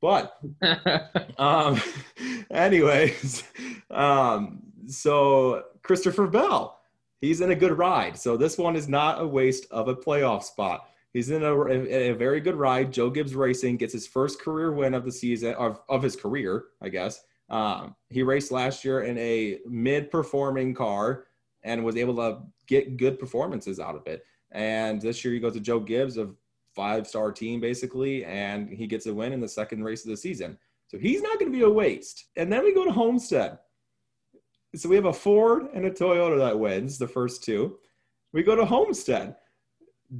But 0.00 0.38
um, 1.38 1.80
anyways, 2.50 3.44
um, 3.90 4.62
so 4.86 5.64
Christopher 5.82 6.26
Bell, 6.26 6.80
he's 7.20 7.40
in 7.40 7.50
a 7.50 7.56
good 7.56 7.76
ride. 7.76 8.16
So 8.18 8.36
this 8.36 8.58
one 8.58 8.76
is 8.76 8.88
not 8.88 9.20
a 9.20 9.26
waste 9.26 9.66
of 9.70 9.88
a 9.88 9.94
playoff 9.94 10.42
spot. 10.42 10.88
He's 11.12 11.30
in 11.30 11.42
a, 11.42 11.54
a, 11.54 12.10
a 12.10 12.12
very 12.12 12.40
good 12.40 12.56
ride. 12.56 12.92
Joe 12.92 13.08
Gibbs 13.08 13.34
Racing 13.34 13.78
gets 13.78 13.94
his 13.94 14.06
first 14.06 14.40
career 14.40 14.72
win 14.72 14.92
of 14.92 15.04
the 15.04 15.12
season 15.12 15.54
of, 15.54 15.80
of 15.88 16.02
his 16.02 16.14
career, 16.14 16.64
I 16.82 16.90
guess. 16.90 17.22
Um, 17.48 17.94
he 18.10 18.22
raced 18.22 18.52
last 18.52 18.84
year 18.84 19.02
in 19.02 19.16
a 19.16 19.60
mid-performing 19.66 20.74
car 20.74 21.24
and 21.62 21.84
was 21.84 21.96
able 21.96 22.16
to 22.16 22.42
get 22.66 22.96
good 22.96 23.18
performances 23.18 23.80
out 23.80 23.94
of 23.94 24.06
it. 24.06 24.24
And 24.52 25.00
this 25.00 25.24
year 25.24 25.32
he 25.32 25.40
goes 25.40 25.54
to 25.54 25.60
Joe 25.60 25.80
Gibbs, 25.80 26.18
a 26.18 26.28
five-star 26.76 27.32
team 27.32 27.60
basically, 27.60 28.24
and 28.24 28.68
he 28.68 28.86
gets 28.86 29.06
a 29.06 29.14
win 29.14 29.32
in 29.32 29.40
the 29.40 29.48
second 29.48 29.82
race 29.82 30.04
of 30.04 30.10
the 30.10 30.16
season. 30.16 30.56
So 30.88 30.98
he's 30.98 31.22
not 31.22 31.40
going 31.40 31.50
to 31.50 31.58
be 31.58 31.64
a 31.64 31.70
waste. 31.70 32.26
And 32.36 32.52
then 32.52 32.62
we 32.62 32.72
go 32.72 32.84
to 32.84 32.92
Homestead. 32.92 33.58
So 34.76 34.88
we 34.88 34.96
have 34.96 35.06
a 35.06 35.12
Ford 35.12 35.68
and 35.74 35.86
a 35.86 35.90
Toyota 35.90 36.38
that 36.38 36.58
wins 36.58 36.98
the 36.98 37.08
first 37.08 37.42
two. 37.42 37.78
We 38.32 38.42
go 38.42 38.54
to 38.54 38.64
Homestead. 38.64 39.36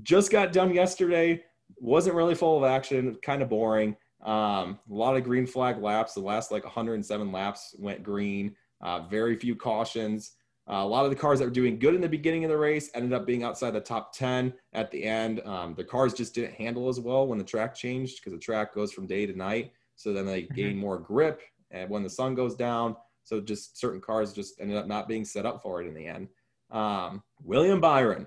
Just 0.02 0.32
got 0.32 0.52
done 0.52 0.74
yesterday. 0.74 1.44
Wasn't 1.76 2.16
really 2.16 2.34
full 2.34 2.58
of 2.58 2.64
action. 2.64 3.16
Kind 3.22 3.42
of 3.42 3.48
boring. 3.48 3.96
Um, 4.24 4.80
a 4.90 4.94
lot 4.94 5.16
of 5.16 5.24
green 5.24 5.46
flag 5.46 5.80
laps. 5.80 6.14
The 6.14 6.20
last 6.20 6.50
like 6.50 6.64
107 6.64 7.30
laps 7.30 7.74
went 7.78 8.02
green. 8.02 8.56
Uh, 8.80 9.00
very 9.08 9.36
few 9.36 9.54
cautions. 9.54 10.32
Uh, 10.68 10.82
a 10.82 10.86
lot 10.86 11.04
of 11.04 11.10
the 11.10 11.16
cars 11.16 11.38
that 11.38 11.44
were 11.44 11.50
doing 11.50 11.78
good 11.78 11.94
in 11.94 12.00
the 12.00 12.08
beginning 12.08 12.44
of 12.44 12.50
the 12.50 12.56
race 12.56 12.90
ended 12.94 13.12
up 13.12 13.24
being 13.24 13.44
outside 13.44 13.70
the 13.70 13.80
top 13.80 14.12
10 14.12 14.52
at 14.72 14.90
the 14.90 15.04
end. 15.04 15.40
Um, 15.44 15.74
the 15.76 15.84
cars 15.84 16.12
just 16.12 16.34
didn't 16.34 16.54
handle 16.54 16.88
as 16.88 16.98
well 16.98 17.26
when 17.26 17.38
the 17.38 17.44
track 17.44 17.74
changed 17.74 18.16
because 18.16 18.32
the 18.32 18.38
track 18.38 18.74
goes 18.74 18.92
from 18.92 19.06
day 19.06 19.26
to 19.26 19.36
night. 19.36 19.72
So 19.94 20.12
then 20.12 20.26
they 20.26 20.42
gain 20.42 20.76
more 20.76 20.98
grip 20.98 21.40
and 21.70 21.88
when 21.88 22.02
the 22.02 22.10
sun 22.10 22.34
goes 22.34 22.56
down. 22.56 22.96
So 23.22 23.40
just 23.40 23.78
certain 23.78 24.00
cars 24.00 24.32
just 24.32 24.60
ended 24.60 24.76
up 24.76 24.86
not 24.86 25.08
being 25.08 25.24
set 25.24 25.46
up 25.46 25.62
for 25.62 25.82
it 25.82 25.86
in 25.86 25.94
the 25.94 26.06
end. 26.06 26.28
Um, 26.70 27.22
William 27.42 27.80
Byron, 27.80 28.26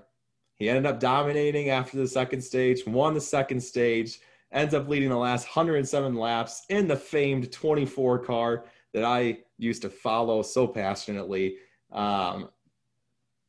he 0.56 0.68
ended 0.68 0.86
up 0.86 0.98
dominating 0.98 1.70
after 1.70 1.98
the 1.98 2.08
second 2.08 2.42
stage, 2.42 2.86
won 2.86 3.14
the 3.14 3.20
second 3.20 3.60
stage, 3.60 4.20
ends 4.52 4.74
up 4.74 4.88
leading 4.88 5.10
the 5.10 5.16
last 5.16 5.44
107 5.44 6.14
laps 6.14 6.64
in 6.70 6.88
the 6.88 6.96
famed 6.96 7.52
24 7.52 8.18
car 8.20 8.64
that 8.92 9.04
I 9.04 9.38
used 9.58 9.82
to 9.82 9.90
follow 9.90 10.42
so 10.42 10.66
passionately. 10.66 11.56
Um, 11.92 12.50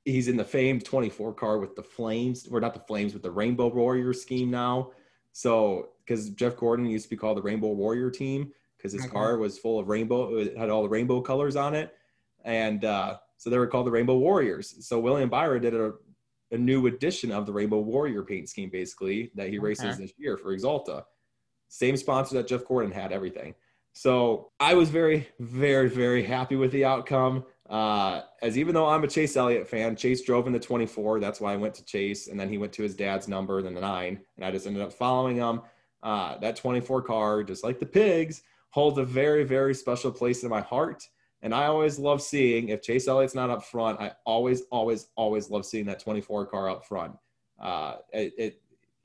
he's 0.06 0.28
in 0.28 0.38
the 0.38 0.44
famed 0.44 0.86
24 0.86 1.34
car 1.34 1.60
with 1.60 1.76
the 1.76 1.84
flames, 1.84 2.48
or 2.48 2.60
not 2.60 2.74
the 2.74 2.80
flames, 2.82 3.14
with 3.14 3.24
the 3.24 3.32
Rainbow 3.32 3.68
Warrior 3.68 4.14
scheme 4.14 4.50
now. 4.50 4.92
So, 5.32 5.90
because 6.00 6.30
Jeff 6.32 6.58
Gordon 6.58 6.86
used 6.86 7.06
to 7.06 7.10
be 7.10 7.18
called 7.18 7.38
the 7.38 7.42
Rainbow 7.42 7.70
Warrior 7.70 8.10
team 8.10 8.52
because 8.78 8.94
his 8.94 9.04
Okay. 9.04 9.12
car 9.14 9.38
was 9.38 9.60
full 9.60 9.80
of 9.80 9.88
rainbow, 9.88 10.38
it 10.38 10.58
had 10.58 10.70
all 10.70 10.82
the 10.82 10.90
rainbow 10.90 11.22
colors 11.22 11.56
on 11.56 11.76
it. 11.76 11.94
And 12.44 12.84
uh, 12.84 13.18
so 13.38 13.50
they 13.52 13.58
were 13.60 13.68
called 13.68 13.86
the 13.86 13.92
Rainbow 13.92 14.18
Warriors. 14.18 14.86
So 14.88 15.00
William 15.00 15.30
Byron 15.30 15.62
did 15.62 15.76
a, 15.76 15.94
a 16.52 16.58
new 16.58 16.88
edition 16.88 17.32
of 17.32 17.46
the 17.46 17.54
Rainbow 17.54 17.80
Warrior 17.80 18.24
paint 18.24 18.50
scheme, 18.50 18.72
basically, 18.72 19.32
that 19.36 19.50
he 19.50 19.60
races 19.60 19.98
this 20.00 20.14
year 20.18 20.36
for 20.36 20.56
Axalta. 20.56 21.04
Same 21.70 21.96
sponsor 21.96 22.36
that 22.36 22.48
Jeff 22.48 22.66
Gordon 22.66 22.92
had, 22.92 23.12
everything. 23.12 23.54
So 23.94 24.52
I 24.60 24.74
was 24.74 24.90
very, 24.90 25.28
very, 25.40 25.88
very 25.88 26.24
happy 26.24 26.56
with 26.56 26.72
the 26.72 26.84
outcome. 26.86 27.46
Uh, 27.72 28.24
as 28.42 28.58
even 28.58 28.76
though 28.76 28.86
I'm 28.86 29.04
a 29.06 29.08
Chase 29.08 29.38
Elliott 29.38 29.66
fan, 29.66 29.96
Chase 29.96 30.22
drove 30.24 30.46
in 30.46 30.52
the 30.52 30.60
24. 30.60 31.22
That's 31.22 31.40
why 31.40 31.54
I 31.54 31.56
went 31.56 31.74
to 31.76 31.86
Chase, 31.86 32.28
and 32.28 32.38
then 32.38 32.50
he 32.50 32.58
went 32.58 32.74
to 32.74 32.84
his 32.84 32.96
dad's 32.96 33.30
number, 33.30 33.62
then 33.62 33.74
the 33.74 33.80
nine, 33.80 34.20
and 34.36 34.46
I 34.46 34.52
just 34.52 34.68
ended 34.68 34.84
up 34.84 34.92
following 34.92 35.38
him. 35.38 35.62
Uh, 36.04 36.38
that 36.40 36.58
24 36.58 37.02
car, 37.04 37.44
just 37.44 37.64
like 37.64 37.80
the 37.80 37.86
pigs, 37.86 38.42
holds 38.72 38.98
a 38.98 39.06
very, 39.06 39.46
very 39.46 39.74
special 39.74 40.12
place 40.12 40.44
in 40.44 40.50
my 40.50 40.60
heart. 40.60 41.08
And 41.44 41.56
I 41.56 41.68
always 41.68 41.98
love 41.98 42.22
seeing 42.22 42.70
if 42.70 42.82
Chase 42.82 43.08
Elliott's 43.08 43.36
not 43.36 43.50
up 43.50 43.64
front, 43.64 44.02
I 44.02 44.12
always, 44.26 44.64
always, 44.70 45.08
always 45.16 45.50
love 45.50 45.66
seeing 45.66 45.86
that 45.86 46.00
24 46.00 46.48
car 46.48 46.70
up 46.70 46.86
front. 46.86 47.16
Uh, 47.60 47.96
it, 48.12 48.34
it 48.38 48.62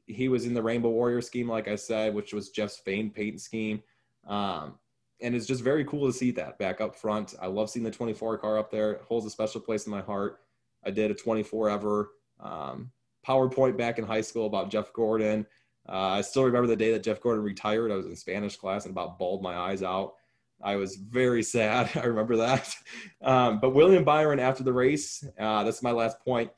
he 0.06 0.28
was 0.28 0.44
in 0.44 0.54
the 0.54 0.62
Rainbow 0.62 0.90
Warrior 0.90 1.20
scheme, 1.20 1.48
like 1.48 1.68
I 1.68 1.76
said, 1.76 2.14
which 2.14 2.32
was 2.32 2.50
Jeff's 2.50 2.78
famed 2.78 3.14
paint 3.14 3.40
scheme. 3.40 3.82
Um, 4.26 4.74
and 5.20 5.34
it's 5.34 5.46
just 5.46 5.62
very 5.62 5.84
cool 5.84 6.06
to 6.06 6.12
see 6.12 6.30
that 6.32 6.58
back 6.58 6.80
up 6.80 6.94
front. 6.96 7.34
I 7.40 7.46
love 7.46 7.70
seeing 7.70 7.84
the 7.84 7.90
24 7.90 8.38
car 8.38 8.58
up 8.58 8.70
there. 8.70 8.92
It 8.92 9.02
holds 9.02 9.26
a 9.26 9.30
special 9.30 9.60
place 9.60 9.86
in 9.86 9.90
my 9.90 10.02
heart. 10.02 10.40
I 10.84 10.90
did 10.90 11.10
a 11.10 11.14
24 11.14 11.70
ever 11.70 12.10
um, 12.40 12.90
PowerPoint 13.26 13.76
back 13.76 13.98
in 13.98 14.04
high 14.04 14.20
school 14.20 14.46
about 14.46 14.70
Jeff 14.70 14.92
Gordon. 14.92 15.46
Uh, 15.88 15.92
I 15.92 16.20
still 16.20 16.44
remember 16.44 16.66
the 16.66 16.76
day 16.76 16.92
that 16.92 17.02
Jeff 17.02 17.20
Gordon 17.20 17.44
retired. 17.44 17.90
I 17.90 17.96
was 17.96 18.06
in 18.06 18.16
Spanish 18.16 18.56
class 18.56 18.84
and 18.84 18.92
about 18.92 19.18
bawled 19.18 19.42
my 19.42 19.56
eyes 19.56 19.82
out. 19.82 20.14
I 20.62 20.76
was 20.76 20.96
very 20.96 21.42
sad. 21.42 21.90
I 21.96 22.06
remember 22.06 22.36
that. 22.36 22.74
Um, 23.22 23.60
but 23.60 23.70
William 23.70 24.04
Byron, 24.04 24.40
after 24.40 24.64
the 24.64 24.72
race, 24.72 25.24
uh, 25.38 25.64
that's 25.64 25.82
my 25.82 25.92
last 25.92 26.20
point. 26.20 26.50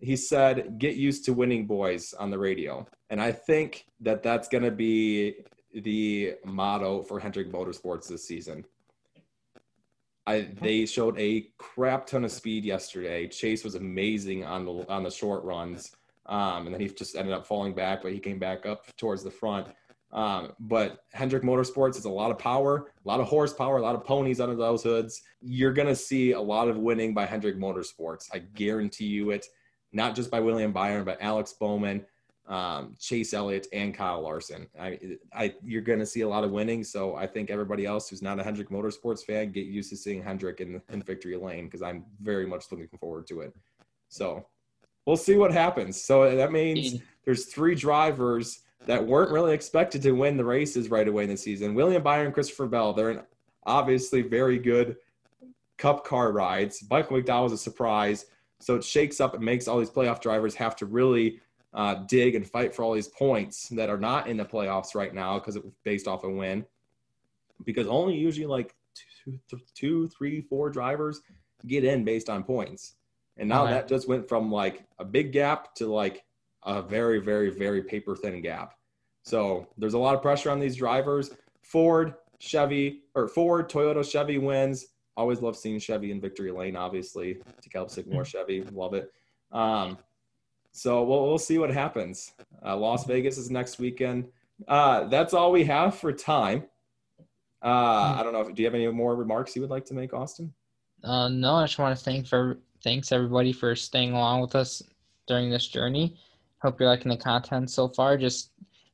He 0.00 0.16
said, 0.16 0.78
"Get 0.78 0.96
used 0.96 1.24
to 1.26 1.32
winning, 1.32 1.66
boys," 1.66 2.12
on 2.14 2.30
the 2.30 2.38
radio, 2.38 2.86
and 3.10 3.20
I 3.20 3.32
think 3.32 3.86
that 4.00 4.22
that's 4.22 4.48
going 4.48 4.64
to 4.64 4.70
be 4.70 5.36
the 5.74 6.34
motto 6.44 7.02
for 7.02 7.18
Hendrick 7.18 7.50
Motorsports 7.50 8.08
this 8.08 8.26
season. 8.26 8.64
I, 10.26 10.48
they 10.60 10.86
showed 10.86 11.18
a 11.18 11.48
crap 11.58 12.06
ton 12.06 12.24
of 12.24 12.32
speed 12.32 12.64
yesterday. 12.64 13.28
Chase 13.28 13.62
was 13.62 13.74
amazing 13.74 14.44
on 14.44 14.64
the 14.64 14.86
on 14.88 15.02
the 15.02 15.10
short 15.10 15.44
runs, 15.44 15.94
um, 16.26 16.66
and 16.66 16.74
then 16.74 16.80
he 16.80 16.88
just 16.88 17.14
ended 17.14 17.34
up 17.34 17.46
falling 17.46 17.74
back, 17.74 18.02
but 18.02 18.12
he 18.12 18.18
came 18.18 18.38
back 18.38 18.64
up 18.64 18.86
towards 18.96 19.22
the 19.22 19.30
front. 19.30 19.68
Um, 20.12 20.52
but 20.60 21.00
Hendrick 21.12 21.42
Motorsports 21.42 21.96
is 21.96 22.04
a 22.04 22.10
lot 22.10 22.30
of 22.30 22.38
power, 22.38 22.92
a 23.04 23.08
lot 23.08 23.18
of 23.20 23.26
horsepower, 23.26 23.78
a 23.78 23.82
lot 23.82 23.96
of 23.96 24.04
ponies 24.04 24.40
under 24.40 24.54
those 24.54 24.82
hoods. 24.82 25.22
You're 25.42 25.72
going 25.72 25.88
to 25.88 25.96
see 25.96 26.32
a 26.32 26.40
lot 26.40 26.68
of 26.68 26.78
winning 26.78 27.12
by 27.12 27.26
Hendrick 27.26 27.58
Motorsports. 27.58 28.28
I 28.32 28.38
guarantee 28.38 29.06
you 29.06 29.30
it. 29.32 29.46
Not 29.92 30.14
just 30.14 30.30
by 30.30 30.40
William 30.40 30.72
Byron, 30.72 31.04
but 31.04 31.18
Alex 31.20 31.52
Bowman, 31.52 32.04
um, 32.46 32.94
Chase 32.98 33.32
Elliott, 33.32 33.66
and 33.72 33.94
Kyle 33.94 34.20
Larson. 34.20 34.66
I, 34.78 34.98
I, 35.32 35.54
you're 35.64 35.82
going 35.82 35.98
to 35.98 36.06
see 36.06 36.20
a 36.20 36.28
lot 36.28 36.44
of 36.44 36.50
winning. 36.50 36.84
So 36.84 37.16
I 37.16 37.26
think 37.26 37.50
everybody 37.50 37.86
else 37.86 38.08
who's 38.08 38.22
not 38.22 38.38
a 38.38 38.42
Hendrick 38.42 38.68
Motorsports 38.68 39.24
fan 39.24 39.50
get 39.50 39.66
used 39.66 39.90
to 39.90 39.96
seeing 39.96 40.22
Hendrick 40.22 40.60
in, 40.60 40.80
in 40.90 41.02
victory 41.02 41.36
lane 41.36 41.66
because 41.66 41.82
I'm 41.82 42.04
very 42.20 42.46
much 42.46 42.66
looking 42.70 42.88
forward 42.98 43.26
to 43.28 43.40
it. 43.40 43.54
So 44.08 44.46
we'll 45.06 45.16
see 45.16 45.36
what 45.36 45.52
happens. 45.52 46.00
So 46.00 46.36
that 46.36 46.52
means 46.52 47.00
there's 47.24 47.46
three 47.46 47.74
drivers 47.74 48.60
that 48.86 49.04
weren't 49.04 49.30
really 49.30 49.54
expected 49.54 50.02
to 50.02 50.12
win 50.12 50.36
the 50.36 50.44
races 50.44 50.90
right 50.90 51.08
away 51.08 51.24
in 51.24 51.30
the 51.30 51.36
season. 51.36 51.74
William 51.74 52.02
Byron, 52.02 52.32
Christopher 52.32 52.66
Bell, 52.66 52.92
they're 52.92 53.10
an 53.10 53.22
obviously 53.64 54.20
very 54.20 54.58
good 54.58 54.96
cup 55.78 56.04
car 56.04 56.32
rides. 56.32 56.84
Michael 56.90 57.18
McDowell 57.18 57.44
was 57.44 57.52
a 57.52 57.58
surprise. 57.58 58.26
So 58.60 58.76
it 58.76 58.84
shakes 58.84 59.20
up 59.20 59.34
and 59.34 59.44
makes 59.44 59.68
all 59.68 59.78
these 59.78 59.90
playoff 59.90 60.20
drivers 60.20 60.54
have 60.54 60.76
to 60.76 60.86
really 60.86 61.40
uh, 61.74 61.94
dig 62.06 62.34
and 62.34 62.48
fight 62.48 62.74
for 62.74 62.84
all 62.84 62.92
these 62.92 63.08
points 63.08 63.68
that 63.70 63.90
are 63.90 63.98
not 63.98 64.28
in 64.28 64.36
the 64.36 64.44
playoffs 64.44 64.94
right 64.94 65.12
now 65.12 65.38
because 65.38 65.56
it 65.56 65.64
was 65.64 65.74
based 65.84 66.06
off 66.06 66.24
a 66.24 66.28
win. 66.28 66.64
Because 67.64 67.88
only 67.88 68.14
usually 68.14 68.46
like 68.46 68.74
two, 69.74 70.08
three, 70.08 70.40
four 70.42 70.70
drivers 70.70 71.20
get 71.66 71.84
in 71.84 72.04
based 72.04 72.30
on 72.30 72.44
points. 72.44 72.94
And 73.36 73.48
now 73.48 73.64
that 73.64 73.88
just 73.88 74.08
went 74.08 74.28
from 74.28 74.50
like 74.52 74.84
a 74.98 75.04
big 75.04 75.32
gap 75.32 75.74
to 75.76 75.92
like 75.92 76.24
a 76.64 76.80
very, 76.80 77.18
very, 77.18 77.50
very 77.50 77.82
paper 77.82 78.14
thin 78.14 78.40
gap. 78.40 78.74
So 79.24 79.66
there's 79.76 79.94
a 79.94 79.98
lot 79.98 80.14
of 80.14 80.22
pressure 80.22 80.50
on 80.50 80.60
these 80.60 80.76
drivers. 80.76 81.30
Ford, 81.62 82.14
Chevy, 82.38 83.02
or 83.14 83.26
Ford, 83.26 83.68
Toyota, 83.68 84.08
Chevy 84.08 84.38
wins. 84.38 84.86
Always 85.16 85.40
love 85.40 85.56
seeing 85.56 85.78
Chevy 85.78 86.12
in 86.12 86.20
victory 86.20 86.52
lane, 86.52 86.76
obviously. 86.76 87.38
DeKalb 87.66 87.90
Sycamore 87.90 88.24
Chevy, 88.24 88.62
love 88.72 88.94
it. 88.94 89.10
Um, 89.50 89.98
so 90.74 91.04
we'll, 91.04 91.24
we'll 91.24 91.38
see 91.38 91.58
what 91.58 91.70
happens. 91.70 92.32
Uh, 92.64 92.76
Las 92.76 93.06
Vegas 93.06 93.38
is 93.38 93.48
next 93.48 93.78
weekend. 93.78 94.26
Uh, 94.66 95.04
that's 95.04 95.32
all 95.32 95.52
we 95.52 95.64
have 95.64 95.94
for 95.94 96.12
time. 96.12 96.64
Uh, 97.62 98.16
I 98.18 98.22
don't 98.24 98.32
know. 98.32 98.40
If, 98.40 98.52
do 98.54 98.62
you 98.62 98.66
have 98.66 98.74
any 98.74 98.88
more 98.88 99.14
remarks 99.14 99.54
you 99.54 99.62
would 99.62 99.70
like 99.70 99.84
to 99.86 99.94
make, 99.94 100.12
Austin? 100.12 100.52
Uh, 101.04 101.28
no, 101.28 101.54
I 101.54 101.66
just 101.66 101.78
want 101.78 101.96
to 101.96 102.04
thank 102.04 102.26
for 102.26 102.58
thanks 102.82 103.12
everybody 103.12 103.52
for 103.52 103.76
staying 103.76 104.14
along 104.14 104.40
with 104.40 104.56
us 104.56 104.82
during 105.28 105.48
this 105.48 105.68
journey. 105.68 106.16
Hope 106.60 106.80
you're 106.80 106.88
liking 106.88 107.10
the 107.10 107.16
content 107.16 107.70
so 107.70 107.86
far. 107.86 108.16
Just 108.16 108.50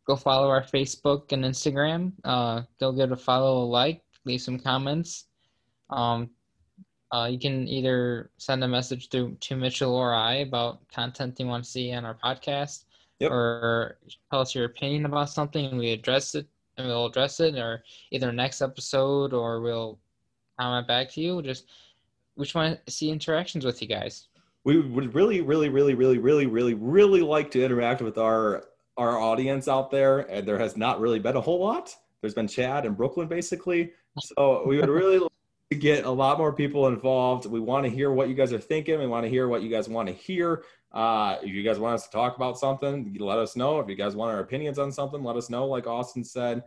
go 0.07 0.17
follow 0.17 0.51
our 0.51 0.63
Facebook 0.63 1.33
and 1.33 1.45
Instagram. 1.45 2.13
Uh, 2.25 2.63
go 2.79 2.93
give 2.93 3.11
a 3.13 3.17
follow, 3.17 3.63
a 3.63 3.65
like, 3.65 4.03
leave 4.27 4.43
some 4.43 4.59
comments. 4.59 5.29
Um, 5.89 6.29
uh, 7.13 7.29
you 7.31 7.39
can 7.39 7.67
either 7.69 8.31
send 8.39 8.63
a 8.63 8.69
message 8.69 9.09
through 9.09 9.37
to 9.41 9.57
Mitchell 9.57 9.95
or 9.95 10.15
I 10.15 10.37
about 10.37 10.87
content 10.89 11.39
you 11.39 11.47
want 11.47 11.65
to 11.65 11.71
see 11.71 11.93
on 11.93 12.05
our 12.05 12.15
podcast, 12.15 12.85
yep. 13.19 13.31
or 13.31 13.99
tell 14.31 14.41
us 14.41 14.55
your 14.55 14.67
opinion 14.67 15.07
about 15.07 15.31
something 15.31 15.67
and 15.67 15.79
we 15.79 15.91
address 15.93 16.35
it 16.35 16.47
and 16.77 16.87
we'll 16.87 17.07
address 17.07 17.41
it, 17.41 17.57
or 17.57 17.83
either 18.11 18.33
next 18.33 18.63
episode 18.63 19.33
or 19.33 19.61
we'll 19.61 19.99
comment 20.59 20.87
back 20.87 21.11
to 21.11 21.21
you. 21.21 21.43
Just 21.43 21.67
we 22.37 22.45
just 22.45 22.55
want 22.55 22.85
to 22.87 22.93
see 22.93 23.11
interactions 23.11 23.65
with 23.65 23.83
you 23.83 23.89
guys 23.89 24.29
we 24.65 24.81
would 24.81 25.15
really, 25.15 25.41
really, 25.41 25.69
really, 25.69 25.95
really, 25.95 26.19
really, 26.19 26.47
really, 26.47 26.75
really 26.75 27.21
like 27.23 27.51
to 27.53 27.65
interact 27.65 28.03
with 28.03 28.19
our 28.19 28.65
our 28.97 29.19
audience 29.19 29.69
out 29.69 29.91
there. 29.91 30.21
And 30.21 30.47
there 30.47 30.59
has 30.59 30.77
not 30.77 31.01
really 31.01 31.19
been 31.19 31.37
a 31.37 31.41
whole 31.41 31.61
lot. 31.61 31.97
There's 32.21 32.35
been 32.35 32.49
Chad 32.49 32.85
and 32.85 32.97
Brooklyn 32.97 33.29
basically. 33.29 33.93
So 34.19 34.65
we 34.67 34.77
would 34.77 34.89
really 34.89 35.25
to 35.71 35.77
get 35.77 36.05
a 36.05 36.11
lot 36.11 36.37
more 36.39 36.53
people 36.53 36.89
involved. 36.89 37.47
We 37.47 37.61
want 37.61 37.85
to 37.85 37.91
hear 37.91 38.11
what 38.11 38.29
you 38.29 38.35
guys 38.35 38.53
are 38.53 38.59
thinking. 38.59 38.99
We 38.99 39.07
want 39.07 39.25
to 39.25 39.31
hear 39.31 39.47
what 39.47 39.63
you 39.63 39.71
guys 39.71 39.89
want 39.89 40.09
to 40.09 40.15
hear. 40.15 40.65
Uh, 40.93 41.37
if 41.43 41.49
you 41.49 41.63
guys 41.63 41.79
want 41.79 41.95
us 41.95 42.05
to 42.07 42.11
talk 42.11 42.35
about 42.37 42.59
something, 42.59 43.17
let 43.21 43.39
us 43.39 43.55
know. 43.55 43.79
If 43.79 43.89
you 43.89 43.95
guys 43.95 44.17
want 44.17 44.33
our 44.35 44.41
opinions 44.41 44.81
on 44.81 44.91
something, 44.91 45.23
let 45.23 45.37
us 45.37 45.49
know. 45.49 45.67
Like 45.67 45.87
Austin 45.87 46.25
said, 46.25 46.65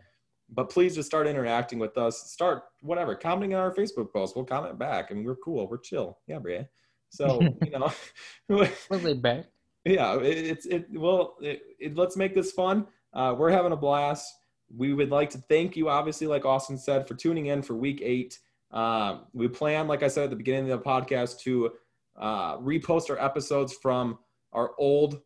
but 0.50 0.70
please 0.70 0.96
just 0.96 1.08
start 1.08 1.28
interacting 1.28 1.80
with 1.80 1.98
us. 1.98 2.32
Start 2.32 2.64
whatever, 2.82 3.14
commenting 3.14 3.54
on 3.56 3.62
our 3.62 3.74
Facebook 3.74 4.14
post. 4.14 4.38
We'll 4.38 4.46
comment 4.46 4.80
back. 4.80 5.08
I 5.12 5.16
mean, 5.16 5.26
we're 5.26 5.36
cool. 5.36 5.68
We're 5.68 5.80
chill. 5.80 6.20
Yeah, 6.28 6.40
Bria. 6.40 6.70
So 7.10 7.42
you 7.66 7.78
know, 7.78 7.92
we'll 8.90 9.16
back. 9.16 9.46
Yeah, 9.84 10.18
it, 10.20 10.38
it's 10.38 10.66
it. 10.66 10.88
Well, 10.94 11.36
it, 11.42 11.62
it, 11.78 11.98
let's 11.98 12.16
make 12.16 12.34
this 12.34 12.54
fun. 12.54 12.88
Uh, 13.14 13.36
we're 13.38 13.52
having 13.52 13.74
a 13.74 13.78
blast. 13.78 14.34
We 14.74 14.94
would 14.94 15.10
like 15.10 15.30
to 15.32 15.38
thank 15.50 15.76
you, 15.76 15.90
obviously, 15.90 16.26
like 16.26 16.46
Austin 16.46 16.78
said, 16.78 17.06
for 17.06 17.16
tuning 17.16 17.48
in 17.48 17.62
for 17.62 17.76
Week 17.76 18.00
Eight. 18.02 18.40
Uh, 18.74 19.20
we 19.34 19.48
plan, 19.48 19.88
like 19.88 20.04
I 20.04 20.08
said 20.08 20.26
at 20.26 20.30
the 20.32 20.36
beginning 20.36 20.72
of 20.72 20.84
the 20.84 20.86
podcast, 20.86 21.40
to 21.42 21.72
uh, 22.18 22.58
repost 22.58 23.10
our 23.10 23.20
episodes 23.20 23.74
from 23.74 24.20
our 24.52 24.72
old 24.78 25.22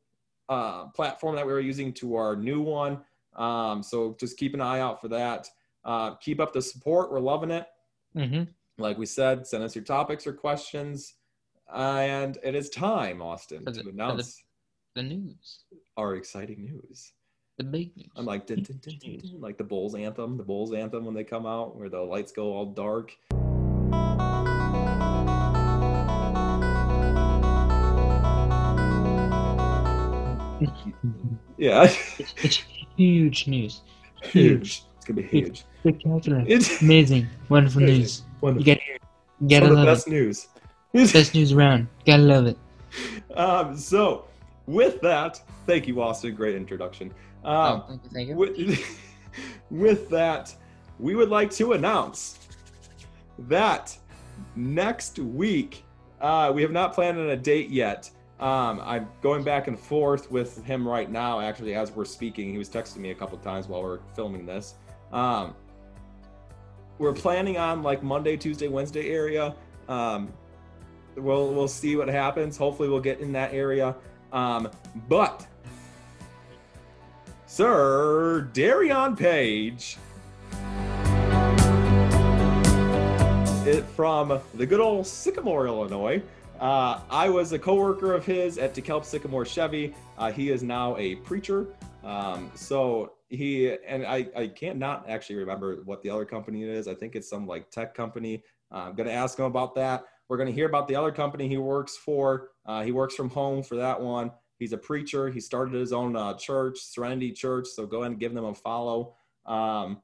uh, 0.49 0.87
platform 0.87 1.35
that 1.35 1.45
we 1.45 1.53
were 1.53 1.59
using 1.59 1.93
to 1.93 2.15
our 2.15 2.35
new 2.35 2.61
one. 2.61 2.99
Um, 3.35 3.81
so 3.81 4.15
just 4.19 4.37
keep 4.37 4.53
an 4.53 4.61
eye 4.61 4.79
out 4.79 5.01
for 5.01 5.07
that. 5.09 5.47
Uh, 5.83 6.15
keep 6.15 6.39
up 6.39 6.53
the 6.53 6.61
support. 6.61 7.11
We're 7.11 7.19
loving 7.19 7.51
it. 7.51 7.65
Mm-hmm. 8.15 8.43
Like 8.77 8.97
we 8.97 9.05
said, 9.05 9.47
send 9.47 9.63
us 9.63 9.75
your 9.75 9.83
topics 9.85 10.27
or 10.27 10.33
questions 10.33 11.15
and 11.73 12.37
it 12.43 12.55
is 12.55 12.69
time, 12.69 13.21
Austin, 13.21 13.63
the, 13.65 13.71
to 13.71 13.89
announce 13.89 14.43
the, 14.95 15.01
the, 15.01 15.07
news. 15.07 15.63
Our 15.95 16.15
exciting 16.15 16.63
news. 16.63 17.13
The 17.57 17.63
big 17.63 17.95
news. 17.97 18.07
I'm 18.15 18.25
like, 18.25 18.45
dun, 18.45 18.63
dun, 18.63 18.79
dun, 18.81 19.21
like 19.39 19.57
the 19.57 19.63
Bulls 19.63 19.95
anthem, 19.95 20.37
the 20.37 20.43
Bulls 20.43 20.73
anthem 20.73 21.05
when 21.05 21.15
they 21.15 21.23
come 21.23 21.45
out, 21.45 21.75
where 21.75 21.89
the 21.89 21.99
lights 21.99 22.31
go 22.31 22.53
all 22.53 22.67
dark. 22.67 23.15
yeah. 31.57 31.91
It's 32.37 32.63
huge 32.95 33.47
news. 33.47 33.81
Huge. 34.23 34.83
It's 34.97 35.05
gonna 35.05 35.21
be 35.21 35.27
huge. 35.27 35.65
Spectacular. 35.79 36.43
It's 36.47 36.81
amazing. 36.81 37.27
Wonderful 37.49 37.83
amazing. 37.83 37.99
news. 38.01 38.23
Wonderful. 38.41 38.67
You 38.67 38.75
get, 38.75 38.81
you 39.39 39.71
of 39.71 39.77
the 39.77 39.85
best 39.85 40.07
it. 40.07 40.11
news. 40.11 40.47
Best 40.93 41.35
news 41.35 41.51
around. 41.51 41.87
Gotta 42.05 42.23
love 42.23 42.47
it. 42.47 42.57
Um, 43.35 43.77
so, 43.77 44.25
with 44.65 44.99
that, 45.01 45.39
thank 45.67 45.87
you, 45.87 46.01
Austin. 46.01 46.33
Great 46.33 46.55
introduction. 46.55 47.13
Um, 47.43 47.53
oh, 47.53 47.85
thank 47.87 48.03
you. 48.03 48.09
Thank 48.09 48.29
you. 48.29 48.35
With, 48.35 48.99
with 49.69 50.09
that, 50.09 50.55
we 50.97 51.13
would 51.15 51.29
like 51.29 51.51
to 51.51 51.73
announce 51.73 52.39
that 53.39 53.95
next 54.55 55.19
week, 55.19 55.83
uh, 56.21 56.51
we 56.53 56.61
have 56.61 56.71
not 56.71 56.93
planned 56.93 57.19
on 57.19 57.29
a 57.29 57.37
date 57.37 57.69
yet. 57.69 58.09
Um, 58.39 58.81
I'm 58.83 59.09
going 59.21 59.43
back 59.43 59.67
and 59.67 59.79
forth 59.79 60.29
with 60.29 60.63
him 60.63 60.88
right 60.88 61.09
now, 61.09 61.39
actually, 61.39 61.73
as 61.73 61.91
we're 61.91 62.05
speaking. 62.05 62.51
He 62.51 62.57
was 62.57 62.69
texting 62.69 62.97
me 62.97 63.09
a 63.09 63.15
couple 63.15 63.38
times 63.39 63.67
while 63.67 63.81
we're 63.81 63.99
filming 64.15 64.45
this. 64.45 64.75
Um, 65.11 65.55
we're 66.99 67.13
planning 67.13 67.57
on 67.57 67.81
like 67.81 68.03
Monday, 68.03 68.38
Tuesday, 68.38 68.67
Wednesday 68.67 69.09
area. 69.09 69.55
Um, 69.88 70.31
we'll 71.15 71.53
we'll 71.53 71.67
see 71.67 71.95
what 71.95 72.07
happens. 72.07 72.57
Hopefully, 72.57 72.89
we'll 72.89 72.99
get 72.99 73.19
in 73.21 73.31
that 73.33 73.53
area. 73.53 73.95
Um, 74.31 74.69
but 75.07 75.47
Sir 77.47 78.49
Darion 78.53 79.17
Page, 79.17 79.97
it, 83.65 83.83
from 83.95 84.39
the 84.53 84.65
good 84.65 84.79
old 84.79 85.07
Sycamore, 85.07 85.65
Illinois. 85.65 86.21
Uh, 86.59 87.01
I 87.11 87.29
was 87.29 87.51
a 87.51 87.59
coworker 87.59 88.13
of 88.13 88.25
his 88.25 88.57
at 88.57 88.73
DeKalb 88.73 89.05
Sycamore 89.05 89.45
Chevy. 89.45 89.93
Uh, 90.17 90.31
he 90.31 90.49
is 90.49 90.63
now 90.63 90.97
a 90.97 91.15
preacher. 91.17 91.67
Um, 92.03 92.51
so 92.55 93.13
he 93.29 93.75
and 93.87 94.05
I, 94.05 94.27
I 94.35 94.47
can't 94.47 94.79
not 94.79 95.07
actually 95.07 95.35
remember 95.35 95.81
what 95.85 96.01
the 96.01 96.09
other 96.09 96.25
company 96.25 96.63
is. 96.63 96.87
I 96.87 96.95
think 96.95 97.15
it's 97.15 97.29
some 97.29 97.45
like 97.45 97.69
tech 97.69 97.93
company. 97.93 98.43
Uh, 98.71 98.85
I'm 98.87 98.95
gonna 98.95 99.11
ask 99.11 99.37
him 99.37 99.45
about 99.45 99.75
that. 99.75 100.05
We're 100.29 100.43
to 100.43 100.51
hear 100.51 100.65
about 100.65 100.87
the 100.87 100.95
other 100.95 101.11
company 101.11 101.47
he 101.47 101.57
works 101.57 101.95
for. 101.95 102.49
Uh, 102.65 102.81
he 102.83 102.91
works 102.91 103.15
from 103.15 103.29
home 103.29 103.61
for 103.61 103.75
that 103.75 104.01
one. 104.01 104.31
He's 104.57 104.73
a 104.73 104.77
preacher. 104.77 105.29
He 105.29 105.39
started 105.39 105.75
his 105.75 105.93
own 105.93 106.15
uh, 106.15 106.33
church, 106.33 106.79
Serenity 106.79 107.31
Church. 107.31 107.67
So 107.67 107.85
go 107.85 107.99
ahead 107.99 108.11
and 108.11 108.19
give 108.19 108.33
them 108.33 108.45
a 108.45 108.55
follow. 108.55 109.13
Um, 109.45 110.01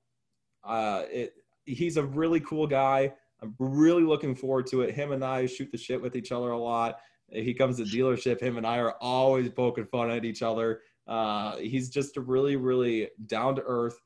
uh, 0.63 1.03
it, 1.11 1.33
he's 1.65 1.97
a 1.97 2.03
really 2.03 2.39
cool 2.41 2.67
guy. 2.67 3.13
I'm 3.43 3.55
really 3.59 4.03
looking 4.03 4.35
forward 4.35 4.67
to 4.67 4.81
it. 4.81 4.95
Him 4.95 5.11
and 5.11 5.23
I 5.23 5.45
shoot 5.45 5.71
the 5.71 5.77
shit 5.77 6.01
with 6.01 6.15
each 6.15 6.31
other 6.31 6.51
a 6.51 6.57
lot. 6.57 6.99
He 7.29 7.53
comes 7.53 7.77
to 7.77 7.83
dealership. 7.83 8.39
Him 8.39 8.57
and 8.57 8.65
I 8.65 8.77
are 8.77 8.95
always 9.01 9.49
poking 9.49 9.85
fun 9.85 10.09
at 10.09 10.23
each 10.23 10.41
other. 10.41 10.81
Uh, 11.07 11.57
he's 11.57 11.89
just 11.89 12.15
a 12.17 12.21
really, 12.21 12.55
really 12.55 13.09
down 13.25 13.55
to 13.55 13.63
earth, 13.65 13.99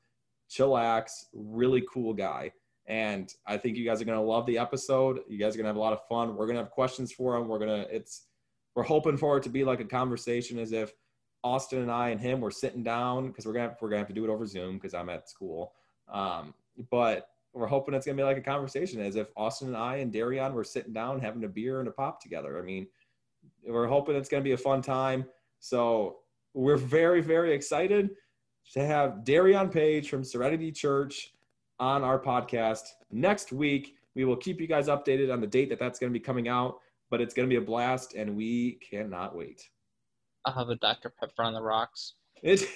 chillax, 0.49 1.11
really 1.33 1.83
cool 1.91 2.13
guy. 2.13 2.51
And 2.87 3.31
I 3.45 3.57
think 3.57 3.77
you 3.77 3.85
guys 3.85 4.01
are 4.01 4.05
gonna 4.05 4.23
love 4.23 4.45
the 4.45 4.57
episode. 4.57 5.19
You 5.27 5.37
guys 5.37 5.53
are 5.53 5.57
gonna 5.57 5.69
have 5.69 5.75
a 5.75 5.79
lot 5.79 5.93
of 5.93 6.07
fun. 6.07 6.35
We're 6.35 6.47
gonna 6.47 6.59
have 6.59 6.71
questions 6.71 7.11
for 7.11 7.35
him. 7.35 7.47
We're 7.47 7.59
gonna 7.59 7.85
it's 7.91 8.27
we're 8.75 8.83
hoping 8.83 9.17
for 9.17 9.37
it 9.37 9.43
to 9.43 9.49
be 9.49 9.63
like 9.63 9.81
a 9.81 9.85
conversation 9.85 10.57
as 10.57 10.71
if 10.71 10.93
Austin 11.43 11.81
and 11.81 11.91
I 11.91 12.09
and 12.09 12.21
him 12.21 12.39
were 12.39 12.51
sitting 12.51 12.83
down 12.83 13.27
because 13.27 13.45
we're 13.45 13.53
gonna 13.53 13.75
we're 13.81 13.89
gonna 13.89 13.99
have 13.99 14.07
to 14.07 14.13
do 14.13 14.23
it 14.23 14.29
over 14.29 14.45
Zoom 14.45 14.75
because 14.75 14.93
I'm 14.93 15.09
at 15.09 15.29
school. 15.29 15.73
Um, 16.07 16.53
but 16.89 17.27
we're 17.57 17.67
hoping 17.67 17.93
it's 17.93 18.05
gonna 18.05 18.17
be 18.17 18.23
like 18.23 18.37
a 18.37 18.41
conversation 18.41 19.01
as 19.01 19.15
if 19.15 19.27
Austin 19.35 19.69
and 19.69 19.77
I 19.77 19.97
and 19.97 20.11
Darian 20.11 20.53
were 20.53 20.63
sitting 20.63 20.93
down 20.93 21.19
having 21.19 21.43
a 21.43 21.49
beer 21.49 21.79
and 21.79 21.87
a 21.87 21.91
pop 21.91 22.21
together. 22.21 22.59
I 22.59 22.61
mean, 22.61 22.87
we're 23.67 23.87
hoping 23.87 24.15
it's 24.15 24.29
gonna 24.29 24.43
be 24.43 24.53
a 24.53 24.57
fun 24.57 24.81
time. 24.81 25.25
So 25.59 26.17
we're 26.53 26.77
very 26.77 27.21
very 27.21 27.53
excited 27.53 28.11
to 28.73 28.85
have 28.85 29.23
Darian 29.23 29.69
Page 29.69 30.09
from 30.09 30.23
Serenity 30.23 30.71
Church 30.71 31.33
on 31.79 32.03
our 32.03 32.19
podcast 32.19 32.83
next 33.11 33.51
week. 33.51 33.95
We 34.15 34.25
will 34.25 34.35
keep 34.35 34.59
you 34.59 34.67
guys 34.67 34.87
updated 34.87 35.31
on 35.31 35.41
the 35.41 35.47
date 35.47 35.69
that 35.69 35.79
that's 35.79 35.99
going 35.99 36.11
to 36.11 36.19
be 36.19 36.23
coming 36.23 36.47
out, 36.47 36.79
but 37.09 37.21
it's 37.21 37.33
going 37.33 37.47
to 37.47 37.53
be 37.53 37.61
a 37.61 37.65
blast, 37.65 38.15
and 38.15 38.35
we 38.35 38.79
cannot 38.89 39.35
wait. 39.35 39.69
I'll 40.45 40.53
have 40.53 40.69
a 40.69 40.75
Dr. 40.75 41.13
Pepper 41.19 41.43
on 41.43 41.53
the 41.53 41.61
rocks. 41.61 42.15
It, 42.41 42.67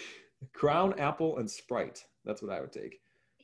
Crown, 0.54 0.98
Apple, 0.98 1.38
and 1.38 1.50
Sprite. 1.50 2.04
That's 2.24 2.42
what 2.42 2.52
I 2.52 2.60
would 2.60 2.72
take. 2.72 3.00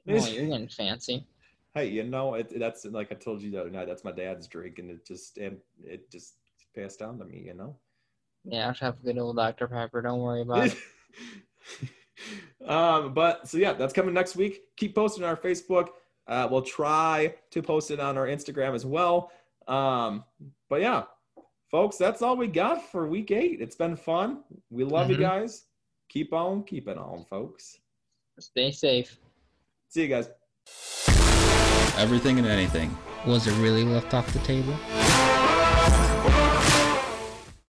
Oh, 0.09 0.27
you're 0.27 0.47
getting 0.47 0.69
fancy. 0.69 1.27
Hey, 1.75 1.89
you 1.89 2.05
know, 2.05 2.35
it, 2.35 2.59
that's 2.59 2.85
like 2.85 3.13
I 3.13 3.15
told 3.15 3.41
you 3.41 3.51
the 3.51 3.61
other 3.61 3.71
night. 3.71 3.87
That's 3.87 4.05
my 4.05 4.13
dad's 4.13 4.47
drink, 4.47 4.79
and 4.79 4.91
it 4.91 5.07
just 5.07 5.39
and 5.39 5.59
it 5.85 6.11
just 6.11 6.35
passed 6.75 6.99
down 6.99 7.19
to 7.19 7.25
me. 7.25 7.43
You 7.47 7.55
know. 7.55 7.77
Yeah, 8.45 8.69
I'll 8.69 8.75
have 8.75 8.99
a 9.01 9.05
good 9.05 9.19
old 9.19 9.37
Dr. 9.37 9.69
Pepper. 9.69 10.03
Don't 10.03 10.21
worry 10.21 10.43
about 10.43 10.67
it. 10.67 10.77
um, 12.67 13.15
but 13.15 13.49
so 13.49 13.59
yeah, 13.59 13.73
that's 13.73 13.93
coming 13.93 14.15
next 14.15 14.37
week. 14.37 14.63
Keep 14.77 14.97
posting 14.97 15.25
on 15.25 15.31
our 15.31 15.37
Facebook. 15.37 15.89
Uh, 16.27 16.49
we'll 16.51 16.63
try 16.63 17.35
to 17.51 17.63
post 17.63 17.91
it 17.91 18.01
on 18.01 18.19
our 18.19 18.27
Instagram 18.27 18.75
as 18.75 18.85
well. 18.85 19.31
Um, 19.69 20.25
but 20.69 20.81
yeah, 20.81 21.05
folks, 21.71 21.97
that's 21.97 22.23
all 22.23 22.37
we 22.37 22.49
got 22.49 22.91
for 22.91 23.07
week 23.07 23.31
eight. 23.31 23.61
It's 23.61 23.77
been 23.77 23.97
fun. 23.97 24.43
We 24.71 24.85
love 24.85 25.09
mm-hmm. 25.09 25.21
you 25.21 25.27
guys. 25.27 25.65
Keep 26.09 26.33
on 26.33 26.65
keeping 26.65 26.99
on, 26.99 27.25
folks. 27.31 27.79
Stay 28.39 28.71
safe. 28.71 29.19
See 29.93 30.05
you 30.05 30.09
guys. 30.09 30.27
Everything 31.99 32.39
and 32.39 32.49
anything. 32.49 32.97
Was 33.27 33.47
it 33.47 33.53
really 33.59 33.85
left 33.85 34.15
off 34.15 34.33
the 34.33 34.39
table? 34.39 34.75